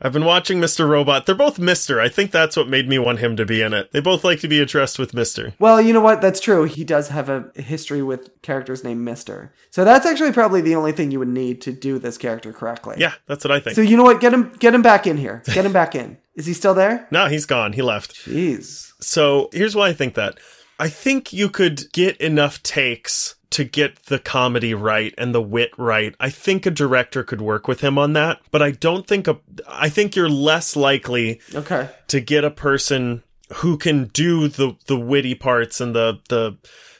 I've 0.01 0.13
been 0.13 0.25
watching 0.25 0.61
Mr. 0.61 0.89
Robot. 0.89 1.27
They're 1.27 1.35
both 1.35 1.59
Mister. 1.59 2.01
I 2.01 2.09
think 2.09 2.31
that's 2.31 2.57
what 2.57 2.69
made 2.69 2.89
me 2.89 2.99
want 2.99 3.21
him 3.21 3.37
to 3.37 3.47
be 3.47 3.63
in 3.63 3.73
it. 3.73 3.93
They 3.93 4.01
both 4.01 4.25
like 4.25 4.41
to 4.41 4.49
be 4.49 4.61
addressed 4.61 4.99
with 4.99 5.15
Mister. 5.15 5.55
Well, 5.59 5.81
you 5.81 5.93
know 5.93 6.01
what? 6.01 6.21
That's 6.21 6.41
true. 6.41 6.65
He 6.65 6.85
does 6.85 7.09
have 7.09 7.29
a 7.29 7.51
history 7.55 8.03
with 8.03 8.31
characters 8.43 8.85
named 8.85 9.01
Mister. 9.03 9.53
So 9.71 9.85
that's 9.85 10.07
actually 10.07 10.33
probably 10.33 10.61
the 10.61 10.75
only 10.75 10.93
thing 10.93 11.11
you 11.11 11.19
would 11.19 11.29
need 11.29 11.61
to 11.63 11.73
do 11.73 11.99
this 11.99 12.19
character 12.19 12.53
correctly. 12.53 12.97
Yeah, 12.99 13.15
that's 13.27 13.45
what 13.45 13.53
I 13.53 13.61
think. 13.61 13.77
So 13.77 13.83
you 13.83 13.97
know 13.97 14.05
what? 14.05 14.21
Get 14.21 14.35
him 14.35 14.53
get 14.59 14.75
him 14.75 14.83
back 14.83 15.07
in 15.07 15.17
here. 15.17 15.43
Get 15.47 15.65
him 15.65 15.73
back 15.73 15.95
in. 15.95 16.19
Is 16.35 16.47
he 16.47 16.53
still 16.53 16.75
there? 16.75 17.07
no, 17.11 17.27
he's 17.27 17.47
gone. 17.47 17.73
He 17.73 17.83
left. 17.83 18.15
Jeez. 18.15 18.93
So 19.01 19.49
here's 19.53 19.77
why 19.77 19.89
I 19.89 19.93
think 19.93 20.15
that. 20.15 20.39
I 20.79 20.89
think 20.89 21.33
you 21.33 21.49
could 21.49 21.93
get 21.93 22.17
enough 22.17 22.63
takes 22.63 23.37
to 23.55 23.65
get 23.65 24.05
the 24.07 24.19
comedy 24.19 24.75
right 24.75 25.15
and 25.19 25.35
the 25.35 25.41
wit 25.43 25.71
right. 25.79 26.15
I 26.21 26.31
think 26.31 26.67
a 26.67 26.71
director 26.71 27.23
could 27.25 27.41
work 27.41 27.67
with 27.69 27.81
him 27.81 27.99
on 27.99 28.13
that, 28.13 28.41
but 28.51 28.63
I 28.63 28.71
don't 28.73 29.07
think 29.07 29.27
a 29.29 29.39
I 29.69 29.89
think 29.89 30.15
you're 30.17 30.29
less 30.29 30.77
likely 30.77 31.41
Okay. 31.55 31.89
to 32.09 32.21
get 32.21 32.45
a 32.45 32.51
person 32.51 33.23
who 33.57 33.77
can 33.79 34.07
do 34.07 34.49
the 34.49 34.77
the 34.87 34.99
witty 34.99 35.35
parts 35.35 35.81
and 35.81 35.95
the 35.95 36.19
the 36.29 36.57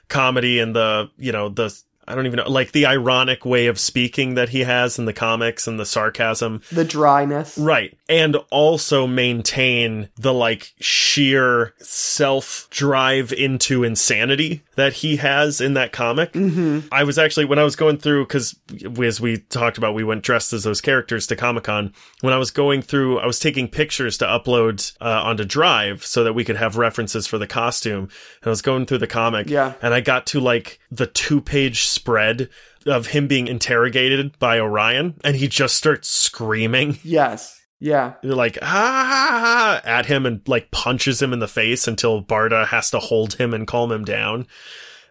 comedy 0.09 0.61
and 0.61 0.77
the 0.77 1.11
you 1.17 1.33
know 1.33 1.49
the 1.49 1.75
I 2.07 2.15
don't 2.15 2.27
even 2.27 2.37
know 2.37 2.51
like 2.51 2.73
the 2.73 2.85
ironic 2.85 3.47
way 3.47 3.67
of 3.67 3.79
speaking 3.81 4.35
that 4.35 4.51
he 4.51 4.61
has 4.61 4.99
in 4.99 5.07
the 5.07 5.15
comics 5.15 5.67
and 5.67 5.81
the 5.81 5.87
sarcasm 5.87 6.61
The 6.71 6.85
dryness. 6.85 7.57
Right. 7.57 7.97
And 8.11 8.37
also 8.51 9.07
maintain 9.07 10.11
the 10.17 10.35
like 10.35 10.75
sheer 10.81 11.73
self 11.79 12.69
drive 12.71 13.33
into 13.33 13.85
insanity 13.85 14.63
that 14.77 14.95
he 14.95 15.17
has 15.17 15.61
in 15.61 15.75
that 15.75 15.93
comic. 15.93 16.33
Mm-hmm. 16.33 16.89
I 16.93 17.05
was 17.05 17.19
actually, 17.19 17.45
when 17.45 17.59
I 17.59 17.65
was 17.65 17.77
going 17.77 17.99
through, 17.99 18.27
cause 18.27 18.59
as 19.03 19.21
we 19.21 19.39
talked 19.39 19.79
about, 19.79 19.95
we 19.95 20.05
went 20.05 20.23
dressed 20.23 20.53
as 20.53 20.65
those 20.65 20.81
characters 20.81 21.27
to 21.29 21.37
Comic 21.37 21.65
Con. 21.65 21.93
When 22.21 22.33
I 22.33 22.39
was 22.39 22.51
going 22.51 22.83
through, 22.83 23.19
I 23.19 23.27
was 23.27 23.39
taking 23.39 23.69
pictures 23.69 24.19
to 24.19 24.27
upload 24.27 24.93
uh, 25.01 25.23
onto 25.25 25.45
Drive 25.45 26.05
so 26.05 26.25
that 26.25 26.33
we 26.35 26.45
could 26.45 26.57
have 26.57 26.77
references 26.77 27.27
for 27.27 27.39
the 27.39 27.47
costume. 27.47 28.05
And 28.05 28.47
I 28.47 28.51
was 28.51 28.63
going 28.63 28.87
through 28.87 28.99
the 28.99 29.07
comic. 29.07 29.49
Yeah. 29.49 29.75
And 29.83 29.95
I 29.95 30.01
got 30.01 30.27
to 30.29 30.41
like 30.41 30.81
the 30.91 31.07
two 31.07 31.41
page 31.41 31.85
spread 31.85 32.49
of 32.87 33.09
him 33.09 33.27
being 33.27 33.47
interrogated 33.49 34.39
by 34.39 34.59
Orion 34.59 35.15
and 35.25 35.37
he 35.37 35.49
just 35.49 35.75
starts 35.77 36.09
screaming 36.09 36.99
Yes. 37.03 37.64
Yeah. 37.85 38.15
They're 38.23 38.35
like 38.35 38.57
ah 38.63 39.83
at 39.85 40.07
him 40.07 40.25
and 40.25 40.41
like 40.49 40.71
punches 40.71 41.21
him 41.21 41.35
in 41.35 41.41
the 41.41 41.47
face 41.47 41.87
until 41.87 42.25
Barda 42.25 42.69
has 42.69 42.91
to 42.93 42.99
hold 42.99 43.35
him 43.35 43.53
and 43.53 43.67
calm 43.67 43.93
him 43.93 44.07
down. 44.07 44.47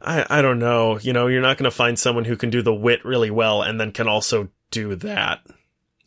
I 0.01 0.25
I 0.27 0.41
don't 0.41 0.57
know. 0.57 0.97
You 0.97 1.13
know, 1.13 1.27
you're 1.27 1.39
not 1.39 1.59
going 1.59 1.69
to 1.69 1.75
find 1.75 1.99
someone 1.99 2.25
who 2.25 2.35
can 2.35 2.49
do 2.49 2.63
the 2.63 2.73
wit 2.73 3.05
really 3.05 3.29
well 3.29 3.61
and 3.61 3.79
then 3.79 3.91
can 3.91 4.07
also 4.07 4.49
do 4.71 4.95
that. 4.95 5.45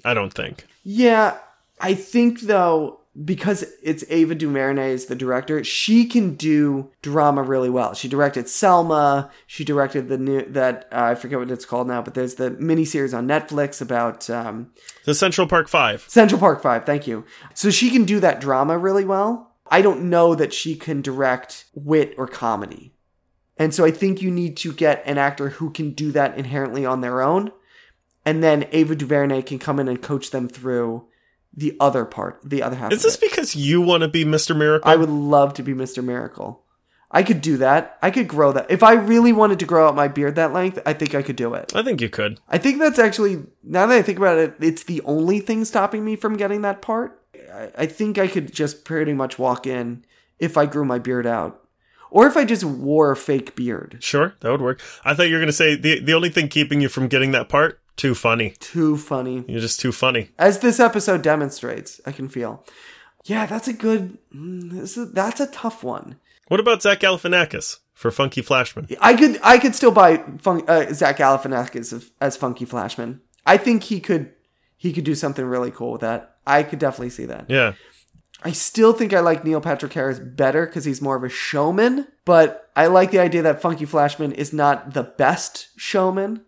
I 0.05 0.13
don't 0.13 0.33
think. 0.33 0.67
Yeah, 0.83 1.39
I 1.81 1.95
think 1.95 2.41
though 2.41 2.99
because 3.25 3.65
it's 3.83 4.05
Ava 4.11 4.35
DuVernay 4.35 4.93
is 4.93 5.07
the 5.07 5.15
director, 5.15 5.65
she 5.65 6.05
can 6.07 6.35
do 6.35 6.91
drama 7.03 7.43
really 7.43 7.71
well. 7.71 7.95
She 7.95 8.09
directed 8.09 8.49
Selma. 8.49 9.31
She 9.47 9.65
directed 9.65 10.09
the 10.09 10.19
new 10.19 10.45
that 10.51 10.89
uh, 10.93 11.05
I 11.05 11.15
forget 11.15 11.39
what 11.39 11.51
it's 11.51 11.65
called 11.65 11.89
now, 11.89 12.03
but 12.03 12.15
there's 12.15 12.35
the 12.35 12.51
miniseries 12.53 13.17
on 13.17 13.27
Netflix 13.27 13.81
about 13.81 14.29
um, 14.29 14.73
The 15.05 15.15
Central 15.15 15.47
Park 15.47 15.69
5. 15.69 16.07
Central 16.09 16.41
Park 16.41 16.63
Five. 16.63 16.85
Thank 16.85 17.07
you. 17.07 17.25
So 17.55 17.71
she 17.71 17.91
can 17.91 18.05
do 18.05 18.21
that 18.21 18.41
drama 18.41 18.77
really 18.77 19.05
well. 19.05 19.55
I 19.69 19.83
don't 19.83 20.11
know 20.11 20.35
that 20.35 20.53
she 20.53 20.77
can 20.77 21.01
direct 21.01 21.65
wit 21.75 22.15
or 22.17 22.29
comedy. 22.29 22.93
And 23.57 23.75
so 23.75 23.85
I 23.85 23.91
think 23.91 24.21
you 24.21 24.31
need 24.31 24.57
to 24.59 24.73
get 24.73 25.03
an 25.07 25.17
actor 25.17 25.49
who 25.49 25.71
can 25.71 25.93
do 25.93 26.13
that 26.13 26.37
inherently 26.37 26.85
on 26.85 27.01
their 27.01 27.23
own. 27.23 27.51
And 28.25 28.43
then 28.43 28.69
Ava 28.73 28.95
DuVernay 28.95 29.43
can 29.43 29.59
come 29.59 29.81
in 29.81 29.89
and 29.89 30.03
coach 30.03 30.31
them 30.31 30.49
through 30.49 31.07
the 31.57 31.77
other 31.81 32.05
part, 32.05 32.41
the 32.45 32.63
other 32.63 32.77
half. 32.77 32.93
Is 32.93 33.03
this 33.03 33.17
because 33.17 33.57
you 33.57 33.81
want 33.81 34.03
to 34.03 34.09
be 34.09 34.25
Mr. 34.25 34.57
Miracle? 34.57 34.91
I 34.91 34.97
would 34.97 35.11
love 35.11 35.55
to 35.55 35.63
be 35.63 35.73
Mr. 35.73 36.05
Miracle. 36.05 36.63
I 37.11 37.23
could 37.23 37.41
do 37.41 37.57
that. 37.59 37.99
I 38.03 38.11
could 38.11 38.29
grow 38.29 38.53
that. 38.53 38.71
If 38.71 38.83
I 38.83 38.95
really 38.95 39.33
wanted 39.33 39.61
to 39.61 39.65
grow 39.65 39.89
out 39.89 39.95
my 39.95 40.09
beard 40.09 40.35
that 40.35 40.53
length, 40.53 40.81
I 40.85 40.93
think 40.93 41.15
I 41.15 41.23
could 41.23 41.37
do 41.37 41.55
it. 41.55 41.73
I 41.75 41.83
think 41.83 42.01
you 42.01 42.11
could. 42.11 42.41
I 42.49 42.59
think 42.59 42.79
that's 42.79 42.99
actually 42.99 43.45
now 43.63 43.87
that 43.87 43.97
I 43.97 44.03
think 44.03 44.19
about 44.19 44.39
it, 44.39 44.55
it's 44.61 44.83
the 44.83 45.01
only 45.03 45.39
thing 45.39 45.65
stopping 45.65 46.05
me 46.05 46.17
from 46.17 46.37
getting 46.37 46.63
that 46.63 46.83
part. 46.83 47.23
I, 47.53 47.71
I 47.79 47.87
think 47.87 48.19
I 48.19 48.27
could 48.27 48.53
just 48.53 48.85
pretty 48.85 49.13
much 49.13 49.39
walk 49.39 49.67
in 49.67 50.05
if 50.39 50.57
I 50.57 50.67
grew 50.67 50.85
my 50.85 50.99
beard 50.99 51.27
out. 51.27 51.63
Or 52.11 52.27
if 52.27 52.37
I 52.37 52.45
just 52.45 52.65
wore 52.65 53.11
a 53.11 53.17
fake 53.17 53.57
beard. 53.57 53.99
Sure, 54.01 54.35
that 54.41 54.51
would 54.51 54.61
work. 54.61 54.81
I 55.05 55.15
thought 55.15 55.29
you 55.29 55.35
were 55.35 55.41
going 55.41 55.49
to 55.49 55.53
say 55.53 55.77
the 55.77 56.01
the 56.01 56.15
only 56.15 56.29
thing 56.29 56.49
keeping 56.49 56.81
you 56.81 56.89
from 56.89 57.09
getting 57.09 57.31
that 57.33 57.49
part 57.49 57.81
too 57.97 58.15
funny. 58.15 58.55
Too 58.61 58.97
funny. 58.97 59.45
You're 59.49 59.61
just 59.61 59.81
too 59.81 59.93
funny. 59.93 60.31
As 60.39 60.61
this 60.61 60.81
episode 60.81 61.23
demonstrates, 61.23 62.01
I 62.07 62.13
can 62.13 62.29
feel. 62.29 62.65
Yeah, 63.25 63.47
that's 63.47 63.69
a 63.69 63.73
good. 63.73 64.19
mm, 64.35 64.79
is, 64.79 64.95
that's 65.13 65.41
a 65.41 65.47
tough 65.49 65.83
one. 65.83 66.17
What 66.49 66.61
about 66.61 66.83
Zach 66.83 67.01
Galifianakis 67.01 67.79
for 67.93 68.11
Funky 68.11 68.43
Flashman? 68.43 68.87
I 69.01 69.15
could 69.15 69.41
I 69.43 69.59
could 69.59 69.75
still 69.75 69.91
buy 69.91 70.23
fun, 70.41 70.63
uh, 70.69 70.93
Zach 70.93 71.19
Galifianakis 71.19 71.93
as, 71.93 72.11
as 72.21 72.37
Funky 72.37 72.65
Flashman. 72.65 73.21
I 73.45 73.57
think 73.57 73.85
he 73.85 74.01
could 74.01 74.33
he 74.77 74.93
could 74.93 75.05
do 75.05 75.15
something 75.15 75.45
really 75.45 75.71
cool 75.71 75.93
with 75.93 76.03
that. 76.03 76.37
I 76.47 76.63
could 76.63 76.79
definitely 76.79 77.11
see 77.11 77.27
that. 77.27 77.47
Yeah. 77.49 77.73
I 78.45 78.53
still 78.53 78.93
think 78.93 79.13
I 79.13 79.21
like 79.21 79.45
Neil 79.45 79.61
Patrick 79.61 79.93
Harris 79.95 80.21
better 80.21 80.67
because 80.67 80.85
he's 80.85 81.03
more 81.03 81.17
of 81.17 81.25
a 81.25 81.29
showman, 81.29 82.07
but 82.25 82.71
I 82.77 82.87
like 82.87 83.11
the 83.11 83.19
idea 83.19 83.43
that 83.43 83.63
Funky 83.63 83.87
Flashman 83.87 84.31
is 84.33 84.53
not 84.53 84.93
the 84.95 85.03
best 85.03 85.69
showman. 85.77 86.43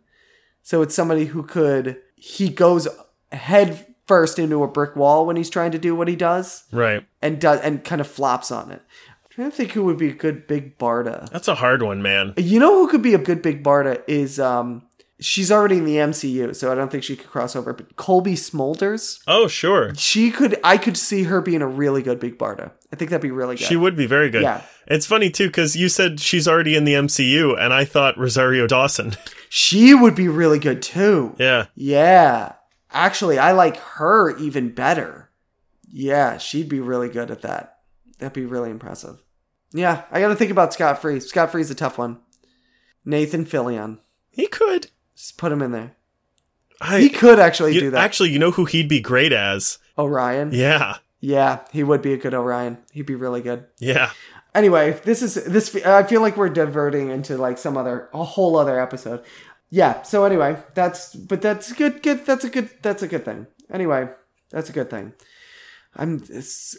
So 0.63 0.83
it's 0.83 0.95
somebody 0.95 1.27
who 1.27 1.43
could 1.43 1.99
he 2.17 2.49
goes 2.49 2.89
head 3.33 3.87
first 4.07 4.39
into 4.39 4.63
a 4.65 4.69
brick 4.69 4.97
wall 4.97 5.27
when 5.27 5.37
he's 5.37 5.51
trying 5.51 5.71
to 5.73 5.79
do 5.79 5.95
what 5.95 6.09
he 6.09 6.17
does 6.17 6.65
Right. 6.73 7.07
and 7.23 7.41
does 7.41 7.61
and 7.61 7.85
kind 7.85 8.01
of 8.01 8.07
flops 8.07 8.51
on 8.51 8.71
it. 8.71 8.81
i 9.25 9.35
trying 9.35 9.51
to 9.51 9.57
think 9.57 9.73
who 9.73 9.85
would 9.85 9.99
be 9.99 10.09
a 10.09 10.15
good 10.15 10.47
big 10.47 10.79
Barda. 10.79 11.29
That's 11.31 11.47
a 11.49 11.55
hard 11.55 11.83
one, 11.83 12.01
man. 12.03 12.33
You 12.37 12.59
know 12.59 12.75
who 12.75 12.89
could 12.89 13.03
be 13.03 13.15
a 13.15 13.19
good 13.19 13.43
big 13.43 13.63
Barda 13.63 14.03
is 14.09 14.41
um 14.41 14.83
she's 15.21 15.51
already 15.51 15.79
in 15.79 15.85
the 15.85 15.97
MCU, 15.97 16.55
so 16.55 16.71
I 16.71 16.75
don't 16.75 16.91
think 16.91 17.03
she 17.05 17.17
could 17.17 17.29
cross 17.31 17.55
over. 17.57 17.73
But 17.73 17.97
Cobie 17.97 18.35
Smulders, 18.35 19.21
Oh, 19.27 19.49
sure. 19.49 19.95
she 19.95 20.31
could. 20.31 20.59
I 20.63 20.77
could 20.79 20.97
see 20.97 21.25
her 21.25 21.41
being 21.41 21.63
a 21.63 21.67
really 21.67 22.03
good 22.03 22.21
big 22.21 22.39
Barda. 22.39 22.73
I 22.93 22.97
think 22.97 23.11
that'd 23.11 23.23
be 23.23 23.31
really 23.31 23.57
good. 23.57 23.67
She 23.67 23.77
would 23.77 23.97
be 23.97 24.07
very 24.07 24.31
good. 24.31 24.43
Yeah. 24.43 24.63
It's 24.87 25.07
funny 25.07 25.31
too 25.31 25.49
because 25.49 25.77
you 25.77 25.89
said 25.89 26.21
she's 26.21 26.49
already 26.49 26.75
in 26.77 26.85
the 26.85 26.95
MCU, 26.95 27.59
and 27.59 27.73
I 27.75 27.85
thought 27.85 28.19
Rosario 28.19 28.67
Dawson. 28.67 29.17
She 29.51 29.95
would 29.95 30.15
be 30.15 30.29
really 30.29 30.59
good 30.59 30.83
too. 30.83 31.35
yeah, 31.39 31.67
Yeah. 31.75 32.53
Actually, 32.93 33.39
I 33.39 33.53
like 33.53 33.79
her 33.79 34.37
even 34.37 34.75
better. 34.75 35.31
Yeah, 35.91 36.37
she'd 36.37 36.69
be 36.69 36.81
really 36.81 37.09
good 37.09 37.31
at 37.31 37.41
that. 37.41 37.79
That'd 38.19 38.35
be 38.35 38.45
really 38.45 38.69
impressive. 38.71 39.23
Yeah, 39.73 40.03
I 40.11 40.21
got 40.21 40.29
to 40.29 40.37
think 40.37 40.51
about 40.51 40.75
Scott 40.75 41.01
Free. 41.01 41.19
Scott 41.21 41.51
Free's 41.51 41.71
a 41.71 41.75
tough 41.75 41.97
one. 41.97 42.19
Nathan 43.07 43.47
Fillion. 43.47 44.01
he 44.31 44.47
could. 44.49 44.91
Just 45.19 45.37
put 45.37 45.51
him 45.53 45.61
in 45.63 45.73
there. 45.73 45.93
I 46.81 47.01
He 47.01 47.09
could 47.11 47.41
actually 47.41 47.75
you- 47.75 47.81
do 47.81 47.91
that. 47.91 48.05
actually, 48.05 48.31
you 48.31 48.39
know 48.39 48.53
who 48.53 48.65
he'd 48.65 48.89
be 48.89 49.01
great 49.01 49.33
as? 49.33 49.79
Orion. 49.99 50.51
Yeah, 50.53 50.99
Yeah, 51.21 51.59
he 51.73 51.83
would 51.83 52.01
be 52.03 52.13
a 52.13 52.17
good 52.17 52.33
Orion. 52.35 52.79
He'd 52.93 53.05
be 53.07 53.17
really 53.17 53.41
good. 53.43 53.65
yeah. 53.81 54.11
Anyway, 54.55 54.99
this 55.05 55.21
is 55.23 55.35
this. 55.35 55.75
I 55.85 56.03
feel 56.05 56.21
like 56.23 56.37
we're 56.37 56.49
diverting 56.49 57.11
into 57.11 57.37
like 57.37 57.59
some 57.59 57.77
other, 57.77 58.09
a 58.15 58.25
whole 58.25 58.57
other 58.57 58.81
episode. 58.81 59.23
Yeah. 59.71 60.03
So 60.03 60.25
anyway, 60.25 60.57
that's 60.75 61.15
but 61.15 61.43
that's 61.43 61.73
good. 61.75 62.03
Good. 62.03 62.25
That's 62.25 62.45
a 62.45 62.49
good. 62.51 62.71
That's 62.83 63.03
a 63.03 63.09
good 63.09 63.25
thing. 63.27 63.47
Anyway, 63.71 64.09
that's 64.51 64.71
a 64.71 64.73
good 64.73 64.89
thing. 64.89 65.13
I'm 65.97 66.23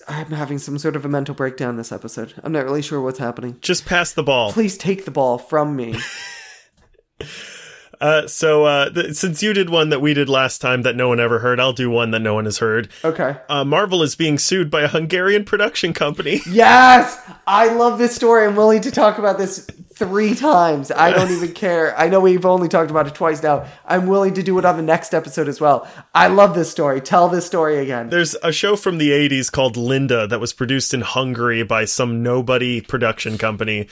I'm 0.07 0.31
having 0.31 0.57
some 0.57 0.77
sort 0.79 0.95
of 0.95 1.05
a 1.05 1.09
mental 1.09 1.35
breakdown 1.35 1.77
this 1.77 1.91
episode. 1.91 2.33
I'm 2.43 2.51
not 2.51 2.65
really 2.65 2.81
sure 2.81 2.99
what's 3.01 3.19
happening. 3.19 3.57
Just 3.61 3.85
pass 3.85 4.11
the 4.13 4.23
ball. 4.23 4.51
Please 4.51 4.75
take 4.77 5.05
the 5.05 5.11
ball 5.11 5.37
from 5.37 5.75
me. 5.75 5.95
Uh, 8.01 8.27
so 8.27 8.65
uh, 8.65 8.89
th- 8.89 9.13
since 9.15 9.43
you 9.43 9.53
did 9.53 9.69
one 9.69 9.89
that 9.89 9.99
we 9.99 10.13
did 10.13 10.29
last 10.29 10.59
time 10.61 10.83
that 10.83 10.95
no 10.95 11.09
one 11.09 11.19
ever 11.19 11.39
heard, 11.39 11.59
I'll 11.59 11.73
do 11.73 11.89
one 11.89 12.11
that 12.11 12.21
no 12.21 12.33
one 12.33 12.45
has 12.45 12.59
heard. 12.59 12.89
Okay. 13.03 13.35
Uh, 13.49 13.65
Marvel 13.65 14.01
is 14.03 14.15
being 14.15 14.37
sued 14.37 14.71
by 14.71 14.81
a 14.83 14.87
Hungarian 14.87 15.43
production 15.45 15.93
company. 15.93 16.41
Yes, 16.49 17.21
I 17.47 17.69
love 17.73 17.99
this 17.99 18.15
story. 18.15 18.45
I'm 18.45 18.55
willing 18.55 18.81
to 18.81 18.91
talk 18.91 19.17
about 19.17 19.37
this 19.37 19.65
three 19.93 20.33
times. 20.35 20.91
I 20.91 21.11
don't 21.11 21.31
even 21.31 21.53
care. 21.53 21.97
I 21.97 22.09
know 22.09 22.19
we've 22.19 22.45
only 22.45 22.67
talked 22.67 22.89
about 22.89 23.07
it 23.07 23.15
twice 23.15 23.43
now. 23.43 23.65
I'm 23.85 24.07
willing 24.07 24.33
to 24.33 24.43
do 24.43 24.57
it 24.57 24.65
on 24.65 24.75
the 24.75 24.83
next 24.83 25.13
episode 25.13 25.47
as 25.47 25.61
well. 25.61 25.87
I 26.13 26.27
love 26.27 26.55
this 26.55 26.69
story. 26.71 27.01
Tell 27.01 27.29
this 27.29 27.45
story 27.45 27.77
again. 27.77 28.09
There's 28.09 28.35
a 28.43 28.51
show 28.51 28.75
from 28.75 28.97
the 28.97 29.11
80s 29.11 29.51
called 29.51 29.77
Linda 29.77 30.27
that 30.27 30.39
was 30.39 30.53
produced 30.53 30.93
in 30.93 31.01
Hungary 31.01 31.63
by 31.63 31.85
some 31.85 32.23
nobody 32.23 32.81
production 32.81 33.37
company. 33.37 33.87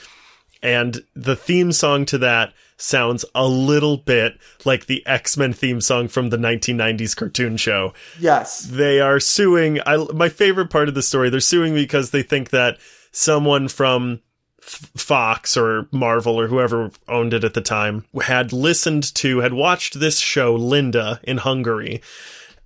And 0.62 1.04
the 1.14 1.36
theme 1.36 1.72
song 1.72 2.04
to 2.06 2.18
that 2.18 2.52
sounds 2.78 3.24
a 3.34 3.46
little 3.46 3.96
bit 3.96 4.38
like 4.64 4.86
the 4.86 5.04
X-Men 5.06 5.52
theme 5.52 5.80
song 5.80 6.08
from 6.08 6.30
the 6.30 6.36
1990s 6.36 7.16
cartoon 7.16 7.56
show. 7.56 7.92
Yes. 8.18 8.60
They 8.60 9.00
are 9.00 9.20
suing. 9.20 9.80
I, 9.84 9.96
my 10.14 10.28
favorite 10.28 10.70
part 10.70 10.88
of 10.88 10.94
the 10.94 11.02
story, 11.02 11.28
they're 11.28 11.40
suing 11.40 11.74
because 11.74 12.10
they 12.10 12.22
think 12.22 12.50
that 12.50 12.78
someone 13.10 13.68
from 13.68 14.20
F- 14.62 14.90
Fox 14.96 15.56
or 15.56 15.88
Marvel 15.90 16.38
or 16.38 16.46
whoever 16.46 16.90
owned 17.08 17.34
it 17.34 17.44
at 17.44 17.54
the 17.54 17.60
time 17.60 18.04
had 18.22 18.52
listened 18.52 19.14
to, 19.16 19.38
had 19.38 19.54
watched 19.54 19.98
this 19.98 20.18
show, 20.18 20.54
Linda, 20.54 21.20
in 21.24 21.38
Hungary, 21.38 22.00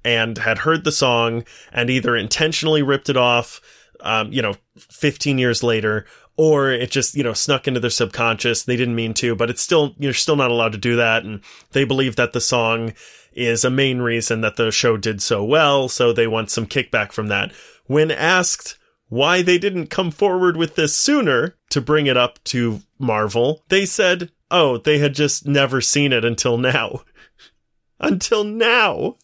and 0.05 0.37
had 0.39 0.59
heard 0.59 0.85
the 0.85 0.93
song 0.93 1.45
and 1.73 1.89
either 1.89 2.17
intentionally 2.17 2.83
ripped 2.83 3.09
it 3.09 3.17
off, 3.17 3.61
um, 4.01 4.33
you 4.33 4.43
know, 4.43 4.55
15 4.77 5.39
years 5.39 5.63
later, 5.63 6.07
or 6.37 6.71
it 6.71 6.91
just, 6.91 7.15
you 7.15 7.23
know, 7.23 7.33
snuck 7.33 7.69
into 7.69 7.81
their 7.81 7.91
subconscious. 7.91 8.63
They 8.63 8.77
didn't 8.77 8.95
mean 8.95 9.15
to, 9.15 9.35
but 9.35 9.51
it's 9.51 9.63
still, 9.63 9.95
you're 9.99 10.15
still 10.15 10.37
not 10.37 10.51
allowed 10.51 10.73
to 10.73 10.79
do 10.79 10.97
that. 10.97 11.25
And 11.25 11.41
they 11.73 11.85
believe 11.85 12.17
that 12.17 12.33
the 12.33 12.41
song 12.41 12.95
is 13.33 13.65
a 13.65 13.71
main 13.71 13.99
reason 13.99 14.41
that 14.43 14.57
the 14.57 14.71
show 14.71 14.97
did 14.97 15.23
so 15.23 15.45
well. 15.45 15.89
So 15.89 16.13
they 16.13 16.27
want 16.27 16.51
some 16.51 16.67
kickback 16.67 17.13
from 17.13 17.29
that. 17.29 17.53
When 17.87 18.11
asked 18.11 18.79
why 19.09 19.43
they 19.43 19.59
didn't 19.59 19.89
come 19.89 20.11
forward 20.11 20.57
with 20.57 20.75
this 20.75 20.97
sooner 20.97 21.57
to 21.71 21.81
bring 21.81 22.07
it 22.07 22.17
up 22.17 22.43
to 22.45 22.81
Marvel, 22.99 23.63
they 23.69 23.85
said, 23.85 24.31
oh, 24.51 24.79
they 24.79 24.99
had 24.99 25.15
just 25.15 25.47
never 25.47 25.81
seen 25.81 26.13
it 26.13 26.25
until 26.25 26.57
now. 26.57 27.03
until 28.01 28.45
now. 28.45 29.17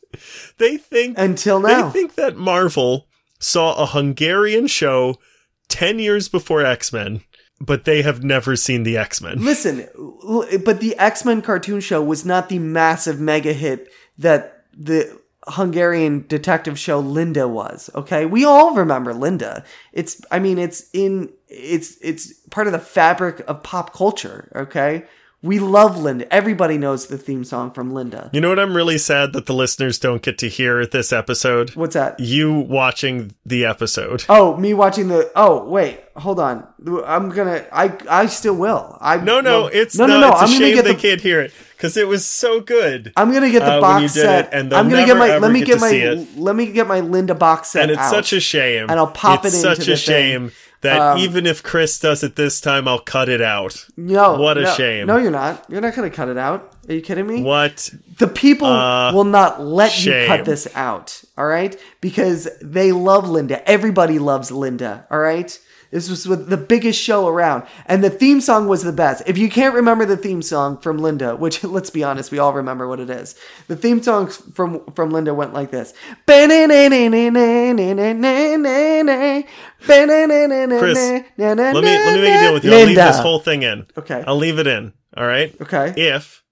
They 0.59 0.77
think 0.77 1.19
Until 1.19 1.61
now. 1.61 1.89
they 1.89 1.93
think 1.93 2.15
that 2.15 2.37
Marvel 2.37 3.07
saw 3.39 3.75
a 3.75 3.87
Hungarian 3.87 4.67
show 4.67 5.17
10 5.69 5.99
years 5.99 6.29
before 6.29 6.65
X-Men, 6.65 7.23
but 7.61 7.85
they 7.85 8.03
have 8.03 8.23
never 8.23 8.57
seen 8.57 8.83
the 8.83 8.97
X-Men. 8.97 9.45
Listen, 9.45 9.89
but 10.65 10.81
the 10.81 10.97
X 10.99 11.25
Men 11.25 11.43
cartoon 11.43 11.81
show 11.81 12.03
was 12.03 12.25
not 12.25 12.49
the 12.49 12.59
massive 12.59 13.21
mega 13.21 13.53
hit 13.53 13.89
that 14.17 14.65
the 14.73 15.21
Hungarian 15.47 16.27
detective 16.29 16.79
show 16.79 17.01
Linda 17.01 17.49
was. 17.49 17.91
Okay, 17.95 18.27
we 18.27 18.45
all 18.45 18.75
remember 18.75 19.15
Linda. 19.15 19.65
It's, 19.93 20.21
I 20.31 20.39
mean, 20.39 20.59
it's 20.59 20.89
in, 20.93 21.31
it's, 21.49 21.97
it's 22.01 22.33
part 22.51 22.67
of 22.67 22.73
the 22.73 22.79
fabric 22.79 23.43
of 23.49 23.63
pop 23.63 23.93
culture. 23.93 24.51
Okay, 24.55 25.05
we 25.41 25.61
love 25.61 25.97
Linda. 25.97 26.33
Everybody 26.35 26.79
knows 26.79 27.07
the 27.07 27.17
theme 27.17 27.45
song 27.45 27.71
from 27.71 27.93
Linda. 27.93 28.29
You 28.33 28.41
know 28.41 28.49
what? 28.49 28.59
I'm 28.59 28.77
really 28.77 28.99
sad 28.99 29.33
that 29.35 29.47
the 29.47 29.55
listeners 29.55 29.99
don't 29.99 30.21
get 30.21 30.37
to 30.39 30.49
hear 30.49 30.85
this 30.85 31.13
episode. 31.13 31.77
What's 31.77 31.95
that? 31.95 32.19
You 32.19 32.53
watching 32.53 33.33
the 33.47 33.65
episode. 33.65 34.25
Oh, 34.29 34.57
me 34.57 34.75
watching 34.75 35.09
the. 35.09 35.31
Oh, 35.37 35.65
wait, 35.69 36.01
hold 36.17 36.41
on. 36.41 36.67
I'm 37.07 37.29
gonna. 37.31 37.65
I 37.73 37.97
I 38.11 38.27
still 38.27 38.57
will. 38.57 38.99
I 39.01 39.19
No, 39.19 39.41
no, 39.41 39.67
it's 39.67 39.97
no, 39.97 40.07
no, 40.07 40.21
no. 40.21 40.31
It's 40.31 40.41
a 40.41 40.45
I'm 40.45 40.53
gonna 40.53 40.75
get 40.75 40.85
they 40.85 40.95
the. 40.95 41.01
can't 41.01 41.21
hear 41.21 41.41
it 41.41 41.53
because 41.77 41.97
it 41.97 42.09
was 42.09 42.27
so 42.27 42.61
good. 42.61 43.13
I'm 43.17 43.33
gonna 43.33 43.51
get 43.51 43.61
the 43.61 43.75
uh, 43.75 43.81
box 43.81 44.15
set, 44.15 44.53
and 44.53 44.73
I'm 44.73 44.89
gonna 44.89 45.07
get 45.07 45.17
my. 45.17 45.39
Let 45.39 45.53
me 45.53 45.61
get 45.61 45.79
get 45.79 45.81
my. 45.81 46.27
Let 46.37 46.57
me 46.57 46.73
get 46.73 46.89
my 46.89 46.99
Linda 47.01 47.37
box 47.37 47.69
set 47.69 47.83
and 47.83 47.93
it's 47.93 48.01
out. 48.01 48.11
such 48.11 48.33
a 48.33 48.41
shame. 48.41 48.91
And 48.91 48.99
I'll 48.99 49.07
pop 49.07 49.45
it's 49.45 49.55
it 49.55 49.59
into 49.59 49.77
such 49.77 49.87
the 49.87 49.93
a 49.93 49.97
thing. 49.97 50.51
Shame 50.83 50.93
that 50.99 51.01
Um, 51.01 51.19
even 51.19 51.47
if 51.47 51.63
Chris 51.63 51.99
does 51.99 52.23
it 52.23 52.37
this 52.37 52.61
time, 52.61 52.87
I'll 52.89 52.99
cut 52.99 53.29
it 53.29 53.41
out. 53.41 53.87
no, 53.97 54.35
what 54.39 54.59
a 54.59 54.63
no, 54.63 54.75
shame. 54.75 55.07
No, 55.07 55.17
you're 55.17 55.31
not. 55.31 55.65
You're 55.69 55.81
not 55.81 55.95
gonna 55.95 56.11
cut 56.11 56.29
it 56.29 56.39
out. 56.39 56.73
Are 56.89 56.95
you 56.95 57.01
kidding 57.01 57.27
me? 57.27 57.43
What? 57.43 57.91
The 58.19 58.29
people 58.29 58.69
Uh, 58.69 59.13
will 59.13 59.25
not 59.25 59.61
let 59.63 60.05
you 60.05 60.13
cut 60.27 60.45
this 60.45 60.69
out. 60.75 61.23
All 61.37 61.47
right, 61.47 61.77
because 62.01 62.49
they 62.63 62.93
love 62.93 63.29
Linda. 63.29 63.69
Everybody 63.69 64.19
loves 64.19 64.51
Linda. 64.51 65.07
All 65.11 65.19
right. 65.19 65.59
This 65.91 66.11
was 66.11 66.25
the 66.25 66.57
biggest 66.59 67.01
show 67.01 67.27
around, 67.27 67.65
and 67.87 68.05
the 68.05 68.11
theme 68.11 68.43
song 68.43 68.69
was 68.69 68.83
the 68.83 68.93
best. 68.93 69.23
If 69.27 69.39
you 69.39 69.49
can't 69.49 69.75
remember 69.75 70.05
the 70.05 70.19
theme 70.19 70.43
song 70.43 70.77
from 70.79 70.99
Linda, 70.99 71.35
which 71.35 71.65
let's 71.79 71.89
be 71.91 72.05
honest, 72.05 72.31
we 72.31 72.39
all 72.39 72.53
remember 72.53 72.87
what 72.87 73.01
it 73.01 73.09
is. 73.09 73.35
The 73.69 73.77
theme 73.77 74.03
song 74.03 74.29
from 74.29 74.85
from 74.95 75.11
Linda 75.11 75.33
went 75.33 75.55
like 75.55 75.71
this: 75.71 75.95
Chris, 80.79 80.99
let 81.39 81.57
me 81.57 81.65
let 81.65 82.15
me 82.15 82.21
make 82.21 82.35
a 82.35 82.41
deal 82.41 82.55
with 82.55 82.65
you. 82.65 82.73
I'll 82.73 82.87
leave 82.87 82.97
this 82.97 83.19
whole 83.19 83.39
thing 83.39 83.63
in. 83.63 83.87
Okay. 83.97 84.23
I'll 84.27 84.37
leave 84.37 84.59
it 84.59 84.67
in. 84.67 84.93
All 85.17 85.27
right. 85.27 85.55
Okay. 85.61 85.95
If 85.97 86.45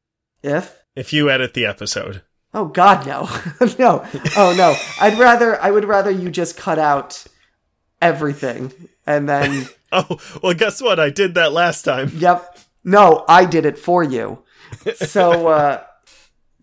If 0.43 0.83
if 0.95 1.13
you 1.13 1.29
edit 1.29 1.53
the 1.53 1.67
episode, 1.67 2.23
Oh 2.55 2.65
God, 2.65 3.07
no, 3.07 3.29
no, 3.79 4.07
oh 4.35 4.55
no. 4.57 4.75
I'd 4.99 5.19
rather 5.19 5.61
I 5.61 5.71
would 5.71 5.85
rather 5.85 6.11
you 6.11 6.31
just 6.31 6.57
cut 6.57 6.79
out 6.79 7.27
everything 8.01 8.73
and 9.07 9.29
then 9.29 9.69
oh 9.93 10.19
well, 10.43 10.55
guess 10.55 10.81
what? 10.83 10.99
I 11.01 11.11
did 11.11 11.35
that 11.35 11.53
last 11.53 11.83
time. 11.83 12.11
yep. 12.15 12.59
No, 12.85 13.25
I 13.29 13.45
did 13.45 13.67
it 13.67 13.79
for 13.79 14.05
you. 14.05 14.43
So 14.95 15.49
uh, 15.49 15.83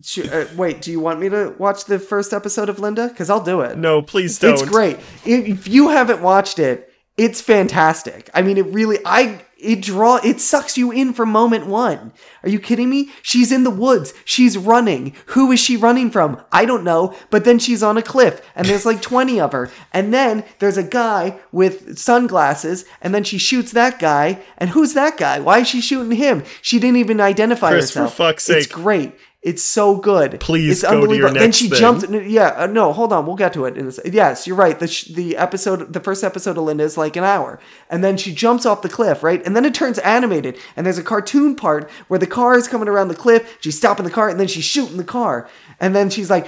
sh- 0.02 0.28
uh 0.30 0.46
wait, 0.56 0.80
do 0.80 0.90
you 0.90 1.00
want 1.00 1.20
me 1.20 1.28
to 1.28 1.54
watch 1.58 1.84
the 1.84 1.98
first 1.98 2.32
episode 2.32 2.68
of 2.68 2.78
Linda? 2.78 3.08
Because 3.08 3.28
I'll 3.30 3.44
do 3.44 3.60
it. 3.60 3.76
No, 3.76 4.00
please 4.02 4.38
don't. 4.38 4.54
It's 4.54 4.64
great. 4.64 4.96
If 5.24 5.46
if 5.46 5.68
you 5.68 5.90
haven't 5.90 6.22
watched 6.22 6.58
it, 6.58 6.90
it's 7.16 7.40
fantastic. 7.40 8.30
I 8.34 8.42
mean, 8.42 8.58
it 8.58 8.66
really, 8.66 8.98
I, 9.04 9.40
it 9.64 9.82
draw, 9.82 10.16
it 10.22 10.40
sucks 10.40 10.76
you 10.76 10.92
in 10.92 11.12
from 11.12 11.30
moment 11.30 11.66
one. 11.66 12.12
Are 12.42 12.48
you 12.48 12.58
kidding 12.58 12.90
me? 12.90 13.10
She's 13.22 13.50
in 13.50 13.64
the 13.64 13.70
woods. 13.70 14.12
She's 14.24 14.58
running. 14.58 15.14
Who 15.26 15.50
is 15.50 15.60
she 15.60 15.76
running 15.76 16.10
from? 16.10 16.42
I 16.52 16.64
don't 16.64 16.84
know. 16.84 17.14
But 17.30 17.44
then 17.44 17.58
she's 17.58 17.82
on 17.82 17.96
a 17.96 18.02
cliff 18.02 18.40
and 18.54 18.66
there's 18.66 18.86
like 18.86 19.02
20 19.02 19.40
of 19.40 19.52
her. 19.52 19.70
And 19.92 20.12
then 20.12 20.44
there's 20.58 20.76
a 20.76 20.82
guy 20.82 21.40
with 21.52 21.98
sunglasses 21.98 22.84
and 23.00 23.14
then 23.14 23.24
she 23.24 23.38
shoots 23.38 23.72
that 23.72 23.98
guy. 23.98 24.42
And 24.58 24.70
who's 24.70 24.94
that 24.94 25.16
guy? 25.16 25.40
Why 25.40 25.60
is 25.60 25.68
she 25.68 25.80
shooting 25.80 26.16
him? 26.16 26.44
She 26.60 26.78
didn't 26.78 26.98
even 26.98 27.20
identify 27.20 27.70
Chris, 27.70 27.90
for 27.90 28.00
herself. 28.00 28.16
fuck's 28.16 28.48
It's 28.50 28.66
great. 28.66 29.14
It's 29.44 29.62
so 29.62 29.96
good. 29.96 30.40
Please 30.40 30.82
it's 30.82 30.82
go 30.82 30.88
to 30.88 30.94
your 30.94 31.02
unbelievable. 31.02 31.34
Then 31.34 31.42
next 31.42 31.58
she 31.58 31.68
thing. 31.68 31.78
jumps 31.78 32.04
yeah, 32.08 32.54
uh, 32.56 32.66
no, 32.66 32.94
hold 32.94 33.12
on. 33.12 33.26
We'll 33.26 33.36
get 33.36 33.52
to 33.52 33.66
it. 33.66 33.76
In 33.76 33.84
this. 33.84 34.00
Yes, 34.02 34.46
you're 34.46 34.56
right. 34.56 34.78
The 34.78 34.88
sh- 34.88 35.08
the 35.08 35.36
episode, 35.36 35.92
the 35.92 36.00
first 36.00 36.24
episode 36.24 36.56
of 36.56 36.64
Linda 36.64 36.82
is 36.82 36.96
like 36.96 37.14
an 37.16 37.24
hour, 37.24 37.60
and 37.90 38.02
then 38.02 38.16
she 38.16 38.34
jumps 38.34 38.64
off 38.64 38.80
the 38.80 38.88
cliff, 38.88 39.22
right? 39.22 39.44
And 39.44 39.54
then 39.54 39.66
it 39.66 39.74
turns 39.74 39.98
animated, 39.98 40.58
and 40.76 40.86
there's 40.86 40.96
a 40.96 41.02
cartoon 41.02 41.56
part 41.56 41.90
where 42.08 42.18
the 42.18 42.26
car 42.26 42.56
is 42.56 42.66
coming 42.66 42.88
around 42.88 43.08
the 43.08 43.14
cliff. 43.14 43.58
She's 43.60 43.76
stopping 43.76 44.06
the 44.06 44.10
car, 44.10 44.30
and 44.30 44.40
then 44.40 44.48
she's 44.48 44.64
shooting 44.64 44.96
the 44.96 45.04
car, 45.04 45.46
and 45.78 45.94
then 45.94 46.08
she's 46.08 46.30
like, 46.30 46.46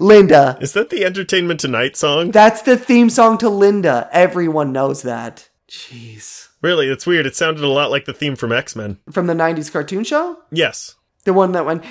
Linda. 0.00 0.56
Is 0.62 0.72
that 0.72 0.88
the 0.88 1.04
Entertainment 1.04 1.60
Tonight 1.60 1.96
song? 1.96 2.30
That's 2.30 2.62
the 2.62 2.78
theme 2.78 3.10
song 3.10 3.36
to 3.38 3.50
Linda. 3.50 4.08
Everyone 4.10 4.72
knows 4.72 5.02
that. 5.02 5.50
Jeez. 5.68 6.43
Really, 6.64 6.88
it's 6.88 7.06
weird. 7.06 7.26
It 7.26 7.36
sounded 7.36 7.62
a 7.62 7.68
lot 7.68 7.90
like 7.90 8.06
the 8.06 8.12
theme 8.12 8.34
from 8.34 8.50
X 8.50 8.74
Men. 8.74 8.98
From 9.12 9.26
the 9.26 9.34
90s 9.34 9.70
cartoon 9.70 10.02
show? 10.02 10.38
Yes. 10.50 10.96
The 11.24 11.32
one 11.32 11.52
that 11.52 11.64
went 11.64 11.84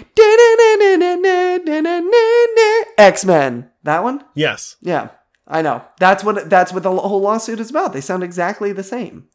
X 2.97 3.25
Men. 3.25 3.69
That 3.83 4.03
one? 4.03 4.23
Yes. 4.35 4.75
Yeah, 4.81 5.09
I 5.47 5.61
know. 5.61 5.83
That's 5.99 6.23
what 6.23 6.49
that's 6.49 6.73
what 6.73 6.83
the 6.83 6.91
whole 6.91 7.21
lawsuit 7.21 7.59
is 7.59 7.69
about. 7.69 7.93
They 7.93 8.01
sound 8.01 8.23
exactly 8.23 8.73
the 8.73 8.83
same. 8.83 9.27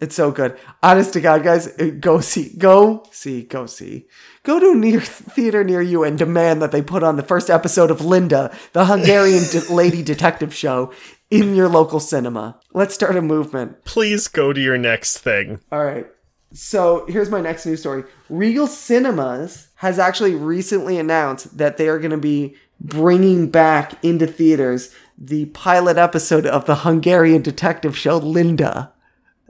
It's 0.00 0.16
so 0.16 0.32
good. 0.32 0.58
Honest 0.82 1.12
to 1.12 1.20
God, 1.20 1.44
guys, 1.44 1.68
go 2.00 2.20
see, 2.20 2.56
go 2.56 3.04
see, 3.12 3.42
go 3.42 3.66
see, 3.66 4.08
go 4.42 4.58
to 4.58 4.74
near 4.74 5.00
theater 5.00 5.62
near 5.62 5.82
you 5.82 6.02
and 6.02 6.18
demand 6.18 6.60
that 6.62 6.72
they 6.72 6.82
put 6.82 7.02
on 7.04 7.16
the 7.16 7.22
first 7.22 7.50
episode 7.50 7.90
of 7.90 8.04
Linda, 8.04 8.56
the 8.72 8.86
Hungarian 8.86 9.44
de- 9.50 9.72
lady 9.72 10.02
detective 10.02 10.54
show, 10.54 10.92
in 11.32 11.54
your 11.56 11.68
local 11.68 11.98
cinema. 11.98 12.60
Let's 12.74 12.94
start 12.94 13.16
a 13.16 13.22
movement. 13.22 13.84
Please 13.86 14.28
go 14.28 14.52
to 14.52 14.60
your 14.60 14.76
next 14.76 15.18
thing. 15.18 15.60
All 15.72 15.82
right. 15.82 16.06
So 16.52 17.06
here's 17.08 17.30
my 17.30 17.40
next 17.40 17.64
news 17.64 17.80
story. 17.80 18.04
Regal 18.28 18.66
Cinemas 18.66 19.68
has 19.76 19.98
actually 19.98 20.34
recently 20.34 20.98
announced 20.98 21.56
that 21.56 21.78
they 21.78 21.88
are 21.88 21.98
going 21.98 22.10
to 22.10 22.18
be 22.18 22.54
bringing 22.78 23.48
back 23.48 23.92
into 24.04 24.26
theaters 24.26 24.94
the 25.16 25.46
pilot 25.46 25.96
episode 25.96 26.44
of 26.44 26.66
the 26.66 26.76
Hungarian 26.76 27.40
detective 27.40 27.96
show 27.96 28.18
Linda. 28.18 28.92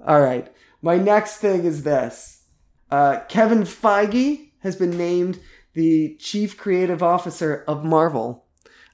All 0.06 0.20
right. 0.20 0.52
My 0.82 0.96
next 0.96 1.38
thing 1.38 1.64
is 1.64 1.82
this 1.82 2.44
uh, 2.92 3.20
Kevin 3.28 3.62
Feige 3.62 4.50
has 4.60 4.76
been 4.76 4.96
named 4.96 5.40
the 5.74 6.14
chief 6.20 6.56
creative 6.56 7.02
officer 7.02 7.64
of 7.66 7.84
Marvel. 7.84 8.41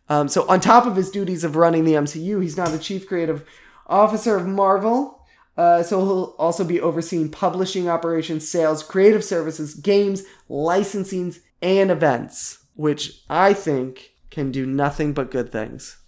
Um, 0.08 0.28
so, 0.28 0.48
on 0.48 0.60
top 0.60 0.86
of 0.86 0.96
his 0.96 1.10
duties 1.10 1.44
of 1.44 1.56
running 1.56 1.84
the 1.84 1.92
MCU, 1.92 2.42
he's 2.42 2.56
now 2.56 2.68
the 2.68 2.78
chief 2.78 3.06
creative 3.06 3.46
officer 3.86 4.36
of 4.36 4.46
Marvel. 4.46 5.18
Uh, 5.56 5.82
so 5.82 6.00
he'll 6.04 6.36
also 6.38 6.62
be 6.62 6.80
overseeing 6.80 7.28
publishing 7.28 7.88
operations, 7.88 8.48
sales, 8.48 8.84
creative 8.84 9.24
services, 9.24 9.74
games, 9.74 10.22
licensings, 10.48 11.40
and 11.60 11.90
events, 11.90 12.58
which 12.76 13.22
I 13.28 13.54
think 13.54 14.12
can 14.30 14.52
do 14.52 14.64
nothing 14.64 15.12
but 15.12 15.32
good 15.32 15.50
things. 15.50 15.98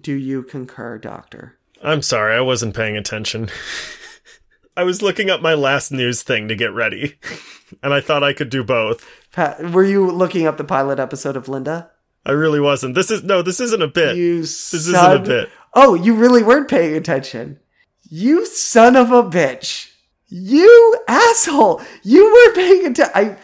Do 0.00 0.14
you 0.14 0.42
concur, 0.42 0.96
Doctor? 0.96 1.58
I'm 1.82 2.00
sorry, 2.00 2.34
I 2.34 2.40
wasn't 2.40 2.74
paying 2.74 2.96
attention. 2.96 3.50
I 4.76 4.84
was 4.84 5.02
looking 5.02 5.28
up 5.28 5.42
my 5.42 5.54
last 5.54 5.92
news 5.92 6.22
thing 6.22 6.48
to 6.48 6.56
get 6.56 6.72
ready, 6.72 7.18
and 7.82 7.92
I 7.92 8.00
thought 8.00 8.24
I 8.24 8.32
could 8.32 8.48
do 8.48 8.64
both. 8.64 9.06
Pat, 9.32 9.70
were 9.70 9.84
you 9.84 10.10
looking 10.10 10.46
up 10.46 10.56
the 10.56 10.64
pilot 10.64 10.98
episode 10.98 11.36
of 11.36 11.48
Linda? 11.48 11.90
I 12.26 12.32
really 12.32 12.60
wasn't. 12.60 12.94
This 12.94 13.10
is 13.10 13.22
no, 13.22 13.42
this 13.42 13.60
isn't 13.60 13.82
a 13.82 13.88
bit. 13.88 14.16
You 14.16 14.40
this 14.40 14.70
son- 14.70 15.12
isn't 15.12 15.24
a 15.24 15.28
bit. 15.28 15.50
Oh, 15.74 15.94
you 15.94 16.14
really 16.14 16.42
weren't 16.42 16.68
paying 16.68 16.96
attention. 16.96 17.58
You 18.02 18.46
son 18.46 18.96
of 18.96 19.10
a 19.10 19.22
bitch. 19.22 19.90
You 20.28 20.96
asshole. 21.08 21.82
You 22.02 22.24
weren't 22.32 22.54
paying 22.54 22.86
attention. 22.86 23.12
I, 23.14 23.36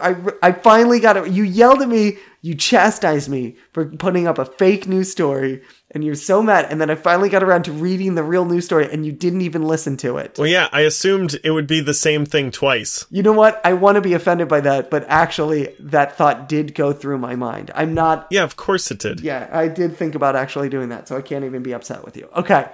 I, 0.00 0.16
I 0.42 0.52
finally 0.52 1.00
got 1.00 1.16
it. 1.16 1.30
You 1.30 1.44
yelled 1.44 1.82
at 1.82 1.88
me. 1.88 2.18
You 2.42 2.54
chastised 2.54 3.28
me 3.28 3.56
for 3.72 3.86
putting 3.86 4.26
up 4.26 4.38
a 4.38 4.44
fake 4.44 4.86
news 4.86 5.10
story. 5.10 5.62
And 5.96 6.04
you're 6.04 6.14
so 6.14 6.42
mad. 6.42 6.66
And 6.68 6.78
then 6.78 6.90
I 6.90 6.94
finally 6.94 7.30
got 7.30 7.42
around 7.42 7.62
to 7.64 7.72
reading 7.72 8.16
the 8.16 8.22
real 8.22 8.44
news 8.44 8.66
story 8.66 8.86
and 8.92 9.06
you 9.06 9.12
didn't 9.12 9.40
even 9.40 9.62
listen 9.62 9.96
to 9.96 10.18
it. 10.18 10.36
Well, 10.36 10.46
yeah, 10.46 10.68
I 10.70 10.82
assumed 10.82 11.40
it 11.42 11.52
would 11.52 11.66
be 11.66 11.80
the 11.80 11.94
same 11.94 12.26
thing 12.26 12.50
twice. 12.50 13.06
You 13.10 13.22
know 13.22 13.32
what? 13.32 13.62
I 13.64 13.72
want 13.72 13.94
to 13.94 14.02
be 14.02 14.12
offended 14.12 14.46
by 14.46 14.60
that, 14.60 14.90
but 14.90 15.06
actually, 15.08 15.74
that 15.80 16.14
thought 16.14 16.50
did 16.50 16.74
go 16.74 16.92
through 16.92 17.16
my 17.16 17.34
mind. 17.34 17.70
I'm 17.74 17.94
not 17.94 18.26
Yeah, 18.30 18.42
of 18.44 18.56
course 18.56 18.90
it 18.90 18.98
did. 18.98 19.20
yeah, 19.20 19.48
I 19.50 19.68
did 19.68 19.96
think 19.96 20.14
about 20.14 20.36
actually 20.36 20.68
doing 20.68 20.90
that, 20.90 21.08
so 21.08 21.16
I 21.16 21.22
can't 21.22 21.46
even 21.46 21.62
be 21.62 21.72
upset 21.72 22.04
with 22.04 22.14
you. 22.14 22.28
Okay. 22.36 22.68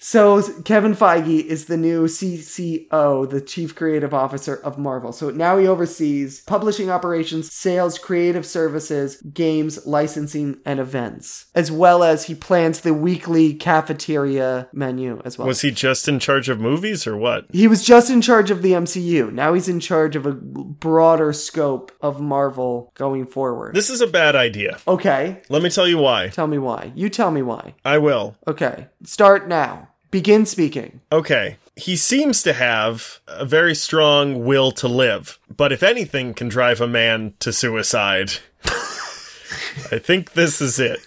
So 0.00 0.40
Kevin 0.62 0.94
Feige 0.94 1.44
is 1.44 1.64
the 1.64 1.76
new 1.76 2.04
CCO, 2.06 3.28
the 3.28 3.40
Chief 3.40 3.74
Creative 3.74 4.14
Officer 4.14 4.54
of 4.54 4.78
Marvel. 4.78 5.10
So 5.12 5.30
now 5.30 5.58
he 5.58 5.66
oversees 5.66 6.40
publishing 6.42 6.88
operations, 6.88 7.52
sales, 7.52 7.98
creative 7.98 8.46
services, 8.46 9.20
games, 9.22 9.84
licensing, 9.86 10.58
and 10.64 10.78
events, 10.78 11.46
as 11.54 11.72
well 11.72 12.04
as 12.04 12.26
he 12.26 12.34
plans 12.36 12.80
the 12.80 12.94
weekly 12.94 13.54
cafeteria 13.54 14.68
menu 14.72 15.20
as 15.24 15.36
well. 15.36 15.48
Was 15.48 15.62
he 15.62 15.72
just 15.72 16.08
in 16.08 16.20
charge 16.20 16.48
of 16.48 16.60
movies 16.60 17.06
or 17.06 17.16
what? 17.16 17.46
He 17.52 17.66
was 17.66 17.84
just 17.84 18.08
in 18.08 18.22
charge 18.22 18.50
of 18.52 18.62
the 18.62 18.72
MCU. 18.72 19.32
Now 19.32 19.54
he's 19.54 19.68
in 19.68 19.80
charge 19.80 20.14
of 20.14 20.26
a 20.26 20.32
broader 20.32 21.32
scope 21.32 21.90
of 22.00 22.20
Marvel 22.20 22.92
going 22.94 23.26
forward. 23.26 23.74
This 23.74 23.90
is 23.90 24.00
a 24.00 24.06
bad 24.06 24.36
idea. 24.36 24.78
okay, 24.86 25.42
Let 25.48 25.62
me 25.62 25.70
tell 25.70 25.88
you 25.88 25.98
why. 25.98 26.28
tell 26.28 26.46
me 26.46 26.58
why. 26.58 26.92
You 26.94 27.08
tell 27.08 27.30
me 27.32 27.42
why. 27.42 27.74
I 27.84 27.98
will. 27.98 28.36
Okay, 28.46 28.86
start 29.02 29.48
now. 29.48 29.87
Begin 30.10 30.46
speaking. 30.46 31.00
Okay. 31.12 31.56
He 31.76 31.96
seems 31.96 32.42
to 32.42 32.52
have 32.52 33.20
a 33.28 33.44
very 33.44 33.74
strong 33.74 34.44
will 34.44 34.72
to 34.72 34.88
live, 34.88 35.38
but 35.54 35.72
if 35.72 35.82
anything 35.82 36.34
can 36.34 36.48
drive 36.48 36.80
a 36.80 36.88
man 36.88 37.34
to 37.40 37.52
suicide, 37.52 38.32
I 38.64 39.98
think 39.98 40.32
this 40.32 40.60
is 40.60 40.80
it. 40.80 41.00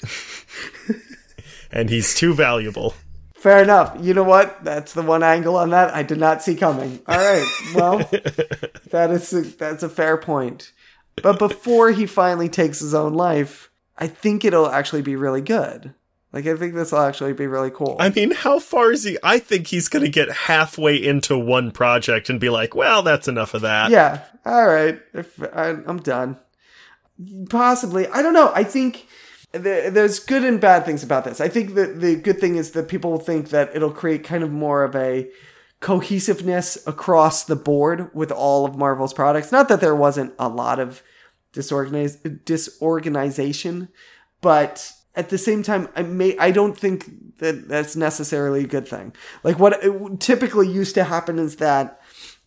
and 1.71 1.89
he's 1.89 2.15
too 2.15 2.33
valuable. 2.33 2.93
Fair 3.35 3.63
enough. 3.63 3.97
You 3.99 4.13
know 4.13 4.23
what? 4.23 4.63
That's 4.63 4.93
the 4.93 5.01
one 5.01 5.23
angle 5.23 5.57
on 5.57 5.71
that 5.71 5.93
I 5.95 6.03
did 6.03 6.19
not 6.19 6.43
see 6.43 6.55
coming. 6.55 6.99
All 7.07 7.17
right. 7.17 7.47
Well, 7.73 7.97
that 8.91 9.09
is 9.09 9.33
a, 9.33 9.41
that's 9.41 9.81
a 9.81 9.89
fair 9.89 10.15
point. 10.15 10.71
But 11.23 11.39
before 11.39 11.89
he 11.89 12.05
finally 12.05 12.49
takes 12.49 12.79
his 12.79 12.93
own 12.93 13.13
life, 13.13 13.71
I 13.97 14.07
think 14.07 14.45
it'll 14.45 14.69
actually 14.69 15.01
be 15.01 15.15
really 15.15 15.41
good. 15.41 15.93
Like 16.33 16.47
I 16.47 16.55
think 16.55 16.75
this 16.75 16.91
will 16.91 16.99
actually 16.99 17.33
be 17.33 17.47
really 17.47 17.71
cool. 17.71 17.97
I 17.99 18.09
mean, 18.09 18.31
how 18.31 18.59
far 18.59 18.91
is 18.91 19.03
he? 19.03 19.17
I 19.21 19.37
think 19.37 19.67
he's 19.67 19.89
going 19.89 20.05
to 20.05 20.11
get 20.11 20.31
halfway 20.31 20.95
into 20.95 21.37
one 21.37 21.71
project 21.71 22.29
and 22.29 22.39
be 22.39 22.49
like, 22.49 22.73
well, 22.73 23.03
that's 23.03 23.27
enough 23.27 23.53
of 23.53 23.61
that. 23.61 23.91
Yeah. 23.91 24.23
All 24.45 24.65
right. 24.65 24.99
If 25.13 25.41
I, 25.53 25.69
I'm 25.85 25.99
done. 25.99 26.37
Possibly. 27.49 28.07
I 28.07 28.21
don't 28.21 28.33
know. 28.33 28.51
I 28.55 28.63
think 28.63 29.07
th- 29.51 29.91
there's 29.93 30.19
good 30.19 30.45
and 30.45 30.61
bad 30.61 30.85
things 30.85 31.03
about 31.03 31.25
this. 31.25 31.41
I 31.41 31.49
think 31.49 31.75
that 31.75 31.99
the 31.99 32.15
good 32.15 32.39
thing 32.39 32.55
is 32.55 32.71
that 32.71 32.87
people 32.87 33.19
think 33.19 33.49
that 33.49 33.75
it'll 33.75 33.91
create 33.91 34.23
kind 34.23 34.43
of 34.43 34.51
more 34.51 34.83
of 34.83 34.95
a 34.95 35.29
cohesiveness 35.81 36.77
across 36.87 37.43
the 37.43 37.55
board 37.55 38.09
with 38.13 38.31
all 38.31 38.65
of 38.65 38.77
Marvel's 38.77 39.13
products. 39.13 39.51
Not 39.51 39.67
that 39.67 39.81
there 39.81 39.95
wasn't 39.95 40.33
a 40.39 40.47
lot 40.47 40.79
of 40.79 41.03
disorganiz- 41.53 42.45
disorganization, 42.45 43.89
but 44.41 44.93
at 45.15 45.29
the 45.29 45.37
same 45.37 45.63
time, 45.63 45.89
I 45.95 46.03
may 46.03 46.37
I 46.37 46.51
don't 46.51 46.77
think 46.77 47.37
that 47.39 47.67
that's 47.67 47.95
necessarily 47.95 48.63
a 48.63 48.67
good 48.67 48.87
thing. 48.87 49.13
Like 49.43 49.59
what 49.59 49.83
it 49.83 50.19
typically 50.19 50.67
used 50.67 50.95
to 50.95 51.03
happen 51.03 51.39
is 51.39 51.57
that 51.57 52.01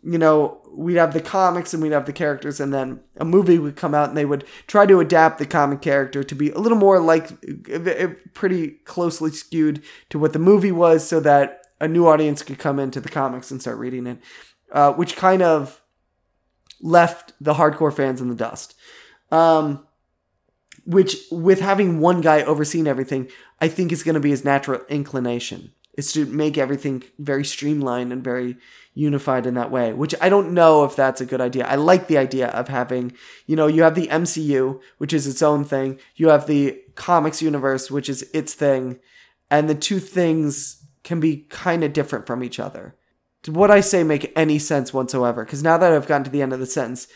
you 0.05 0.19
know, 0.19 0.61
we'd 0.71 0.97
have 0.97 1.15
the 1.15 1.21
comics 1.21 1.73
and 1.73 1.83
we'd 1.83 1.93
have 1.93 2.05
the 2.05 2.13
characters, 2.13 2.61
and 2.61 2.75
then 2.75 3.01
a 3.17 3.25
movie 3.25 3.59
would 3.59 3.75
come 3.75 3.95
out 3.95 4.11
and 4.11 4.19
they 4.19 4.27
would 4.27 4.45
try 4.67 4.85
to 4.85 5.01
adapt 5.01 5.39
the 5.39 5.47
comic 5.47 5.81
character 5.81 6.23
to 6.23 6.35
be 6.35 6.51
a 6.51 6.59
little 6.59 6.77
more 6.77 7.01
like 7.01 7.31
uh, 7.73 8.09
pretty 8.35 8.69
closely 8.85 9.31
skewed 9.31 9.83
to 10.11 10.19
what 10.19 10.35
the 10.35 10.39
movie 10.39 10.73
was 10.73 11.07
so 11.07 11.21
that 11.21 11.67
a 11.81 11.89
new 11.89 12.07
audience 12.07 12.43
could 12.43 12.59
come 12.59 12.79
into 12.79 13.01
the 13.01 13.09
comics 13.09 13.51
and 13.51 13.63
start 13.63 13.79
reading 13.79 14.07
it, 14.07 14.19
uh, 14.73 14.93
which 14.93 15.17
kind 15.17 15.41
of 15.41 15.81
left 16.81 17.33
the 17.41 17.55
hardcore 17.55 17.95
fans 17.95 18.21
in 18.21 18.29
the 18.29 18.35
dust. 18.35 18.75
Um, 19.31 19.87
which, 20.85 21.17
with 21.31 21.61
having 21.61 22.01
one 22.01 22.21
guy 22.21 22.43
overseeing 22.43 22.87
everything, 22.87 23.29
I 23.61 23.69
think 23.69 23.93
is 23.93 24.03
going 24.03 24.15
to 24.15 24.21
be 24.21 24.31
his 24.31 24.45
natural 24.45 24.83
inclination 24.89 25.73
is 25.97 26.13
to 26.13 26.27
make 26.27 26.59
everything 26.59 27.03
very 27.19 27.45
streamlined 27.45 28.13
and 28.13 28.23
very 28.23 28.57
unified 28.95 29.47
in 29.47 29.55
that 29.55 29.71
way, 29.71 29.93
which 29.93 30.15
I 30.21 30.29
don't 30.29 30.53
know 30.53 30.85
if 30.85 30.97
that's 30.97 31.21
a 31.21 31.27
good 31.27 31.41
idea. 31.41 31.67
I 31.67 31.77
like 31.77 32.09
the 32.09 32.19
idea 32.19 32.49
of 32.49 32.69
having, 32.69 33.13
you 33.47 33.57
know, 33.57 33.67
you 33.67 33.83
have 33.83 33.95
the 33.95 34.09
MCU, 34.09 34.81
which 34.99 35.13
is 35.13 35.27
its 35.27 35.43
own 35.43 35.65
thing, 35.65 35.99
you 36.17 36.29
have 36.29 36.47
the 36.47 36.81
comics 36.95 37.43
universe, 37.43 37.91
which 37.91 38.09
is 38.09 38.29
its 38.33 38.55
thing, 38.55 38.99
and 39.51 39.69
the 39.69 39.75
two 39.75 40.01
things 40.01 40.85
can 41.03 41.21
be 41.21 41.47
kind 41.49 41.85
of 41.85 41.93
different 41.93 42.27
from 42.27 42.43
each 42.43 42.59
other. 42.59 42.97
Did 43.43 43.55
what 43.55 43.71
I 43.71 43.81
say 43.81 44.03
make 44.05 44.33
any 44.37 44.59
sense 44.59 44.93
whatsoever? 44.93 45.45
Because 45.45 45.63
now 45.63 45.77
that 45.77 45.93
I've 45.93 46.07
gotten 46.07 46.25
to 46.25 46.31
the 46.31 46.43
end 46.43 46.53
of 46.53 46.61
the 46.61 46.67
sentence, 46.67 47.09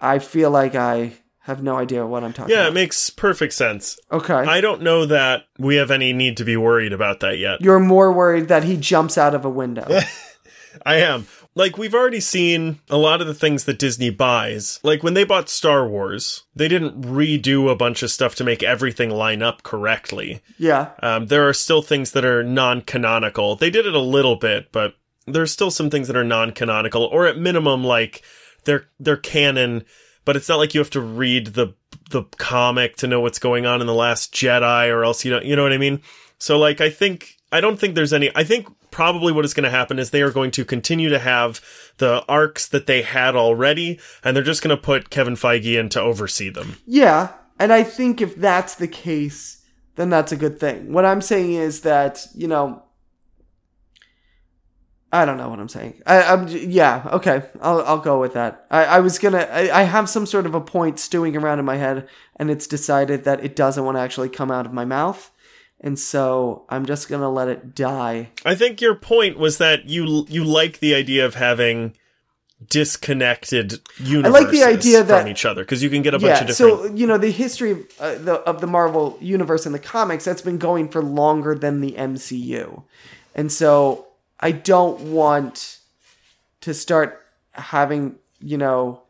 I 0.00 0.18
feel 0.18 0.50
like 0.50 0.74
I 0.74 1.12
have 1.46 1.62
no 1.62 1.76
idea 1.76 2.06
what 2.06 2.22
I'm 2.24 2.32
talking 2.32 2.54
Yeah, 2.54 2.62
about. 2.62 2.70
it 2.72 2.74
makes 2.74 3.08
perfect 3.10 3.52
sense. 3.54 3.98
Okay. 4.12 4.34
I 4.34 4.60
don't 4.60 4.82
know 4.82 5.06
that 5.06 5.44
we 5.58 5.76
have 5.76 5.90
any 5.90 6.12
need 6.12 6.36
to 6.38 6.44
be 6.44 6.56
worried 6.56 6.92
about 6.92 7.20
that 7.20 7.38
yet. 7.38 7.60
You're 7.60 7.80
more 7.80 8.12
worried 8.12 8.48
that 8.48 8.64
he 8.64 8.76
jumps 8.76 9.16
out 9.16 9.34
of 9.34 9.44
a 9.44 9.50
window. 9.50 9.86
I 10.84 10.96
am. 10.96 11.26
Like, 11.54 11.78
we've 11.78 11.94
already 11.94 12.20
seen 12.20 12.80
a 12.90 12.98
lot 12.98 13.22
of 13.22 13.26
the 13.26 13.32
things 13.34 13.64
that 13.64 13.78
Disney 13.78 14.10
buys. 14.10 14.78
Like, 14.82 15.02
when 15.02 15.14
they 15.14 15.24
bought 15.24 15.48
Star 15.48 15.88
Wars, 15.88 16.42
they 16.54 16.68
didn't 16.68 17.00
redo 17.00 17.70
a 17.70 17.74
bunch 17.74 18.02
of 18.02 18.10
stuff 18.10 18.34
to 18.34 18.44
make 18.44 18.62
everything 18.62 19.08
line 19.08 19.40
up 19.42 19.62
correctly. 19.62 20.42
yeah. 20.58 20.90
Um, 21.02 21.26
there 21.28 21.48
are 21.48 21.54
still 21.54 21.80
things 21.80 22.10
that 22.12 22.26
are 22.26 22.42
non 22.42 22.82
canonical. 22.82 23.56
They 23.56 23.70
did 23.70 23.86
it 23.86 23.94
a 23.94 24.00
little 24.00 24.36
bit, 24.36 24.70
but 24.70 24.96
there's 25.26 25.50
still 25.50 25.70
some 25.70 25.88
things 25.88 26.08
that 26.08 26.16
are 26.16 26.24
non 26.24 26.50
canonical, 26.50 27.04
or 27.04 27.26
at 27.26 27.38
minimum, 27.38 27.82
like, 27.82 28.22
they're, 28.64 28.88
they're 29.00 29.16
canon, 29.16 29.84
but 30.26 30.36
it's 30.36 30.48
not 30.50 30.58
like 30.58 30.74
you 30.74 30.80
have 30.80 30.90
to 30.90 31.00
read 31.00 31.48
the 31.48 31.72
the 32.10 32.24
comic 32.36 32.96
to 32.96 33.06
know 33.06 33.20
what's 33.20 33.38
going 33.38 33.64
on 33.64 33.80
in 33.80 33.86
the 33.86 33.94
Last 33.94 34.34
Jedi, 34.34 34.92
or 34.92 35.02
else 35.02 35.24
you 35.24 35.30
don't. 35.30 35.46
You 35.46 35.56
know 35.56 35.62
what 35.62 35.72
I 35.72 35.78
mean? 35.78 36.02
So 36.38 36.58
like, 36.58 36.82
I 36.82 36.90
think 36.90 37.36
I 37.50 37.62
don't 37.62 37.78
think 37.78 37.94
there's 37.94 38.12
any. 38.12 38.30
I 38.34 38.44
think 38.44 38.68
probably 38.90 39.32
what 39.32 39.44
is 39.44 39.54
going 39.54 39.64
to 39.64 39.70
happen 39.70 39.98
is 39.98 40.10
they 40.10 40.22
are 40.22 40.30
going 40.30 40.50
to 40.50 40.64
continue 40.64 41.08
to 41.08 41.18
have 41.18 41.62
the 41.98 42.24
arcs 42.28 42.68
that 42.68 42.86
they 42.86 43.02
had 43.02 43.36
already, 43.36 43.98
and 44.22 44.36
they're 44.36 44.44
just 44.44 44.62
going 44.62 44.76
to 44.76 44.82
put 44.82 45.10
Kevin 45.10 45.34
Feige 45.34 45.78
in 45.78 45.88
to 45.90 46.00
oversee 46.00 46.50
them. 46.50 46.76
Yeah, 46.86 47.32
and 47.58 47.72
I 47.72 47.82
think 47.82 48.20
if 48.20 48.36
that's 48.36 48.74
the 48.74 48.88
case, 48.88 49.62
then 49.94 50.10
that's 50.10 50.32
a 50.32 50.36
good 50.36 50.58
thing. 50.58 50.92
What 50.92 51.04
I'm 51.04 51.22
saying 51.22 51.54
is 51.54 51.82
that 51.82 52.26
you 52.34 52.48
know, 52.48 52.82
I 55.16 55.24
don't 55.24 55.38
know 55.38 55.48
what 55.48 55.58
I'm 55.58 55.68
saying. 55.68 56.02
I, 56.04 56.22
I'm 56.22 56.46
yeah 56.48 57.08
okay. 57.12 57.42
I'll 57.62 57.80
I'll 57.82 57.98
go 57.98 58.20
with 58.20 58.34
that. 58.34 58.66
I, 58.70 58.84
I 58.84 59.00
was 59.00 59.18
gonna. 59.18 59.48
I, 59.50 59.80
I 59.80 59.82
have 59.84 60.10
some 60.10 60.26
sort 60.26 60.44
of 60.44 60.54
a 60.54 60.60
point 60.60 60.98
stewing 60.98 61.36
around 61.36 61.58
in 61.58 61.64
my 61.64 61.76
head, 61.76 62.06
and 62.36 62.50
it's 62.50 62.66
decided 62.66 63.24
that 63.24 63.42
it 63.42 63.56
doesn't 63.56 63.82
want 63.82 63.96
to 63.96 64.00
actually 64.00 64.28
come 64.28 64.50
out 64.50 64.66
of 64.66 64.74
my 64.74 64.84
mouth, 64.84 65.30
and 65.80 65.98
so 65.98 66.66
I'm 66.68 66.84
just 66.84 67.08
gonna 67.08 67.30
let 67.30 67.48
it 67.48 67.74
die. 67.74 68.28
I 68.44 68.54
think 68.54 68.82
your 68.82 68.94
point 68.94 69.38
was 69.38 69.56
that 69.56 69.88
you 69.88 70.26
you 70.28 70.44
like 70.44 70.80
the 70.80 70.94
idea 70.94 71.24
of 71.24 71.34
having 71.34 71.96
disconnected 72.68 73.80
universes 73.98 74.34
I 74.34 74.40
like 74.40 74.50
the 74.50 74.64
idea 74.64 75.02
that- 75.02 75.22
from 75.22 75.30
each 75.30 75.44
other 75.44 75.62
because 75.62 75.82
you 75.82 75.90
can 75.90 76.02
get 76.02 76.14
a 76.14 76.18
bunch 76.18 76.28
yeah, 76.28 76.40
of 76.40 76.46
different. 76.48 76.90
so 76.90 76.94
you 76.94 77.06
know 77.06 77.18
the 77.18 77.30
history 77.30 77.70
of, 77.72 77.78
uh, 78.00 78.14
the, 78.16 78.34
of 78.40 78.60
the 78.60 78.66
Marvel 78.66 79.18
universe 79.20 79.66
in 79.66 79.72
the 79.72 79.78
comics 79.78 80.24
that's 80.24 80.42
been 80.42 80.58
going 80.58 80.88
for 80.88 81.02
longer 81.02 81.54
than 81.54 81.80
the 81.80 81.92
MCU, 81.92 82.82
and 83.34 83.50
so 83.50 84.05
I 84.40 84.52
don't 84.52 85.00
want 85.12 85.78
to 86.62 86.74
start 86.74 87.24
having 87.52 88.16
you 88.40 88.58
know. 88.58 89.02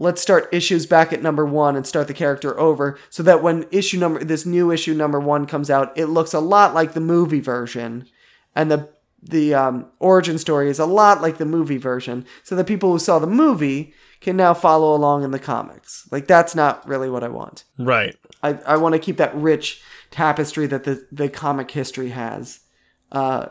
Let's 0.00 0.22
start 0.22 0.48
issues 0.52 0.86
back 0.86 1.12
at 1.12 1.22
number 1.22 1.44
one 1.44 1.74
and 1.74 1.84
start 1.84 2.06
the 2.06 2.14
character 2.14 2.56
over, 2.58 2.96
so 3.10 3.24
that 3.24 3.42
when 3.42 3.66
issue 3.72 3.98
number 3.98 4.22
this 4.22 4.46
new 4.46 4.70
issue 4.70 4.94
number 4.94 5.18
one 5.18 5.44
comes 5.44 5.70
out, 5.70 5.96
it 5.98 6.06
looks 6.06 6.32
a 6.32 6.40
lot 6.40 6.72
like 6.72 6.92
the 6.92 7.00
movie 7.00 7.40
version, 7.40 8.06
and 8.54 8.70
the 8.70 8.90
the 9.20 9.54
um, 9.54 9.86
origin 9.98 10.38
story 10.38 10.70
is 10.70 10.78
a 10.78 10.86
lot 10.86 11.20
like 11.20 11.38
the 11.38 11.44
movie 11.44 11.78
version, 11.78 12.24
so 12.44 12.54
that 12.54 12.68
people 12.68 12.92
who 12.92 12.98
saw 13.00 13.18
the 13.18 13.26
movie 13.26 13.92
can 14.20 14.36
now 14.36 14.54
follow 14.54 14.94
along 14.94 15.24
in 15.24 15.30
the 15.30 15.38
comics. 15.38 16.08
Like 16.10 16.26
that's 16.26 16.54
not 16.54 16.86
really 16.86 17.10
what 17.10 17.24
I 17.24 17.28
want. 17.28 17.64
right. 17.78 18.16
I, 18.42 18.54
I 18.66 18.76
want 18.76 18.92
to 18.94 18.98
keep 19.00 19.16
that 19.16 19.34
rich 19.34 19.80
tapestry 20.10 20.66
that 20.68 20.84
the, 20.84 21.06
the 21.10 21.28
comic 21.28 21.70
history 21.70 22.10
has, 22.10 22.60
uh, 23.10 23.46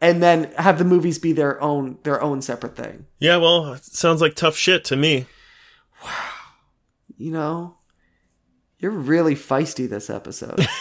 and 0.00 0.22
then 0.22 0.52
have 0.58 0.78
the 0.78 0.84
movies 0.84 1.18
be 1.18 1.32
their 1.32 1.60
own 1.62 1.98
their 2.02 2.20
own 2.22 2.42
separate 2.42 2.76
thing. 2.76 3.06
Yeah, 3.18 3.36
well, 3.38 3.76
sounds 3.82 4.20
like 4.20 4.34
tough 4.34 4.56
shit 4.56 4.84
to 4.86 4.96
me. 4.96 5.26
Wow. 6.04 6.10
You 7.16 7.30
know, 7.32 7.76
you're 8.78 8.90
really 8.90 9.34
feisty 9.34 9.88
this 9.88 10.10
episode. 10.10 10.66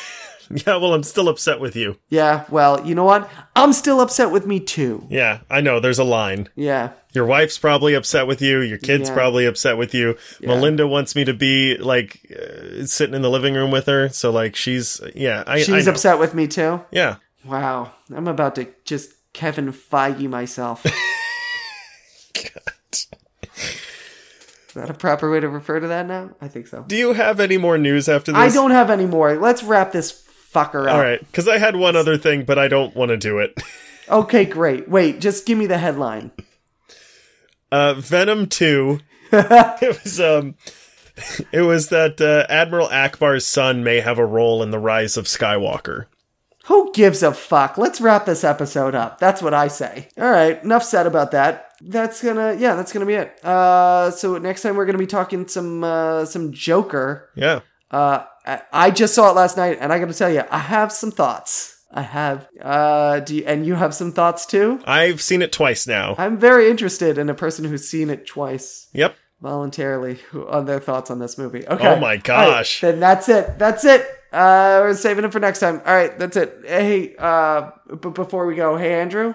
Yeah, 0.52 0.76
well, 0.76 0.94
I'm 0.94 1.02
still 1.02 1.28
upset 1.28 1.60
with 1.60 1.76
you. 1.76 1.98
yeah, 2.10 2.46
well, 2.52 2.86
you 2.86 2.94
know 2.94 3.04
what? 3.04 3.28
I'm 3.56 3.74
still 3.74 4.00
upset 4.00 4.30
with 4.30 4.46
me 4.46 4.60
too. 4.60 5.08
Yeah, 5.10 5.40
I 5.50 5.60
know. 5.62 5.80
There's 5.80 5.98
a 5.98 6.04
line. 6.04 6.50
Yeah, 6.56 6.92
Your 7.14 7.26
wife's 7.26 7.58
probably 7.58 7.96
upset 7.96 8.28
with 8.28 8.44
you. 8.44 8.60
Your 8.62 8.78
kid's 8.78 9.10
Yeah. 9.10 9.16
probably 9.16 9.48
upset 9.48 9.76
with 9.76 9.96
you. 9.96 10.18
Melinda 10.42 10.86
wants 10.88 11.16
me 11.16 11.26
to 11.26 11.34
be 11.34 11.78
like 11.80 12.20
uh, 12.32 12.86
sitting 12.86 13.16
in 13.16 13.24
the 13.24 13.30
living 13.32 13.56
room 13.56 13.72
with 13.72 13.88
her. 13.88 14.10
So 14.10 14.30
like 14.30 14.56
she's 14.56 15.02
yeah. 15.16 15.44
I, 15.48 15.54
I 15.56 15.62
she's 15.64 15.88
know. 15.88 15.94
upset 15.94 16.20
with 16.20 16.36
me 16.36 16.46
too. 16.46 16.80
Yeah. 16.92 17.16
Wow, 17.44 17.94
I'm 18.14 18.28
about 18.28 18.56
to 18.56 18.68
just 18.84 19.12
Kevin 19.34 19.72
Feige 19.72 20.30
myself. 20.30 20.86
Is 22.96 23.08
that 24.82 24.90
a 24.90 24.94
proper 24.94 25.32
way 25.32 25.40
to 25.40 25.48
refer 25.48 25.80
to 25.80 25.88
that 25.88 26.06
now? 26.06 26.32
I 26.42 26.50
think 26.50 26.68
so. 26.68 26.84
Do 26.86 26.98
you 26.98 27.14
have 27.14 27.40
any 27.40 27.58
more 27.58 27.78
news 27.78 28.10
after 28.10 28.34
this? 28.34 28.40
I 28.40 28.50
don't 28.50 28.72
have 28.72 28.90
any 28.90 29.06
more. 29.06 29.36
Let's 29.36 29.64
wrap 29.64 29.94
this 29.94 30.12
fucker 30.54 30.88
up. 30.88 30.96
All 30.96 31.02
right, 31.02 31.20
because 31.20 31.48
I 31.48 31.58
had 31.60 31.78
one 31.78 31.96
other 31.96 32.18
thing, 32.18 32.44
but 32.44 32.60
I 32.60 32.68
don't 32.68 32.94
want 32.96 33.10
to 33.10 33.18
do 33.18 33.40
it. 33.40 33.58
Okay, 34.08 34.46
great. 34.46 34.88
Wait, 34.88 35.20
just 35.20 35.48
give 35.48 35.58
me 35.58 35.66
the 35.66 35.80
headline. 35.80 36.30
Uh, 37.72 37.96
Venom 37.96 38.46
Two. 38.46 39.00
it 39.32 40.04
was 40.04 40.20
um, 40.20 40.54
it 41.52 41.62
was 41.62 41.90
that 41.90 42.22
uh, 42.22 42.46
Admiral 42.48 42.88
Ackbar's 42.90 43.48
son 43.48 43.84
may 43.84 44.02
have 44.02 44.20
a 44.20 44.26
role 44.26 44.62
in 44.62 44.70
the 44.70 44.78
rise 44.78 45.18
of 45.18 45.26
Skywalker. 45.26 46.06
Who 46.66 46.92
gives 46.94 47.22
a 47.24 47.32
fuck? 47.32 47.78
Let's 47.78 48.02
wrap 48.02 48.26
this 48.26 48.44
episode 48.44 48.96
up. 48.96 49.20
That's 49.20 49.42
what 49.42 49.54
I 49.54 49.68
say. 49.68 50.10
All 50.18 50.30
right, 50.30 50.62
enough 50.64 50.84
said 50.84 51.06
about 51.08 51.32
that. 51.32 51.72
That's 51.82 52.24
gonna, 52.24 52.54
yeah, 52.54 52.76
that's 52.76 52.92
gonna 52.92 53.06
be 53.06 53.14
it. 53.16 53.44
Uh, 53.46 54.10
so 54.12 54.38
next 54.38 54.62
time 54.64 54.76
we're 54.76 54.86
gonna 54.86 54.98
be 54.98 55.06
talking 55.08 55.48
some, 55.48 55.84
uh, 55.84 56.26
some 56.26 56.52
Joker. 56.52 57.30
Yeah. 57.36 57.60
Uh, 57.92 58.24
I- 58.46 58.62
I 58.74 58.92
just 58.92 59.14
saw 59.14 59.30
it 59.30 59.36
last 59.36 59.58
night, 59.58 59.78
and 59.80 59.92
I 59.94 60.00
got 60.00 60.08
to 60.08 60.14
tell 60.14 60.30
you, 60.32 60.44
I 60.50 60.60
have 60.60 60.92
some 60.92 61.12
thoughts. 61.12 61.72
I 61.92 62.02
have. 62.02 62.48
Uh, 62.62 63.20
do 63.22 63.36
you, 63.36 63.44
and 63.46 63.66
you 63.66 63.76
have 63.76 63.94
some 63.94 64.12
thoughts 64.12 64.46
too? 64.46 64.80
I've 64.86 65.22
seen 65.22 65.42
it 65.42 65.52
twice 65.52 65.88
now. 65.88 66.16
I'm 66.18 66.38
very 66.38 66.70
interested 66.70 67.18
in 67.18 67.30
a 67.30 67.34
person 67.34 67.64
who's 67.66 67.88
seen 67.88 68.10
it 68.10 68.28
twice 68.28 68.88
Yep. 68.94 69.16
voluntarily 69.42 70.16
who, 70.32 70.48
on 70.48 70.66
their 70.66 70.80
thoughts 70.80 71.10
on 71.10 71.20
this 71.20 71.38
movie. 71.38 71.66
Okay. 71.68 71.88
Oh 71.88 72.00
my 72.00 72.18
gosh. 72.18 72.84
right, 72.84 72.92
then 72.92 73.00
that's 73.00 73.30
it. 73.30 73.58
That's 73.60 73.86
it. 73.86 74.06
Uh, 74.36 74.82
we're 74.82 74.94
saving 74.94 75.24
it 75.24 75.32
for 75.32 75.40
next 75.40 75.60
time. 75.60 75.82
All 75.86 75.96
right, 75.96 76.18
that's 76.20 76.36
it. 76.36 76.64
Hey, 76.66 77.16
uh, 77.18 77.72
but 77.88 78.14
before 78.14 78.46
we 78.46 78.56
go, 78.56 78.76
hey 78.76 79.00
Andrew. 79.00 79.34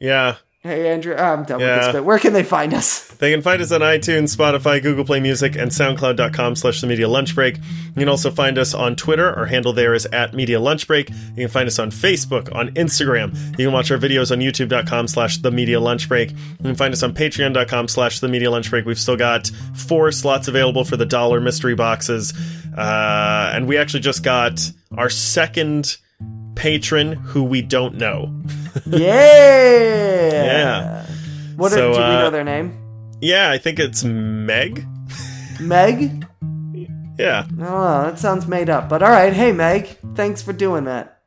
Yeah. 0.00 0.36
Hey 0.62 0.90
Andrew, 0.90 1.14
I'm 1.14 1.44
done 1.44 1.58
with 1.58 1.68
this 1.68 1.92
bit. 1.92 2.04
Where 2.04 2.18
can 2.18 2.34
they 2.34 2.42
find 2.42 2.74
us? 2.74 3.08
They 3.20 3.32
can 3.32 3.40
find 3.40 3.62
us 3.62 3.72
on 3.72 3.80
iTunes, 3.80 4.36
Spotify, 4.36 4.82
Google 4.82 5.06
Play 5.06 5.20
Music, 5.20 5.56
and 5.56 5.70
SoundCloud.com 5.70 6.54
slash 6.54 6.82
The 6.82 6.86
Media 6.86 7.08
Lunch 7.08 7.34
Break. 7.34 7.56
You 7.56 7.94
can 7.94 8.10
also 8.10 8.30
find 8.30 8.58
us 8.58 8.74
on 8.74 8.94
Twitter. 8.94 9.34
Our 9.34 9.46
handle 9.46 9.72
there 9.72 9.94
is 9.94 10.04
at 10.06 10.34
Media 10.34 10.60
Lunch 10.60 10.86
Break. 10.86 11.08
You 11.08 11.36
can 11.36 11.48
find 11.48 11.66
us 11.66 11.78
on 11.78 11.90
Facebook, 11.90 12.54
on 12.54 12.68
Instagram. 12.74 13.34
You 13.58 13.66
can 13.66 13.72
watch 13.72 13.90
our 13.90 13.96
videos 13.96 14.30
on 14.32 14.40
YouTube.com 14.40 15.08
slash 15.08 15.38
The 15.38 15.50
Media 15.50 15.80
Lunch 15.80 16.08
Break. 16.08 16.30
You 16.30 16.36
can 16.62 16.74
find 16.74 16.92
us 16.92 17.02
on 17.02 17.14
Patreon.com 17.14 17.88
slash 17.88 18.20
The 18.20 18.28
Media 18.28 18.50
Lunch 18.50 18.68
Break. 18.68 18.84
We've 18.84 18.98
still 18.98 19.16
got 19.16 19.46
four 19.74 20.12
slots 20.12 20.46
available 20.48 20.84
for 20.84 20.98
the 20.98 21.06
dollar 21.06 21.40
mystery 21.40 21.74
boxes. 21.74 22.34
Uh, 22.76 23.52
and 23.54 23.66
we 23.66 23.76
actually 23.78 24.00
just 24.00 24.22
got 24.22 24.60
our 24.96 25.10
second 25.10 25.96
patron 26.54 27.12
who 27.12 27.42
we 27.44 27.62
don't 27.62 27.94
know. 27.96 28.34
Yeah. 28.86 30.30
Yeah. 30.30 31.06
What 31.56 31.72
So, 31.72 31.90
are, 31.90 31.94
do 31.94 31.98
we 31.98 32.04
uh, 32.04 32.20
know 32.22 32.30
their 32.30 32.44
name? 32.44 32.78
Yeah, 33.20 33.50
I 33.50 33.58
think 33.58 33.78
it's 33.80 34.04
Meg. 34.04 34.86
Meg? 35.58 36.24
Yeah. 37.18 37.46
I. 37.56 38.04
That 38.04 38.18
sounds 38.18 38.46
made 38.46 38.70
up. 38.70 38.88
But 38.88 39.02
all 39.02 39.10
right. 39.10 39.32
Hey, 39.32 39.50
Meg. 39.52 39.98
Thanks 40.14 40.40
for 40.40 40.52
doing 40.52 40.84
that. 40.84 41.19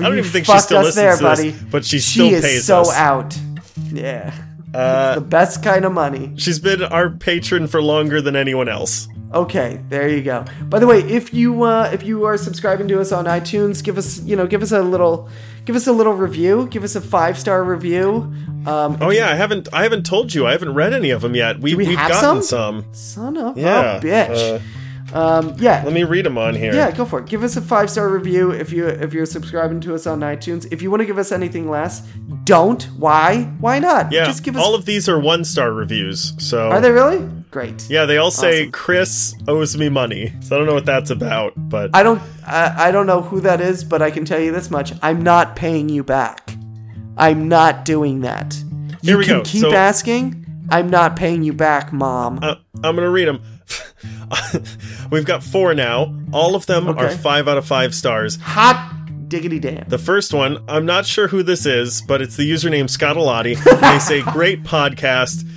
don't 0.02 0.14
even 0.18 0.24
think 0.24 0.48
she 0.48 0.58
still 0.60 0.80
listens 0.82 0.96
there, 0.96 1.16
to 1.18 1.24
this, 1.24 1.40
buddy. 1.40 1.52
but 1.70 1.86
she 1.86 2.00
She 2.00 2.14
still 2.14 2.34
is 2.34 2.42
pays 2.44 2.66
so 2.66 2.82
us. 2.82 2.94
out. 2.96 3.38
Yeah. 3.92 4.34
Uh, 4.74 5.16
the 5.16 5.22
best 5.22 5.64
kind 5.64 5.84
of 5.86 5.92
money. 5.92 6.32
she's 6.38 6.60
been 6.60 6.84
our 6.84 7.10
patron 7.10 7.68
for 7.68 7.82
longer 7.82 8.22
than 8.22 8.36
anyone 8.36 8.70
else. 8.70 9.08
Okay, 9.34 9.80
there 9.90 10.08
you 10.10 10.22
go. 10.24 10.44
By 10.70 10.80
the 10.80 10.88
way, 10.88 11.00
if 11.02 11.34
you 11.34 11.64
uh, 11.64 11.90
if 11.94 12.04
you 12.04 12.26
are 12.26 12.38
subscribing 12.38 12.88
to 12.88 13.00
us 13.00 13.12
on 13.12 13.26
iTunes, 13.26 13.84
give 13.84 13.98
us 13.98 14.20
you 14.22 14.36
know 14.36 14.48
give 14.48 14.62
us 14.64 14.72
a 14.72 14.82
little 14.82 15.30
give 15.66 15.76
us 15.76 15.86
a 15.88 15.92
little 15.92 16.14
review. 16.14 16.68
Give 16.72 16.84
us 16.84 16.96
a 16.96 17.02
five 17.02 17.38
star 17.40 17.64
review. 17.64 18.32
Um, 18.66 18.98
Oh 19.02 19.10
yeah, 19.12 19.30
I 19.30 19.36
haven't 19.36 19.68
I 19.72 19.84
haven't 19.84 20.06
told 20.06 20.34
you. 20.34 20.48
I 20.48 20.52
haven't 20.52 20.74
read 20.74 20.94
any 20.94 21.12
of 21.12 21.22
them 21.22 21.36
yet. 21.36 21.60
We, 21.60 21.76
we 21.76 21.88
we've 21.88 21.98
have 21.98 22.10
gotten 22.12 22.42
some? 22.44 22.84
some. 22.84 22.94
son 22.94 23.38
of 23.38 23.58
Yeah. 23.58 23.98
a 23.98 24.02
bitch. 24.02 24.56
uh, 24.56 24.60
um, 25.14 25.56
yeah. 25.58 25.82
let 25.84 25.94
me 25.94 26.04
read 26.04 26.26
them 26.26 26.38
on 26.38 26.56
here. 26.56 26.74
Yeah, 26.74 26.92
go 26.92 27.06
for 27.06 27.20
it. 27.20 27.26
Give 27.28 27.44
us 27.44 27.56
a 27.58 27.62
five 27.62 27.90
star 27.90 28.10
review 28.10 28.52
if 28.52 28.72
you 28.72 28.88
if 28.88 29.14
you're 29.14 29.26
subscribing 29.26 29.80
to 29.82 29.96
us 29.96 30.06
on 30.08 30.20
iTunes. 30.22 30.68
If 30.72 30.82
you 30.82 30.90
want 30.92 31.02
to 31.02 31.06
give 31.06 31.18
us 31.18 31.32
anything 31.32 31.70
less, 31.70 32.02
don't. 32.44 32.84
Why? 32.98 33.44
Why 33.60 33.80
not? 33.80 34.12
Yeah, 34.12 34.26
Just 34.26 34.44
give 34.44 34.56
us. 34.56 34.64
all 34.64 34.76
of 34.76 34.86
these 34.86 35.08
are 35.10 35.20
one 35.20 35.44
star 35.44 35.72
reviews. 35.74 36.34
So 36.38 36.70
are 36.70 36.82
they 36.82 36.92
really? 36.92 37.28
Great. 37.52 37.90
Yeah, 37.90 38.06
they 38.06 38.18
all 38.18 38.30
say 38.30 38.62
Awesome. 38.62 38.72
Chris 38.72 39.36
owes 39.48 39.76
me 39.76 39.90
money. 39.90 40.32
So 40.42 40.56
I 40.56 40.60
don't 40.60 40.68
know 40.68 40.76
what 40.76 40.86
that's 40.86 41.10
about, 41.10 41.54
but 41.58 41.90
I 41.96 42.04
don't. 42.04 42.22
I, 42.46 42.90
I 42.90 42.92
don't 42.92 43.08
know 43.08 43.22
who 43.22 43.42
that 43.42 43.62
is, 43.62 43.84
but 43.84 44.02
I 44.02 44.12
can 44.12 44.26
tell 44.26 44.40
you 44.40 44.52
this 44.52 44.70
much: 44.70 44.94
I'm 45.02 45.22
not 45.22 45.56
paying 45.56 45.90
you 45.90 46.04
back. 46.04 46.54
I'm 47.18 47.48
not 47.50 47.86
doing 47.86 48.22
that. 48.22 48.56
You 49.02 49.10
Here 49.12 49.18
we 49.18 49.26
can 49.26 49.38
go. 49.40 49.44
keep 49.44 49.62
So- 49.62 49.74
asking. 49.74 50.36
I'm 50.72 50.88
not 50.88 51.16
paying 51.16 51.42
you 51.42 51.52
back, 51.54 51.92
mom. 51.92 52.38
Uh, 52.44 52.54
I'm 52.84 52.96
gonna 52.96 53.10
read 53.10 53.28
them. 53.28 53.42
We've 55.12 55.26
got 55.26 55.44
four 55.44 55.74
now. 55.74 56.16
All 56.32 56.56
of 56.56 56.66
them 56.66 56.88
are 56.88 57.10
five 57.10 57.48
out 57.48 57.58
of 57.58 57.66
five 57.66 57.94
stars. 57.94 58.38
Hot 58.38 58.96
diggity 59.28 59.60
damn. 59.60 59.88
The 59.88 59.98
first 59.98 60.34
one, 60.34 60.64
I'm 60.68 60.86
not 60.86 61.06
sure 61.06 61.28
who 61.28 61.44
this 61.44 61.66
is, 61.66 62.02
but 62.02 62.22
it's 62.22 62.36
the 62.36 62.50
username 62.50 62.86
Scotolati. 62.86 63.62
they 63.82 64.00
say, 64.00 64.22
"Great 64.32 64.64
podcast." 64.64 65.48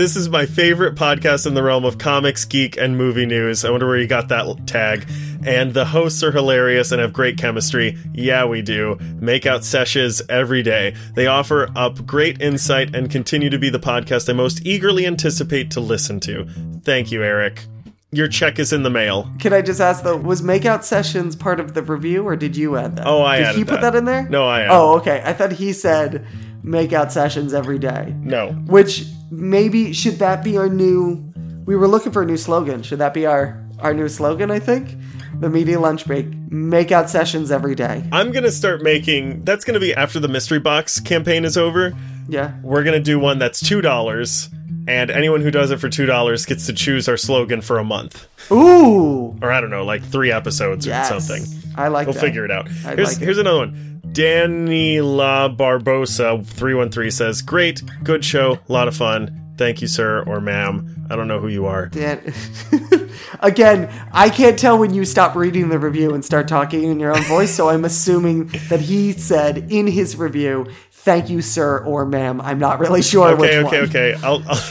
This 0.00 0.16
is 0.16 0.30
my 0.30 0.46
favorite 0.46 0.94
podcast 0.94 1.46
in 1.46 1.52
the 1.52 1.62
realm 1.62 1.84
of 1.84 1.98
comics, 1.98 2.46
geek, 2.46 2.78
and 2.78 2.96
movie 2.96 3.26
news. 3.26 3.66
I 3.66 3.70
wonder 3.70 3.86
where 3.86 3.98
you 3.98 4.06
got 4.06 4.28
that 4.28 4.66
tag. 4.66 5.06
And 5.44 5.74
the 5.74 5.84
hosts 5.84 6.22
are 6.22 6.32
hilarious 6.32 6.90
and 6.90 7.02
have 7.02 7.12
great 7.12 7.36
chemistry. 7.36 7.98
Yeah, 8.14 8.46
we 8.46 8.62
do. 8.62 8.96
Make 9.20 9.44
out 9.44 9.62
sessions 9.62 10.22
every 10.30 10.62
day. 10.62 10.94
They 11.16 11.26
offer 11.26 11.68
up 11.76 12.06
great 12.06 12.40
insight 12.40 12.96
and 12.96 13.10
continue 13.10 13.50
to 13.50 13.58
be 13.58 13.68
the 13.68 13.78
podcast 13.78 14.30
I 14.30 14.32
most 14.32 14.64
eagerly 14.64 15.06
anticipate 15.06 15.70
to 15.72 15.80
listen 15.80 16.18
to. 16.20 16.46
Thank 16.82 17.12
you, 17.12 17.22
Eric. 17.22 17.66
Your 18.10 18.26
check 18.26 18.58
is 18.58 18.72
in 18.72 18.82
the 18.82 18.90
mail. 18.90 19.30
Can 19.38 19.52
I 19.52 19.60
just 19.60 19.82
ask 19.82 20.02
though, 20.02 20.16
was 20.16 20.40
makeout 20.40 20.82
sessions 20.82 21.36
part 21.36 21.60
of 21.60 21.74
the 21.74 21.82
review 21.82 22.26
or 22.26 22.36
did 22.36 22.56
you 22.56 22.78
add 22.78 22.96
that? 22.96 23.06
Oh, 23.06 23.22
I 23.22 23.40
did 23.40 23.54
he 23.54 23.64
put 23.64 23.82
that. 23.82 23.92
that 23.92 23.96
in 23.96 24.06
there? 24.06 24.26
No, 24.30 24.48
I 24.48 24.62
oh, 24.62 24.64
added 24.64 24.72
Oh, 24.72 24.96
okay. 24.96 25.22
I 25.26 25.34
thought 25.34 25.52
he 25.52 25.74
said 25.74 26.26
makeout 26.64 27.10
sessions 27.10 27.54
every 27.54 27.78
day. 27.78 28.14
No. 28.20 28.52
Which 28.52 29.06
maybe 29.30 29.92
should 29.92 30.18
that 30.18 30.42
be 30.44 30.56
our 30.56 30.68
new 30.68 31.30
we 31.64 31.76
were 31.76 31.86
looking 31.86 32.10
for 32.10 32.22
a 32.22 32.26
new 32.26 32.36
slogan. 32.36 32.82
Should 32.82 32.98
that 32.98 33.14
be 33.14 33.26
our 33.26 33.62
our 33.78 33.94
new 33.94 34.08
slogan, 34.08 34.50
I 34.50 34.58
think? 34.58 34.96
The 35.38 35.48
media 35.48 35.78
lunch 35.78 36.06
break. 36.06 36.28
Makeout 36.50 37.08
sessions 37.08 37.50
every 37.50 37.74
day. 37.74 38.04
I'm 38.12 38.32
gonna 38.32 38.50
start 38.50 38.82
making. 38.82 39.44
That's 39.44 39.64
gonna 39.64 39.80
be 39.80 39.94
after 39.94 40.18
the 40.18 40.28
mystery 40.28 40.58
box 40.58 40.98
campaign 40.98 41.44
is 41.44 41.56
over. 41.56 41.92
Yeah. 42.28 42.54
We're 42.62 42.82
gonna 42.82 43.00
do 43.00 43.18
one 43.18 43.38
that's 43.38 43.60
two 43.60 43.80
dollars, 43.80 44.50
and 44.88 45.10
anyone 45.10 45.42
who 45.42 45.50
does 45.50 45.70
it 45.70 45.78
for 45.78 45.88
two 45.88 46.06
dollars 46.06 46.44
gets 46.44 46.66
to 46.66 46.72
choose 46.72 47.08
our 47.08 47.16
slogan 47.16 47.60
for 47.60 47.78
a 47.78 47.84
month, 47.84 48.26
Ooh. 48.50 49.38
or 49.40 49.52
I 49.52 49.60
don't 49.60 49.70
know, 49.70 49.84
like 49.84 50.02
three 50.02 50.32
episodes 50.32 50.88
or 50.88 51.04
something. 51.04 51.42
I 51.76 51.88
like 51.88 52.06
We'll 52.06 52.14
that. 52.14 52.20
figure 52.20 52.44
it 52.44 52.50
out. 52.50 52.66
I 52.84 52.94
Here's 52.94 53.08
like 53.08 53.16
it. 53.20 53.24
here's 53.24 53.38
another 53.38 53.58
one. 53.58 54.00
Danny 54.12 55.00
La 55.00 55.48
Barbosa 55.48 56.44
three 56.44 56.74
one 56.74 56.90
three 56.90 57.10
says, 57.10 57.42
"Great, 57.42 57.82
good 58.02 58.24
show, 58.24 58.58
a 58.68 58.72
lot 58.72 58.88
of 58.88 58.96
fun. 58.96 59.36
Thank 59.56 59.82
you, 59.82 59.88
sir 59.88 60.22
or 60.22 60.40
ma'am. 60.40 61.06
I 61.10 61.16
don't 61.16 61.28
know 61.28 61.38
who 61.38 61.48
you 61.48 61.66
are. 61.66 61.86
Dan- 61.86 62.32
Again, 63.40 63.90
I 64.12 64.30
can't 64.30 64.58
tell 64.58 64.78
when 64.78 64.94
you 64.94 65.04
stop 65.04 65.34
reading 65.36 65.68
the 65.68 65.78
review 65.78 66.14
and 66.14 66.24
start 66.24 66.48
talking 66.48 66.84
in 66.84 66.98
your 66.98 67.14
own 67.14 67.22
voice, 67.24 67.54
so 67.54 67.68
I'm 67.68 67.84
assuming 67.84 68.46
that 68.68 68.80
he 68.80 69.12
said 69.12 69.70
in 69.70 69.86
his 69.86 70.16
review, 70.16 70.66
"Thank 71.02 71.30
you, 71.30 71.40
sir 71.42 71.78
or 71.84 72.04
ma'am." 72.06 72.40
I'm 72.40 72.58
not 72.58 72.78
really 72.80 73.02
sure 73.02 73.34
which 73.36 73.50
Okay, 73.50 73.66
okay, 73.66 73.80
one. 73.80 73.88
okay. 73.88 74.14
I'll, 74.22 74.42
I'll 74.48 74.62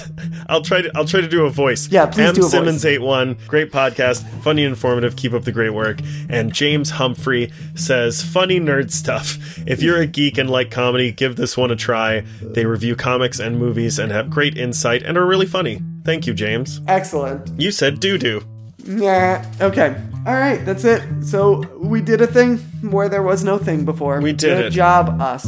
I'll 0.50 0.62
try 0.62 0.82
to 0.82 0.92
I'll 0.96 1.06
try 1.06 1.22
to 1.22 1.28
do 1.28 1.46
a 1.46 1.50
voice. 1.50 1.90
Yeah, 1.90 2.06
please 2.08 2.28
M 2.30 2.34
do 2.36 2.42
a 2.42 2.44
voice. 2.44 2.52
Simmons 2.52 2.86
eight 2.86 3.02
one, 3.02 3.38
great 3.48 3.72
podcast, 3.72 4.28
funny 4.42 4.64
informative. 4.64 5.16
Keep 5.16 5.34
up 5.34 5.44
the 5.44 5.52
great 5.52 5.72
work. 5.72 6.00
And 6.30 6.54
James 6.54 6.90
Humphrey 6.92 7.52
says, 7.76 8.22
funny 8.24 8.60
nerd 8.60 8.92
stuff. 8.92 9.38
If 9.68 9.82
you're 9.82 10.02
a 10.02 10.08
geek 10.08 10.38
and 10.38 10.50
like 10.50 10.72
comedy, 10.72 11.12
give 11.12 11.36
this 11.36 11.56
one 11.58 11.72
a 11.72 11.76
try. 11.76 12.22
They 12.42 12.66
review 12.66 12.96
comics 12.96 13.40
and 13.40 13.58
movies 13.60 14.00
and 14.00 14.12
have 14.12 14.30
great 14.30 14.58
insight 14.58 15.04
and 15.04 15.18
are 15.18 15.26
really 15.26 15.46
funny. 15.46 15.82
Thank 16.06 16.26
you, 16.28 16.34
James. 16.34 16.82
Excellent. 16.88 17.60
You 17.60 17.72
said 17.72 18.00
doo 18.00 18.18
doo. 18.18 18.42
Yeah. 18.86 19.46
Okay. 19.62 19.96
All 20.26 20.34
right. 20.36 20.64
That's 20.66 20.84
it. 20.86 21.04
So 21.24 21.60
we 21.78 22.02
did 22.02 22.22
a 22.22 22.28
thing 22.28 22.58
where 22.90 23.08
there 23.10 23.22
was 23.24 23.44
no 23.44 23.58
thing 23.58 23.86
before. 23.86 24.20
We 24.22 24.32
did 24.34 24.58
Good 24.58 24.66
it. 24.68 24.70
job, 24.72 25.20
us. 25.22 25.46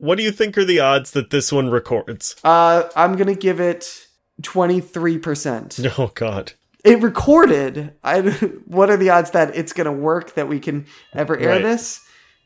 What 0.00 0.16
do 0.16 0.24
you 0.24 0.32
think 0.32 0.56
are 0.58 0.64
the 0.64 0.80
odds 0.80 1.10
that 1.12 1.30
this 1.30 1.52
one 1.52 1.70
records? 1.70 2.34
Uh, 2.42 2.84
I'm 2.96 3.16
gonna 3.16 3.34
give 3.34 3.60
it 3.60 4.06
twenty 4.42 4.80
three 4.80 5.18
percent. 5.18 5.78
Oh 5.98 6.10
God. 6.14 6.52
It 6.84 7.02
recorded. 7.02 7.92
I. 8.02 8.20
What 8.66 8.88
are 8.90 8.96
the 8.96 9.10
odds 9.10 9.32
that 9.32 9.54
it's 9.56 9.72
gonna 9.74 9.92
work? 9.92 10.34
That 10.34 10.48
we 10.48 10.58
can 10.60 10.86
ever 11.12 11.36
air 11.38 11.50
Right. 11.50 11.62
this? 11.62 12.00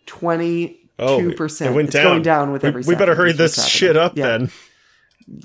Twenty 0.06 0.80
Oh, 0.98 1.20
two 1.20 1.30
it 1.30 1.36
percent. 1.36 1.74
went 1.74 1.88
it's 1.88 1.94
down. 1.94 2.04
going 2.04 2.22
down 2.22 2.52
with 2.52 2.62
We, 2.62 2.68
every. 2.68 2.82
we 2.86 2.94
better 2.94 3.14
hurry 3.14 3.32
this 3.32 3.64
shit 3.66 3.96
up 3.96 4.16
Yeah. 4.16 4.26
then. 4.38 4.50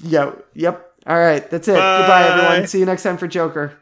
Yeah. 0.03 0.31
Yep. 0.55 0.85
All 1.07 1.17
right. 1.17 1.49
That's 1.49 1.67
it. 1.67 1.73
Bye. 1.75 1.97
Goodbye, 1.99 2.27
everyone. 2.27 2.67
See 2.67 2.79
you 2.79 2.85
next 2.85 3.03
time 3.03 3.17
for 3.17 3.27
Joker. 3.27 3.73